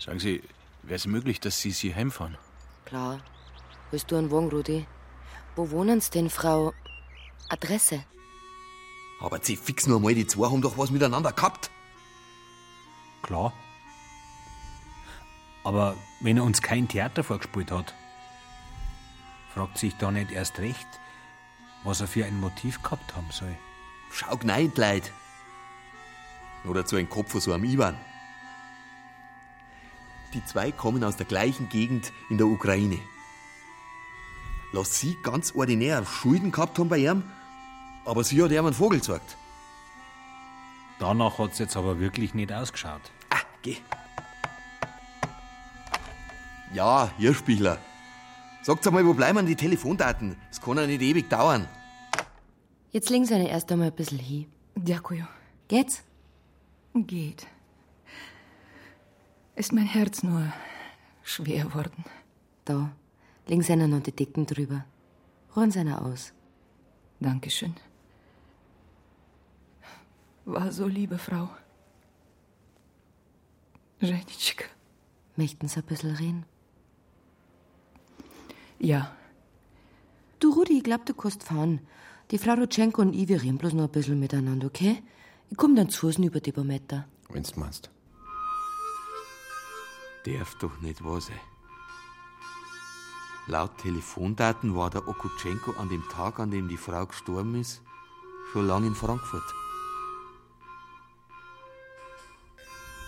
Sagen 0.00 0.18
Sie, 0.18 0.42
wäre 0.82 0.96
es 0.96 1.06
möglich, 1.06 1.38
dass 1.38 1.60
Sie 1.60 1.70
sie 1.70 1.94
heimfahren? 1.94 2.36
Klar. 2.86 3.20
Willst 3.92 4.10
du 4.10 4.16
einen 4.16 4.32
Wagen, 4.32 4.48
Rudi? 4.48 4.84
Wo 5.54 5.70
wohnen 5.70 6.00
Sie 6.00 6.10
denn, 6.10 6.28
Frau? 6.28 6.72
Adresse? 7.48 8.02
Aber 9.20 9.38
Sie 9.40 9.56
fix 9.56 9.86
nur 9.86 10.00
mal, 10.00 10.12
die 10.12 10.26
zwei 10.26 10.50
haben 10.50 10.60
doch 10.60 10.76
was 10.76 10.90
miteinander 10.90 11.30
gehabt. 11.30 11.70
Klar. 13.22 13.52
Aber 15.66 15.96
wenn 16.20 16.36
er 16.36 16.44
uns 16.44 16.62
kein 16.62 16.86
Theater 16.86 17.24
vorgespielt 17.24 17.72
hat, 17.72 17.92
fragt 19.52 19.78
sich 19.78 19.96
da 19.96 20.12
nicht 20.12 20.30
erst 20.30 20.60
recht, 20.60 20.86
was 21.82 22.00
er 22.00 22.06
für 22.06 22.24
ein 22.24 22.38
Motiv 22.38 22.84
gehabt 22.84 23.16
haben 23.16 23.32
soll. 23.32 23.56
Schau 24.12 24.36
gneid, 24.36 24.78
Leid. 24.78 25.10
Nur 26.62 26.74
dazu 26.74 26.94
ein 26.94 27.08
Kopf 27.08 27.32
von 27.32 27.40
so 27.40 27.52
einem 27.52 27.64
Ivan. 27.64 27.96
Die 30.34 30.44
zwei 30.44 30.70
kommen 30.70 31.02
aus 31.02 31.16
der 31.16 31.26
gleichen 31.26 31.68
Gegend 31.68 32.12
in 32.30 32.38
der 32.38 32.46
Ukraine. 32.46 33.00
Lass 34.70 35.00
sie 35.00 35.18
ganz 35.24 35.52
ordinär 35.52 36.06
Schulden 36.06 36.52
gehabt 36.52 36.78
haben 36.78 36.88
bei 36.88 36.98
ihm, 36.98 37.24
aber 38.04 38.22
sie 38.22 38.40
hat 38.40 38.52
ihm 38.52 38.66
einen 38.66 38.72
Vogel 38.72 39.00
gezeigt. 39.00 39.36
Danach 41.00 41.38
hat's 41.38 41.58
jetzt 41.58 41.76
aber 41.76 41.98
wirklich 41.98 42.34
nicht 42.34 42.52
ausgeschaut. 42.52 43.10
Ah, 43.30 43.40
geh. 43.62 43.78
Ja, 46.73 47.11
ihr 47.17 47.33
Spieler. 47.33 47.77
Sagt 48.61 48.85
einmal, 48.87 49.05
wo 49.05 49.13
bleiben 49.13 49.45
die 49.45 49.55
Telefondaten? 49.55 50.35
Das 50.49 50.61
kann 50.61 50.77
ja 50.77 50.87
nicht 50.87 51.01
ewig 51.01 51.29
dauern. 51.29 51.67
Jetzt 52.91 53.09
legen 53.09 53.25
Sie 53.25 53.33
eine 53.33 53.49
erst 53.49 53.71
einmal 53.71 53.87
ein 53.87 53.95
bisschen 53.95 54.19
hin. 54.19 54.45
Дякую. 54.75 55.27
Geht's? 55.67 56.03
Geht. 56.93 57.47
Ist 59.55 59.73
mein 59.73 59.85
Herz 59.85 60.23
nur 60.23 60.51
schwer 61.23 61.73
worden. 61.73 62.05
Da. 62.65 62.91
Legen 63.47 63.63
Sie 63.63 63.73
einer 63.73 63.87
noch 63.87 64.01
die 64.01 64.11
Decken 64.11 64.45
drüber. 64.45 64.85
Ruhen 65.55 65.71
Sie 65.71 65.79
einer 65.79 66.01
aus. 66.05 66.33
Dankeschön. 67.19 67.75
war 70.45 70.71
so 70.71 70.87
liebe 70.87 71.17
Frau. 71.17 71.49
Женечка. 74.01 74.65
Möchten 75.35 75.67
Sie 75.67 75.79
ein 75.79 75.85
bisschen 75.85 76.15
reden? 76.15 76.45
Ja. 78.78 79.16
Du, 80.38 80.52
Rudi, 80.52 80.78
ich 80.78 80.84
glaub, 80.84 81.06
du 81.06 81.14
kannst 81.14 81.42
fahren. 81.42 81.80
Die 82.30 82.38
Frau 82.38 82.54
Rutschenko 82.54 83.02
und 83.02 83.14
ich, 83.14 83.28
wir 83.28 83.42
reden 83.42 83.58
bloß 83.58 83.72
noch 83.72 83.84
ein 83.84 83.90
bisschen 83.90 84.18
miteinander, 84.18 84.66
okay? 84.66 85.02
Ich 85.50 85.56
komm 85.56 85.76
dann 85.76 85.88
zu 85.88 86.10
über 86.10 86.40
die 86.40 86.52
Barometer. 86.52 87.06
Wenn's 87.28 87.52
du 87.52 87.60
meinst. 87.60 87.90
Darf 90.24 90.56
doch 90.58 90.80
nicht 90.80 91.04
wahr 91.04 91.20
sein. 91.20 91.38
Laut 93.46 93.78
Telefondaten 93.78 94.74
war 94.74 94.90
der 94.90 95.06
Okutschenko 95.06 95.72
an 95.78 95.88
dem 95.88 96.02
Tag, 96.08 96.40
an 96.40 96.50
dem 96.50 96.68
die 96.68 96.76
Frau 96.76 97.06
gestorben 97.06 97.54
ist, 97.54 97.80
schon 98.50 98.66
lang 98.66 98.84
in 98.84 98.96
Frankfurt. 98.96 99.54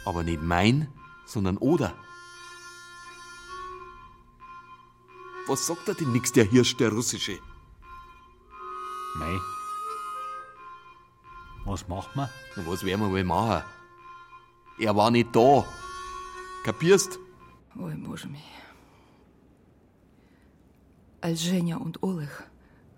Aber 0.05 0.23
nicht 0.23 0.43
mein, 0.43 0.87
sondern 1.27 1.57
Oder. 1.57 1.93
Was 5.47 5.66
sagt 5.68 5.88
er 5.88 5.95
denn 5.95 6.12
nix, 6.12 6.32
der 6.32 6.45
Hirsch, 6.45 6.76
der 6.78 6.89
Russische? 6.91 7.39
Mei. 9.16 9.39
Was 11.66 11.88
macht 11.88 12.16
man? 12.16 12.30
Na, 12.56 12.66
was 12.66 12.84
werden 12.84 13.01
wir 13.01 13.12
wohl 13.12 13.24
machen? 13.24 13.64
Er 14.80 14.95
war 14.95 15.12
nicht 15.12 15.36
da. 15.36 15.66
Kapierst? 16.64 17.20
Ой, 17.76 17.95
Боже 17.95 18.28
мой. 18.28 18.43
Als 21.22 21.41
Женя 21.41 21.78
und 21.78 22.04
Oleg 22.04 22.43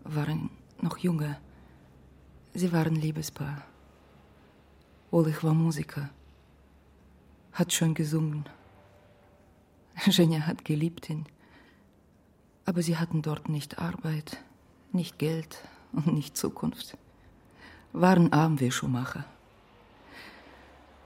waren 0.04 0.50
noch 0.82 0.98
junge, 0.98 1.40
sie 2.54 2.72
waren 2.72 2.96
Liebespaar. 2.96 3.62
Oleg 5.12 5.44
war 5.44 5.54
Musiker, 5.54 6.10
hat 7.52 7.72
schon 7.72 7.94
gesungen. 7.94 8.50
Женя 10.08 10.48
hat 10.48 10.66
geliebt 10.66 11.10
ihn, 11.10 11.26
aber 12.66 12.82
sie 12.82 12.98
hatten 12.98 13.22
dort 13.22 13.48
nicht 13.50 13.80
Arbeit, 13.80 14.44
nicht 14.92 15.20
Geld 15.20 15.60
und 15.92 16.08
nicht 16.08 16.36
Zukunft. 16.36 16.98
Waren 17.94 18.34
arm 18.34 18.60
wie 18.60 18.72
Schuhmacher. 18.72 19.26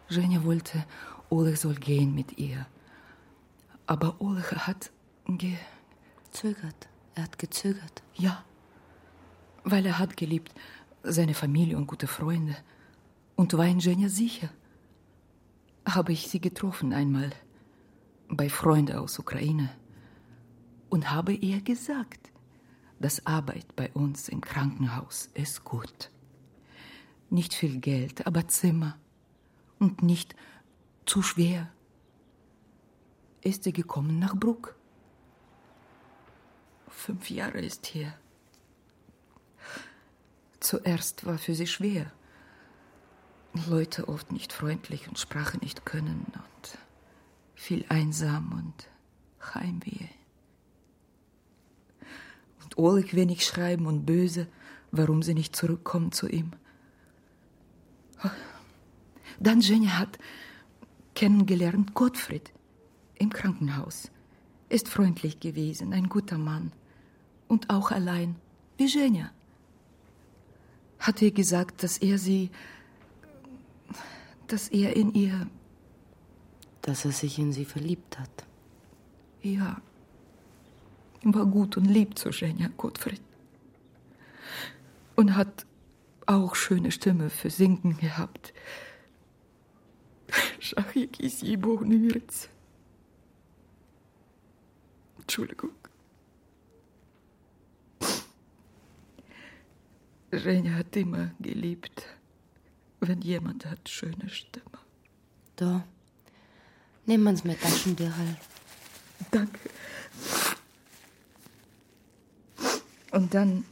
Женя 0.08 0.43
wollte, 0.43 0.86
Oleg 1.30 1.58
soll 1.58 1.76
gehen 1.76 2.16
mit 2.16 2.39
ihr. 2.39 2.66
Aber 3.86 4.20
Oleg 4.20 4.52
hat 4.56 4.91
gezögert. 5.26 6.88
Er 7.16 7.24
hat 7.24 7.38
gezögert. 7.38 8.02
Ja, 8.16 8.43
weil 9.64 9.86
er 9.86 10.00
hat 10.00 10.18
geliebt, 10.18 10.54
seine 11.04 11.34
Familie 11.34 11.78
und 11.78 11.88
gute 11.88 12.08
Freunde. 12.08 12.56
Und 13.36 13.56
war 13.58 13.68
in 13.68 13.82
Женя 13.82 14.10
sicher. 14.10 14.50
Habe 15.86 16.12
ich 16.12 16.28
sie 16.28 16.41
getroffen 16.41 16.93
einmal 16.93 17.32
bei 18.30 18.50
Freunden 18.50 18.97
aus 18.97 19.20
Ukraine 19.20 19.70
und 20.95 21.11
habe 21.11 21.32
ihr 21.32 21.61
gesagt, 21.61 22.30
dass 23.01 23.26
Arbeit 23.26 23.74
bei 23.74 23.90
uns 23.95 24.28
im 24.28 24.40
Krankenhaus 24.40 25.28
ist 25.34 25.64
gut. 25.64 26.09
Nicht 27.30 27.53
viel 27.53 27.80
Geld, 27.80 28.28
aber 28.28 28.47
Zimmer 28.47 28.97
und 29.80 30.05
nicht 30.05 30.36
zu 31.05 31.20
schwer. 31.20 31.68
Ist 33.40 33.64
sie 33.64 33.72
gekommen 33.72 34.20
nach 34.20 34.36
Bruck. 34.36 34.76
Fünf 36.86 37.28
Jahre 37.28 37.59
ist 37.59 37.86
her. 37.92 38.16
Zuerst 40.61 41.26
war 41.26 41.38
für 41.38 41.57
sie 41.57 41.66
schwer. 41.66 42.12
Leute 43.66 44.07
oft 44.07 44.30
nicht 44.30 44.53
freundlich 44.53 45.09
und 45.09 45.18
Sprache 45.18 45.59
nicht 45.59 45.84
können 45.84 46.24
und 46.32 46.78
viel 47.57 47.84
einsam 47.88 48.53
und 48.53 49.55
Heimweh. 49.57 50.09
Und 52.65 52.79
Oleg 52.79 53.15
wenig 53.15 53.45
schreiben 53.45 53.87
und 53.87 54.07
böse, 54.07 54.47
warum 54.91 55.23
sie 55.23 55.35
nicht 55.35 55.55
zurückkommt 55.55 56.15
zu 56.15 56.29
ihm. 56.29 56.53
Dann 59.39 59.61
Jenny 59.61 59.89
hat 59.89 60.19
kennengelernt 61.15 61.95
Gottfried 61.95 62.53
im 63.17 63.31
Krankenhaus. 63.31 64.11
Ist 64.69 64.89
freundlich 64.89 65.41
gewesen, 65.41 65.93
ein 65.93 66.09
guter 66.09 66.39
Mann. 66.39 66.73
Und 67.49 67.71
auch 67.71 67.91
allein, 67.91 68.37
wie 68.77 68.87
Jenja. 68.87 69.31
Hat 70.99 71.21
ihr 71.21 71.33
gesagt, 71.33 71.83
dass 71.83 71.99
er 71.99 72.19
sie. 72.19 72.51
dass 74.47 74.69
er 74.69 74.97
in 74.97 75.12
ihr. 75.15 75.47
Dass 76.83 77.05
er 77.05 77.12
sich 77.12 77.39
in 77.39 77.53
sie 77.53 77.65
verliebt 77.65 78.19
hat. 78.19 78.45
Ja 79.43 79.81
War 81.24 81.45
gut 81.45 81.78
und 81.78 81.86
lieb 81.86 82.18
zu 82.18 82.30
Jenja 82.30 82.70
Gottfried. 82.78 83.22
Und 85.16 85.36
hat 85.36 85.66
auch 86.26 86.56
schöne 86.56 86.91
Stimme 86.91 87.30
für 87.30 87.50
Singen 87.50 87.97
gehabt. 87.97 88.54
Шах 90.60 90.97
якийсь 90.97 91.43
їй 91.43 91.58
Бог 91.58 91.86
не 91.86 91.97
віриться. 91.97 92.50
Entschuldigung. 95.20 95.76
Женя 100.32 100.76
hat 100.76 100.95
immer 100.95 101.32
geliebt, 101.39 102.06
wenn 103.00 103.22
jemand 103.22 103.66
hat 103.66 103.89
schöne 103.89 104.30
Stimme. 104.30 104.80
Da. 105.56 105.84
Nehmen 107.06 107.38
wir 107.38 107.47
mir 107.47 107.60
Taschentücher. 107.60 108.38
Danke. 109.32 109.60
Und 113.15 113.33
dann. 113.33 113.65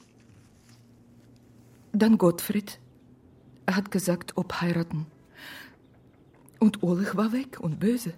Dann 1.92 2.16
Gottfried. 2.16 2.78
Er 3.66 3.76
hat 3.76 3.90
gesagt, 3.90 4.36
ob 4.36 4.60
heiraten. 4.60 5.06
Und 6.58 6.82
Oleg 6.82 7.16
war 7.16 7.32
weg 7.32 7.58
und 7.60 7.80
böse. 7.80 8.14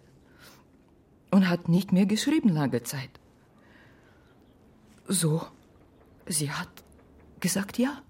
Und 1.31 1.49
hat 1.49 1.69
nicht 1.69 1.93
mehr 1.93 2.07
geschrieben 2.07 2.51
lange 2.51 2.83
Zeit. 2.83 3.11
So, 5.09 5.43
sie 6.27 6.51
hat 6.53 6.69
gesagt 7.41 7.79
ja. 7.79 8.03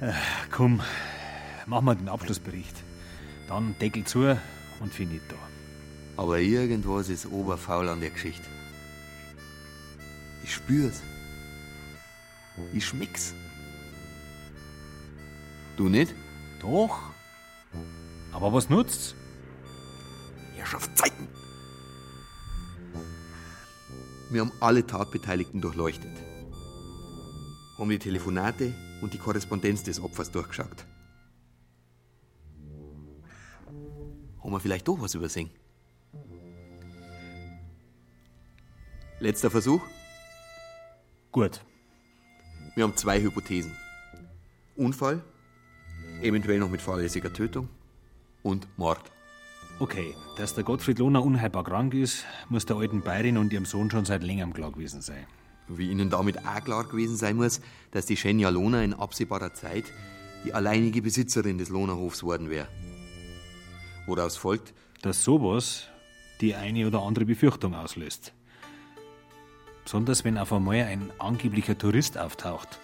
Äh, 0.00 0.12
komm, 0.50 0.80
machen 1.66 1.84
wir 1.84 1.94
den 1.94 2.08
Abschlussbericht. 2.08 2.76
Dann 3.46 3.76
Deckel 3.78 4.04
zu 4.04 4.36
und 4.80 4.92
finito. 4.92 5.36
Aber 6.16 6.40
irgendwas 6.40 7.08
ist 7.08 7.26
oberfaul 7.26 7.88
an 7.88 8.00
der 8.00 8.10
Geschichte. 8.10 8.57
Ich 10.42 10.54
spür's. 10.54 11.02
Ich 12.72 12.86
schmeck's. 12.86 13.34
Du 15.76 15.88
nicht? 15.88 16.14
Doch. 16.60 17.10
Aber 18.32 18.52
was 18.52 18.68
nutzt's? 18.68 19.14
Herrschaftszeiten! 20.56 21.28
Wir 24.30 24.42
haben 24.42 24.52
alle 24.60 24.86
Tatbeteiligten 24.86 25.60
durchleuchtet. 25.60 26.12
Haben 27.78 27.90
die 27.90 27.98
Telefonate 27.98 28.74
und 29.00 29.14
die 29.14 29.18
Korrespondenz 29.18 29.84
des 29.84 30.00
Opfers 30.00 30.30
durchgeschaut. 30.30 30.84
Haben 34.42 34.52
wir 34.52 34.60
vielleicht 34.60 34.88
doch 34.88 35.00
was 35.00 35.14
übersehen? 35.14 35.50
Letzter 39.20 39.50
Versuch? 39.50 39.82
Gut. 41.32 41.60
Wir 42.74 42.84
haben 42.84 42.96
zwei 42.96 43.20
Hypothesen. 43.20 43.76
Unfall, 44.76 45.22
eventuell 46.22 46.58
noch 46.58 46.70
mit 46.70 46.80
fahrlässiger 46.80 47.32
Tötung 47.32 47.68
und 48.42 48.66
Mord. 48.78 49.10
Okay, 49.80 50.14
dass 50.36 50.54
der 50.54 50.64
Gottfried 50.64 50.98
Lohner 50.98 51.22
unheilbar 51.22 51.64
krank 51.64 51.94
ist, 51.94 52.24
muss 52.48 52.66
der 52.66 52.76
alten 52.76 53.02
Bayerin 53.02 53.36
und 53.36 53.52
ihrem 53.52 53.66
Sohn 53.66 53.90
schon 53.90 54.04
seit 54.04 54.22
längerem 54.22 54.52
klar 54.52 54.72
gewesen 54.72 55.02
sein. 55.02 55.26
Wie 55.68 55.90
Ihnen 55.90 56.08
damit 56.08 56.38
auch 56.46 56.64
klar 56.64 56.84
gewesen 56.84 57.16
sein 57.16 57.36
muss, 57.36 57.60
dass 57.90 58.06
die 58.06 58.16
Schenja 58.16 58.48
Lohner 58.48 58.82
in 58.82 58.94
absehbarer 58.94 59.52
Zeit 59.52 59.84
die 60.44 60.54
alleinige 60.54 61.02
Besitzerin 61.02 61.58
des 61.58 61.68
Lohnerhofs 61.68 62.22
worden 62.22 62.48
wäre. 62.48 62.68
Woraus 64.06 64.36
folgt, 64.36 64.72
dass 65.02 65.22
sowas 65.22 65.88
die 66.40 66.54
eine 66.54 66.86
oder 66.86 67.02
andere 67.02 67.26
Befürchtung 67.26 67.74
auslöst. 67.74 68.32
Besonders 69.88 70.22
wenn 70.22 70.36
auf 70.36 70.52
einmal 70.52 70.82
ein 70.82 71.10
angeblicher 71.18 71.78
Tourist 71.78 72.18
auftaucht, 72.18 72.78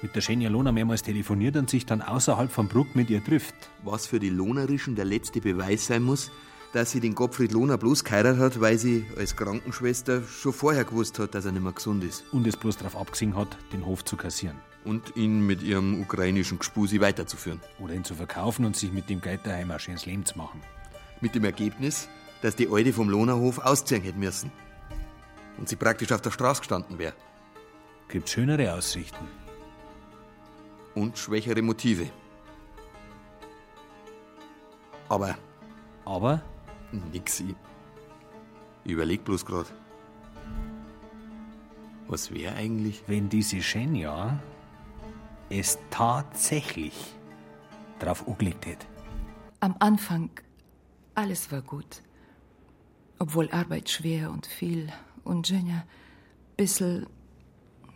mit 0.00 0.14
der 0.14 0.20
Schenja 0.20 0.48
Lohner 0.48 0.70
mehrmals 0.70 1.02
telefoniert 1.02 1.56
und 1.56 1.68
sich 1.68 1.86
dann 1.86 2.02
außerhalb 2.02 2.52
von 2.52 2.68
Bruck 2.68 2.94
mit 2.94 3.10
ihr 3.10 3.24
trifft. 3.24 3.56
Was 3.82 4.06
für 4.06 4.20
die 4.20 4.28
Lohnerischen 4.28 4.94
der 4.94 5.06
letzte 5.06 5.40
Beweis 5.40 5.88
sein 5.88 6.04
muss, 6.04 6.30
dass 6.72 6.92
sie 6.92 7.00
den 7.00 7.16
Gottfried 7.16 7.50
Lohner 7.50 7.78
bloß 7.78 8.04
geheiratet 8.04 8.40
hat, 8.40 8.60
weil 8.60 8.78
sie 8.78 9.04
als 9.18 9.34
Krankenschwester 9.34 10.22
schon 10.22 10.52
vorher 10.52 10.84
gewusst 10.84 11.18
hat, 11.18 11.34
dass 11.34 11.46
er 11.46 11.50
nicht 11.50 11.64
mehr 11.64 11.72
gesund 11.72 12.04
ist. 12.04 12.22
Und 12.30 12.46
es 12.46 12.56
bloß 12.56 12.76
darauf 12.76 12.96
abgesehen 12.96 13.34
hat, 13.34 13.48
den 13.72 13.84
Hof 13.84 14.04
zu 14.04 14.16
kassieren. 14.16 14.58
Und 14.84 15.16
ihn 15.16 15.44
mit 15.44 15.64
ihrem 15.64 16.00
ukrainischen 16.00 16.60
Gspusi 16.60 17.00
weiterzuführen. 17.00 17.60
Oder 17.80 17.94
ihn 17.94 18.04
zu 18.04 18.14
verkaufen 18.14 18.64
und 18.64 18.76
sich 18.76 18.92
mit 18.92 19.10
dem 19.10 19.20
Geld 19.20 19.40
daheim 19.42 19.72
ein 19.72 19.80
schönes 19.80 20.06
Leben 20.06 20.24
zu 20.24 20.38
machen. 20.38 20.60
Mit 21.20 21.34
dem 21.34 21.42
Ergebnis, 21.42 22.08
dass 22.40 22.54
die 22.54 22.68
Alte 22.68 22.92
vom 22.92 23.10
Lohnerhof 23.10 23.58
ausziehen 23.58 24.02
hätte 24.02 24.18
müssen. 24.18 24.52
Und 25.58 25.68
sie 25.68 25.76
praktisch 25.76 26.12
auf 26.12 26.20
der 26.20 26.30
Straße 26.30 26.60
gestanden 26.60 26.98
wäre. 26.98 27.14
Gibt 28.08 28.28
schönere 28.28 28.72
Aussichten. 28.74 29.26
Und 30.94 31.18
schwächere 31.18 31.62
Motive. 31.62 32.10
Aber. 35.08 35.36
Aber? 36.04 36.42
Nix. 37.12 37.40
Ich 37.40 37.54
überleg 38.92 39.24
bloß 39.24 39.44
grad. 39.44 39.72
Was 42.06 42.32
wäre 42.32 42.54
eigentlich? 42.54 43.02
Wenn 43.06 43.28
diese 43.28 43.62
Schenja 43.62 44.38
es 45.48 45.78
tatsächlich 45.90 47.14
drauf 47.98 48.26
angelegt 48.28 48.66
hätte. 48.66 48.86
Am 49.60 49.74
Anfang, 49.78 50.30
alles 51.14 51.50
war 51.50 51.62
gut. 51.62 52.02
Obwohl 53.18 53.50
Arbeit 53.50 53.88
schwer 53.88 54.30
und 54.30 54.46
viel 54.46 54.92
und 55.24 55.48
Jenja 55.48 55.84
bissel 56.56 57.06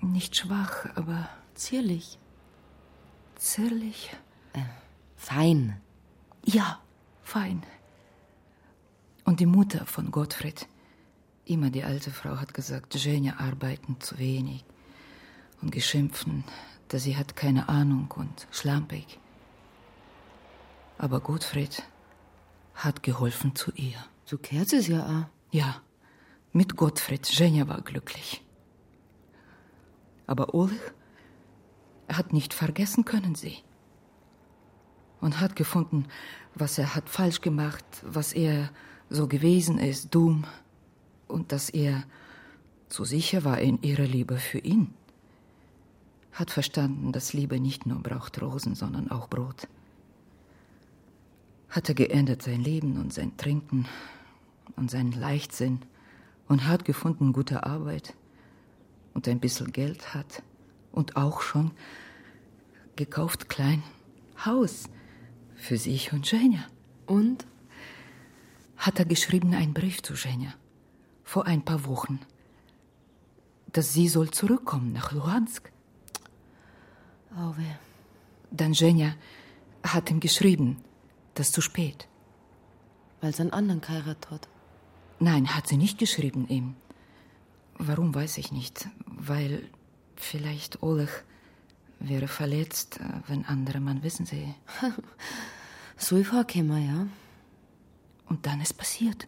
nicht 0.01 0.37
schwach, 0.37 0.87
aber 0.95 1.29
Zierlich. 1.55 2.19
zierlich. 3.37 4.11
Äh, 4.53 4.61
fein. 5.17 5.81
Ja, 6.45 6.81
fein. 7.23 7.63
Und 9.25 9.41
die 9.41 9.47
Mutter 9.47 9.85
von 9.87 10.11
Gottfried, 10.11 10.69
immer 11.45 11.71
die 11.71 11.83
alte 11.85 12.11
Frau, 12.11 12.37
hat 12.37 12.55
gesagt, 12.55 12.95
Jenja 12.95 13.35
arbeiten 13.39 13.97
zu 14.01 14.19
wenig 14.19 14.65
und 15.61 15.73
geschimpfen, 15.73 16.45
dass 16.89 17.03
sie 17.03 17.17
hat 17.17 17.37
keine 17.37 17.69
Ahnung 17.69 18.11
und 18.17 18.47
schlampig. 18.51 19.19
Aber 20.97 21.21
Gottfried 21.21 21.83
hat 22.75 23.03
geholfen 23.03 23.55
zu 23.57 23.73
ihr. 23.73 23.99
So 24.25 24.39
kehrt 24.39 24.73
es 24.73 24.87
ja 24.87 25.05
auch. 25.05 25.55
Ja, 25.55 25.83
mit 26.59 26.75
Gottfried. 26.75 27.25
Jenja 27.31 27.69
war 27.69 27.83
glücklich. 27.83 28.43
Aber 30.27 30.55
Ulrich 30.55 30.81
hat 32.09 32.33
nicht 32.33 32.53
vergessen 32.53 33.05
können 33.05 33.37
sie. 33.37 33.59
Und 35.21 35.41
hat 35.41 35.55
gefunden, 35.55 36.07
was 36.57 36.77
er 36.77 36.97
hat 36.97 37.09
falsch 37.09 37.43
gemacht, 37.43 37.85
was 38.03 38.33
er 38.33 38.71
so 39.09 39.29
gewesen 39.29 39.79
ist, 39.79 40.13
dumm. 40.13 40.47
Und 41.29 41.53
dass 41.53 41.71
er 41.71 42.03
so 42.89 43.05
sicher 43.05 43.45
war 43.45 43.59
in 43.61 43.81
ihrer 43.83 44.07
Liebe 44.07 44.39
für 44.39 44.59
ihn. 44.59 44.93
Hat 46.33 46.51
verstanden, 46.51 47.13
dass 47.13 47.35
Liebe 47.35 47.61
nicht 47.61 47.87
nur 47.87 48.03
braucht 48.03 48.43
Rosen, 48.43 48.75
sondern 48.75 49.13
auch 49.13 49.29
Brot. 49.29 49.69
Hat 51.69 51.89
er 51.89 51.95
geändert 51.95 52.43
sein 52.43 52.61
Leben 52.61 52.99
und 52.99 53.13
sein 53.13 53.37
Trinken 53.37 53.87
und 54.75 54.91
seinen 54.91 55.13
Leichtsinn 55.13 55.83
und 56.49 56.67
hat 56.67 56.85
gefunden 56.85 57.33
gute 57.33 57.65
Arbeit 57.65 58.15
und 59.15 59.29
ein 59.29 59.41
bisschen 59.41 59.73
Geld 59.73 60.15
hat 60.15 60.43
und 60.93 61.17
auch 61.17 61.43
schon 61.43 61.71
gekauft 62.97 63.49
klein 63.49 63.83
Haus 64.45 64.89
für 65.55 65.77
sich 65.77 66.13
und 66.13 66.31
Jenja. 66.31 66.65
Und? 67.07 67.47
Hat 68.77 68.99
er 68.99 69.05
geschrieben 69.05 69.55
einen 69.55 69.75
Brief 69.75 70.03
zu 70.03 70.15
Jenja 70.15 70.55
vor 71.25 71.47
ein 71.47 71.65
paar 71.65 71.85
Wochen, 71.85 72.21
dass 73.73 73.93
sie 73.93 74.09
soll 74.09 74.31
zurückkommen 74.31 74.93
nach 74.93 75.13
Luhansk. 75.13 75.73
Oh, 77.37 77.57
weh. 77.57 77.75
Dann 78.51 78.73
Jenja 78.73 79.15
hat 79.83 80.11
ihm 80.11 80.21
geschrieben, 80.21 80.79
das 81.35 81.53
zu 81.53 81.61
spät. 81.61 82.09
Weil 83.21 83.35
sie 83.35 83.43
einen 83.43 83.53
anderen 83.53 83.81
geheiratet 83.81 84.31
hat. 84.31 84.49
Nein, 85.21 85.55
hat 85.55 85.67
sie 85.67 85.77
nicht 85.77 85.99
geschrieben 85.99 86.47
ihm. 86.49 86.77
Warum 87.79 88.15
weiß 88.15 88.39
ich 88.39 88.53
nicht. 88.53 88.89
Weil 89.07 89.69
vielleicht 90.17 90.83
Oleg 90.83 91.25
wäre 92.01 92.29
verletzt, 92.29 93.01
äh, 93.01 93.05
wenn 93.27 93.45
andere 93.45 93.81
Mann 93.81 94.03
wissen 94.03 94.27
sie. 94.27 94.55
so 95.97 96.23
vorkäme, 96.23 96.85
ja. 96.87 97.07
Und 98.27 98.47
dann 98.47 98.61
ist 98.61 98.77
passiert. 98.77 99.27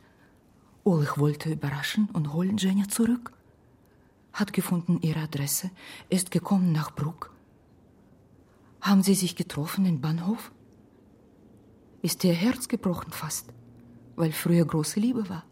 Oleg 0.85 1.19
wollte 1.19 1.51
überraschen 1.51 2.09
und 2.13 2.33
holen 2.33 2.57
Jenja 2.57 2.89
zurück. 2.89 3.33
Hat 4.33 4.53
gefunden 4.53 5.01
ihre 5.03 5.21
Adresse, 5.21 5.71
ist 6.09 6.31
gekommen 6.31 6.71
nach 6.71 6.95
Bruck. 6.95 7.33
Haben 8.81 9.03
sie 9.03 9.15
sich 9.15 9.35
getroffen 9.35 9.85
im 9.87 10.01
Bahnhof? 10.01 10.53
Ist 12.03 12.25
ihr 12.25 12.33
Herz 12.33 12.69
gebrochen 12.69 13.13
fast, 13.13 13.53
weil 14.17 14.33
früher 14.33 14.65
große 14.65 15.01
Liebe 15.01 15.29
war. 15.29 15.45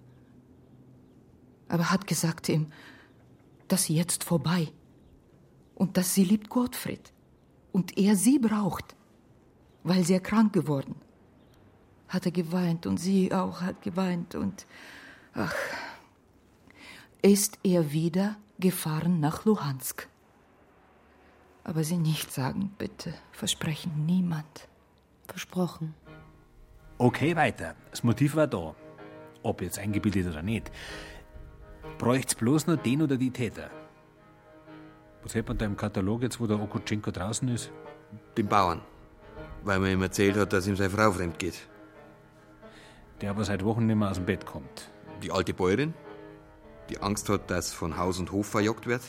Aber 1.69 1.91
hat 1.91 2.07
gesagt 2.07 2.49
ihm, 2.49 2.73
dass 3.69 3.89
jetzt 3.89 4.25
vorbei 4.25 4.73
und 5.75 5.97
dass 5.97 6.15
sie 6.15 6.25
liebt 6.25 6.49
Gottfried 6.49 7.13
und 7.73 7.97
er 7.99 8.17
sie 8.17 8.39
braucht, 8.39 8.97
weil 9.85 10.05
sie 10.05 10.19
krank 10.21 10.53
geworden. 10.53 10.97
Hat 12.09 12.25
er 12.25 12.33
geweint 12.33 12.87
und 12.87 12.97
sie 12.97 13.33
auch 13.35 13.61
hat 13.61 13.83
geweint 13.83 14.35
und 14.35 14.67
ach, 15.35 15.55
ist 17.23 17.59
er 17.63 17.93
wieder 17.93 18.37
gefahren 18.59 19.21
nach 19.21 19.45
Luhansk. 19.45 20.09
Aber 21.65 21.85
sie 21.85 21.99
nicht 21.99 22.33
sagen, 22.33 22.75
bitte, 22.79 23.13
versprechen 23.33 24.07
niemand. 24.07 24.69
Versprochen. 25.27 25.95
Okay, 26.97 27.37
weiter. 27.37 27.77
Das 27.91 28.03
Motiv 28.03 28.35
war 28.35 28.47
da. 28.47 28.75
Ob 29.43 29.61
jetzt 29.61 29.79
eingebildet 29.79 30.27
oder 30.27 30.43
nicht. 30.43 30.73
Bräucht's 31.99 32.35
bloß 32.37 32.69
nur 32.69 32.77
den 32.77 33.03
oder 33.03 33.17
die 33.17 33.31
Täter. 33.31 33.71
Was 35.23 35.35
hätte 35.35 35.49
man 35.49 35.59
da 35.59 35.67
im 35.67 35.77
Katalog 35.77 36.23
jetzt, 36.23 36.41
wo 36.41 36.47
der 36.47 36.61
Okutschenko 36.61 37.11
draußen 37.11 37.49
ist? 37.49 37.73
Den 38.37 38.47
Bauern. 38.47 38.81
Weil 39.65 39.81
man 39.81 39.91
ihm 39.91 40.03
erzählt 40.03 40.37
hat, 40.37 40.53
dass 40.53 40.69
ihm 40.69 40.77
seine 40.77 40.91
Frau 40.91 41.11
fremd 41.11 41.39
geht. 41.39 41.69
Der 43.21 43.31
aber 43.31 43.45
seit 43.45 43.65
Wochen 43.65 43.87
nicht 43.87 43.97
mehr 43.97 44.11
aus 44.11 44.17
dem 44.17 44.27
Bett 44.27 44.47
kommt. 44.47 44.91
Die 45.25 45.33
alte 45.33 45.53
Bäuerin, 45.53 45.93
die 46.89 47.01
Angst 47.01 47.29
hat, 47.29 47.51
dass 47.51 47.73
von 47.73 47.99
Haus 47.99 48.21
und 48.21 48.31
Hof 48.31 48.47
verjagt 48.47 48.87
wird. 48.87 49.03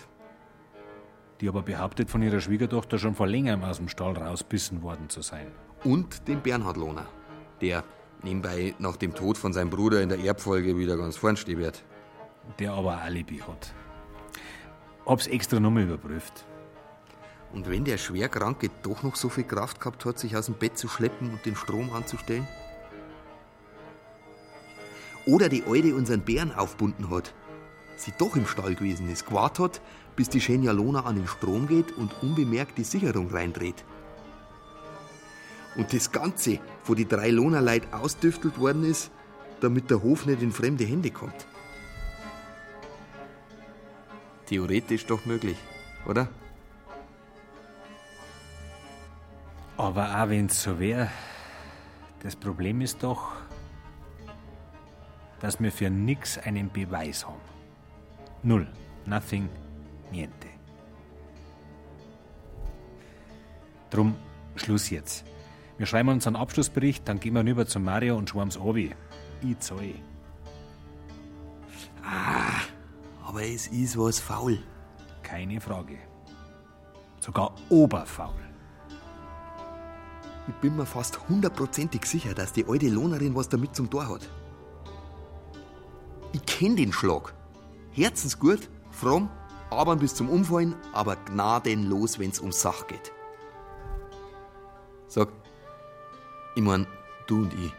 Die 1.42 1.48
aber 1.48 1.62
behauptet, 1.62 2.10
von 2.10 2.24
ihrer 2.24 2.42
Schwiegertochter 2.42 2.98
schon 2.98 3.14
vor 3.14 3.28
längerem 3.28 3.64
aus 3.64 3.78
dem 3.78 3.88
Stall 3.88 4.18
rausbissen 4.18 4.82
worden 4.82 5.10
zu 5.10 5.22
sein. 5.22 5.48
Und 5.84 6.28
den 6.28 6.42
Bernhard 6.42 6.76
Lohner, 6.76 7.06
der 7.62 7.84
nebenbei 8.24 8.74
nach 8.80 8.98
dem 8.98 9.14
Tod 9.14 9.38
von 9.38 9.54
seinem 9.54 9.70
Bruder 9.70 10.02
in 10.02 10.10
der 10.10 10.20
Erbfolge 10.20 10.78
wieder 10.78 10.98
ganz 10.98 11.16
vorn 11.16 11.38
stehen 11.38 11.60
wird. 11.60 11.84
Der 12.58 12.74
aber 12.74 12.98
ein 12.98 13.00
Alibi 13.00 13.38
hat. 13.38 13.74
Hab's 15.06 15.28
extra 15.28 15.60
nochmal 15.60 15.84
überprüft. 15.84 16.46
Und 17.52 17.70
wenn 17.70 17.84
der 17.84 17.98
Schwerkranke 17.98 18.70
doch 18.84 19.04
noch 19.04 19.16
so 19.16 19.30
viel 19.30 19.44
Kraft 19.44 19.80
gehabt 19.80 20.06
hat, 20.06 20.20
sich 20.20 20.36
aus 20.36 20.48
dem 20.48 20.56
Bett 20.56 20.78
zu 20.78 20.88
schleppen 20.88 21.32
und 21.32 21.46
den 21.46 21.56
Strom 21.56 21.92
anzustellen? 21.94 22.48
Oder 25.26 25.50
die 25.50 25.64
Alte 25.64 25.96
unseren 25.96 26.22
Bären 26.22 26.52
aufbunden 26.52 27.10
hat, 27.10 27.34
sie 27.96 28.14
doch 28.18 28.36
im 28.36 28.46
Stall 28.46 28.76
gewesen 28.76 29.10
ist, 29.10 29.28
gewartet 29.28 29.60
hat, 29.60 29.82
bis 30.16 30.30
die 30.30 30.42
Schenja 30.42 30.72
Lona 30.72 31.06
an 31.06 31.16
den 31.16 31.28
Strom 31.28 31.68
geht 31.68 31.92
und 31.98 32.14
unbemerkt 32.22 32.78
die 32.78 32.84
Sicherung 32.84 33.30
reindreht. 33.30 33.86
Und 35.76 35.94
das 35.94 36.12
Ganze 36.12 36.60
von 36.84 36.96
die 36.96 37.08
drei 37.08 37.30
Lohnerleit 37.30 37.94
ausdüftelt 37.94 38.60
worden 38.60 38.84
ist, 38.84 39.12
damit 39.62 39.90
der 39.90 40.02
Hof 40.02 40.26
nicht 40.26 40.42
in 40.42 40.52
fremde 40.52 40.84
Hände 40.84 41.12
kommt. 41.12 41.48
Theoretisch 44.50 45.06
doch 45.06 45.26
möglich, 45.26 45.58
oder? 46.08 46.28
Aber 49.78 50.24
auch 50.24 50.30
wenn's 50.30 50.64
so 50.64 50.80
wäre, 50.80 51.10
das 52.24 52.36
Problem 52.36 52.82
ist 52.82 53.04
doch, 53.04 53.32
dass 55.40 55.62
wir 55.62 55.72
für 55.72 55.92
nix 55.92 56.40
einen 56.40 56.72
Beweis 56.72 57.28
haben. 57.28 57.40
Null. 58.42 58.68
Nothing. 59.06 59.48
Niente. 60.12 60.48
Drum 63.92 64.16
Schluss 64.56 64.90
jetzt. 64.90 65.26
Wir 65.78 65.86
schreiben 65.86 66.10
uns 66.10 66.26
einen 66.26 66.36
Abschlussbericht, 66.36 67.08
dann 67.08 67.20
gehen 67.20 67.36
wir 67.36 67.46
rüber 67.46 67.68
zu 67.68 67.80
Mario 67.80 68.18
und 68.18 68.30
schwamms 68.30 68.58
obi. 68.58 68.96
Ich 69.42 69.60
zahl. 69.60 69.94
Ah, 72.04 72.62
aber 73.30 73.44
es 73.44 73.68
ist 73.68 73.96
was 73.96 74.20
faul. 74.20 74.58
Keine 75.22 75.62
Frage. 75.62 76.00
Sogar 77.20 77.54
oberfaul. 77.70 78.42
Ich 80.48 80.56
bin 80.56 80.76
mir 80.76 80.86
fast 80.88 81.20
hundertprozentig 81.30 82.06
sicher, 82.06 82.34
dass 82.34 82.54
die 82.54 82.66
alte 82.68 82.90
Lohnerin 82.90 83.36
was 83.36 83.48
damit 83.48 83.76
zum 83.76 83.88
Tor 83.88 84.08
hat. 84.10 84.28
Ich 86.34 86.44
kenn 86.48 86.76
den 86.76 86.92
Schlag. 86.92 87.36
Herzensgut, 87.92 88.68
fromm 88.90 89.30
aber 89.70 89.96
bis 89.96 90.16
zum 90.16 90.30
Umfallen, 90.30 90.76
aber 90.94 91.16
gnadenlos, 91.16 92.18
wenn's 92.18 92.40
um 92.40 92.52
Sach 92.52 92.88
geht. 92.88 93.12
Sag, 95.08 95.30
ich 96.56 96.64
mein, 96.64 96.88
du 97.28 97.44
und 97.44 97.54
ich. 97.54 97.72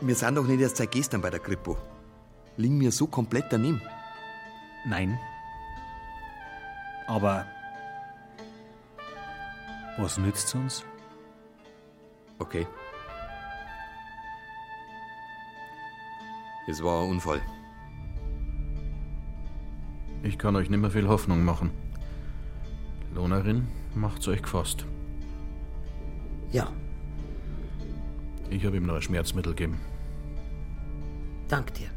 Wir 0.00 0.16
sind 0.16 0.34
doch 0.34 0.46
nicht 0.48 0.60
erst 0.60 0.78
seit 0.78 0.90
gestern 0.90 1.20
bei 1.20 1.30
der 1.30 1.38
Kripo. 1.38 1.76
Liegen 2.60 2.78
wir 2.80 2.92
so 2.92 3.06
komplett 3.06 3.46
daneben? 3.50 3.80
Nein. 4.84 5.18
Aber 7.06 7.46
was 9.96 10.18
nützt 10.18 10.54
uns? 10.54 10.84
Okay. 12.38 12.66
Es 16.68 16.82
war 16.84 17.02
ein 17.02 17.10
Unfall. 17.10 17.40
Ich 20.22 20.36
kann 20.38 20.54
euch 20.54 20.68
nicht 20.68 20.80
mehr 20.80 20.90
viel 20.90 21.08
Hoffnung 21.08 21.42
machen. 21.44 21.70
Lohnerin, 23.14 23.66
macht's 23.94 24.28
euch 24.28 24.42
gefasst. 24.42 24.84
Ja, 26.52 26.68
Ich 28.50 28.66
habe 28.66 28.76
ihm 28.76 28.84
noch 28.86 28.96
ein 28.96 29.02
Schmerzmittel 29.02 29.54
gegeben. 29.54 29.80
dank 31.48 31.72
dir. 31.74 31.88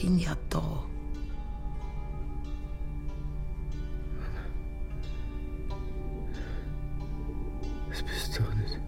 Bin 0.00 0.18
ja 0.18 0.34
da. 0.48 0.84
Das 7.90 8.02
bist 8.02 8.38
du 8.38 8.42
nicht. 8.56 8.80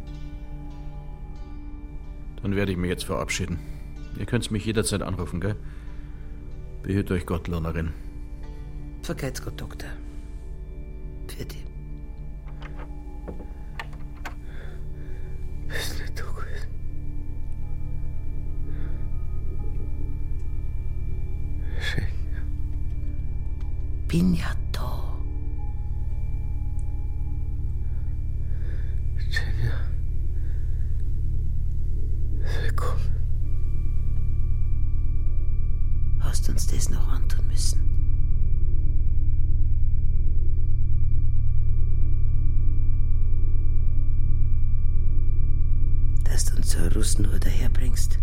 Dann 2.43 2.57
werde 2.57 2.73
ich 2.73 2.79
mich 2.79 2.89
jetzt 2.89 3.05
verabschieden. 3.05 3.59
Ihr 4.19 4.27
könnt 4.27 4.51
mich 4.51 4.65
jederzeit 4.65 5.03
anrufen, 5.03 5.41
gell? 5.41 5.57
Behüt 6.83 7.11
euch 7.11 7.27
Gott, 7.27 7.47
Lohnerin. 7.49 7.93
Vergeht's 9.03 9.43
Gott, 9.43 9.61
Doktor. 9.61 9.91
Für 11.29 11.45
dich. 11.45 11.72
Bin 24.13 24.35
ja 24.35 24.55
da. 24.73 25.17
Genia. 29.17 29.73
Willkommen. 32.63 33.01
Hast 36.21 36.47
uns 36.51 36.67
das 36.67 36.91
noch 36.91 37.09
antun 37.11 37.47
müssen? 37.47 37.81
Dass 46.25 46.45
du 46.45 46.57
uns 46.57 46.71
so 46.73 46.79
eine 46.81 46.95
Russenhut 46.95 47.47
daherbringst. 47.47 48.19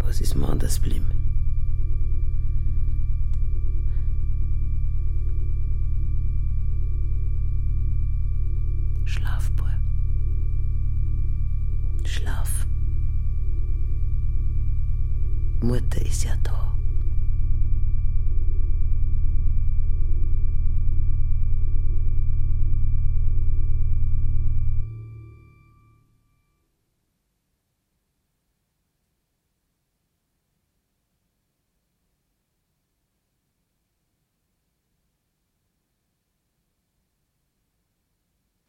Was 0.00 0.20
ist 0.20 0.34
mir 0.34 0.46
anders 0.46 0.78
blieben? 0.78 1.19
Mutter 15.70 16.04
ist 16.04 16.24
ja 16.24 16.36
da. 16.42 16.76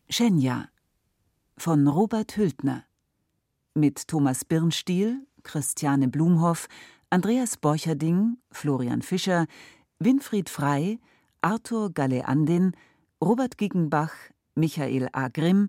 Schenja 0.07 0.69
von 1.57 1.87
Robert 1.87 2.37
Hültner 2.37 2.85
mit 3.73 4.07
Thomas 4.07 4.45
Birnstiel, 4.45 5.25
Christiane 5.43 6.07
Blumhoff, 6.07 6.67
Andreas 7.11 7.57
Borcherding, 7.57 8.37
Florian 8.51 9.01
Fischer, 9.01 9.45
Winfried 9.99 10.49
Frei, 10.49 10.99
Arthur 11.41 11.89
Galeandin, 11.89 12.73
Robert 13.19 13.57
Giggenbach, 13.57 14.13
Michael 14.55 15.09
A. 15.13 15.29
Grimm, 15.29 15.67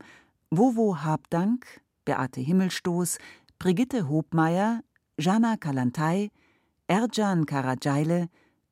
Wowo 0.51 0.97
Habdank, 0.97 1.65
Beate 2.05 2.41
Himmelstoß, 2.41 3.19
Brigitte 3.59 4.09
Hobmeier, 4.09 4.81
Jana 5.19 5.57
Kalantay, 5.57 6.31
Erjan 6.89 7.45
Karajaile, 7.45 8.29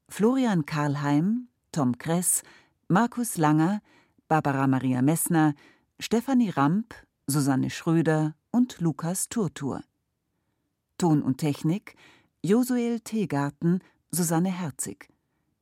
Florian 0.09 0.64
Karlheim, 0.66 1.48
Tom 1.72 1.96
Kress, 1.98 2.42
Markus 2.88 3.36
Langer, 3.36 3.80
Barbara 4.28 4.66
Maria 4.66 5.01
Messner, 5.01 5.55
Stefanie 6.01 6.51
Ramp, 6.57 6.94
Susanne 7.26 7.70
Schröder 7.70 8.34
und 8.51 8.80
Lukas 8.80 9.28
Turtur. 9.28 9.82
Ton 11.01 11.22
und 11.22 11.38
Technik 11.38 11.94
Josuel 12.44 13.01
Teegarten, 13.01 13.82
Susanne 14.11 14.51
Herzig. 14.51 15.09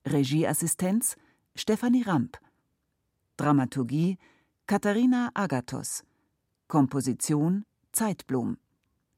Regieassistenz 0.05 1.15
Stefanie 1.55 2.03
Ramp. 2.03 2.39
Dramaturgie 3.37 4.19
Katharina 4.67 5.31
Agathos. 5.35 6.03
Komposition 6.67 7.65
Zeitblom. 7.93 8.57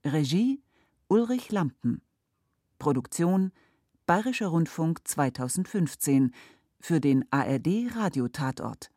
Regie 0.04 0.62
Ulrich 1.08 1.52
Lampen. 1.52 2.02
Produktion 2.78 3.50
Bayerischer 4.04 4.48
Rundfunk 4.48 5.00
2015 5.08 6.34
für 6.80 7.00
den 7.00 7.24
ARD 7.30 7.96
Radiotatort. 7.96 8.90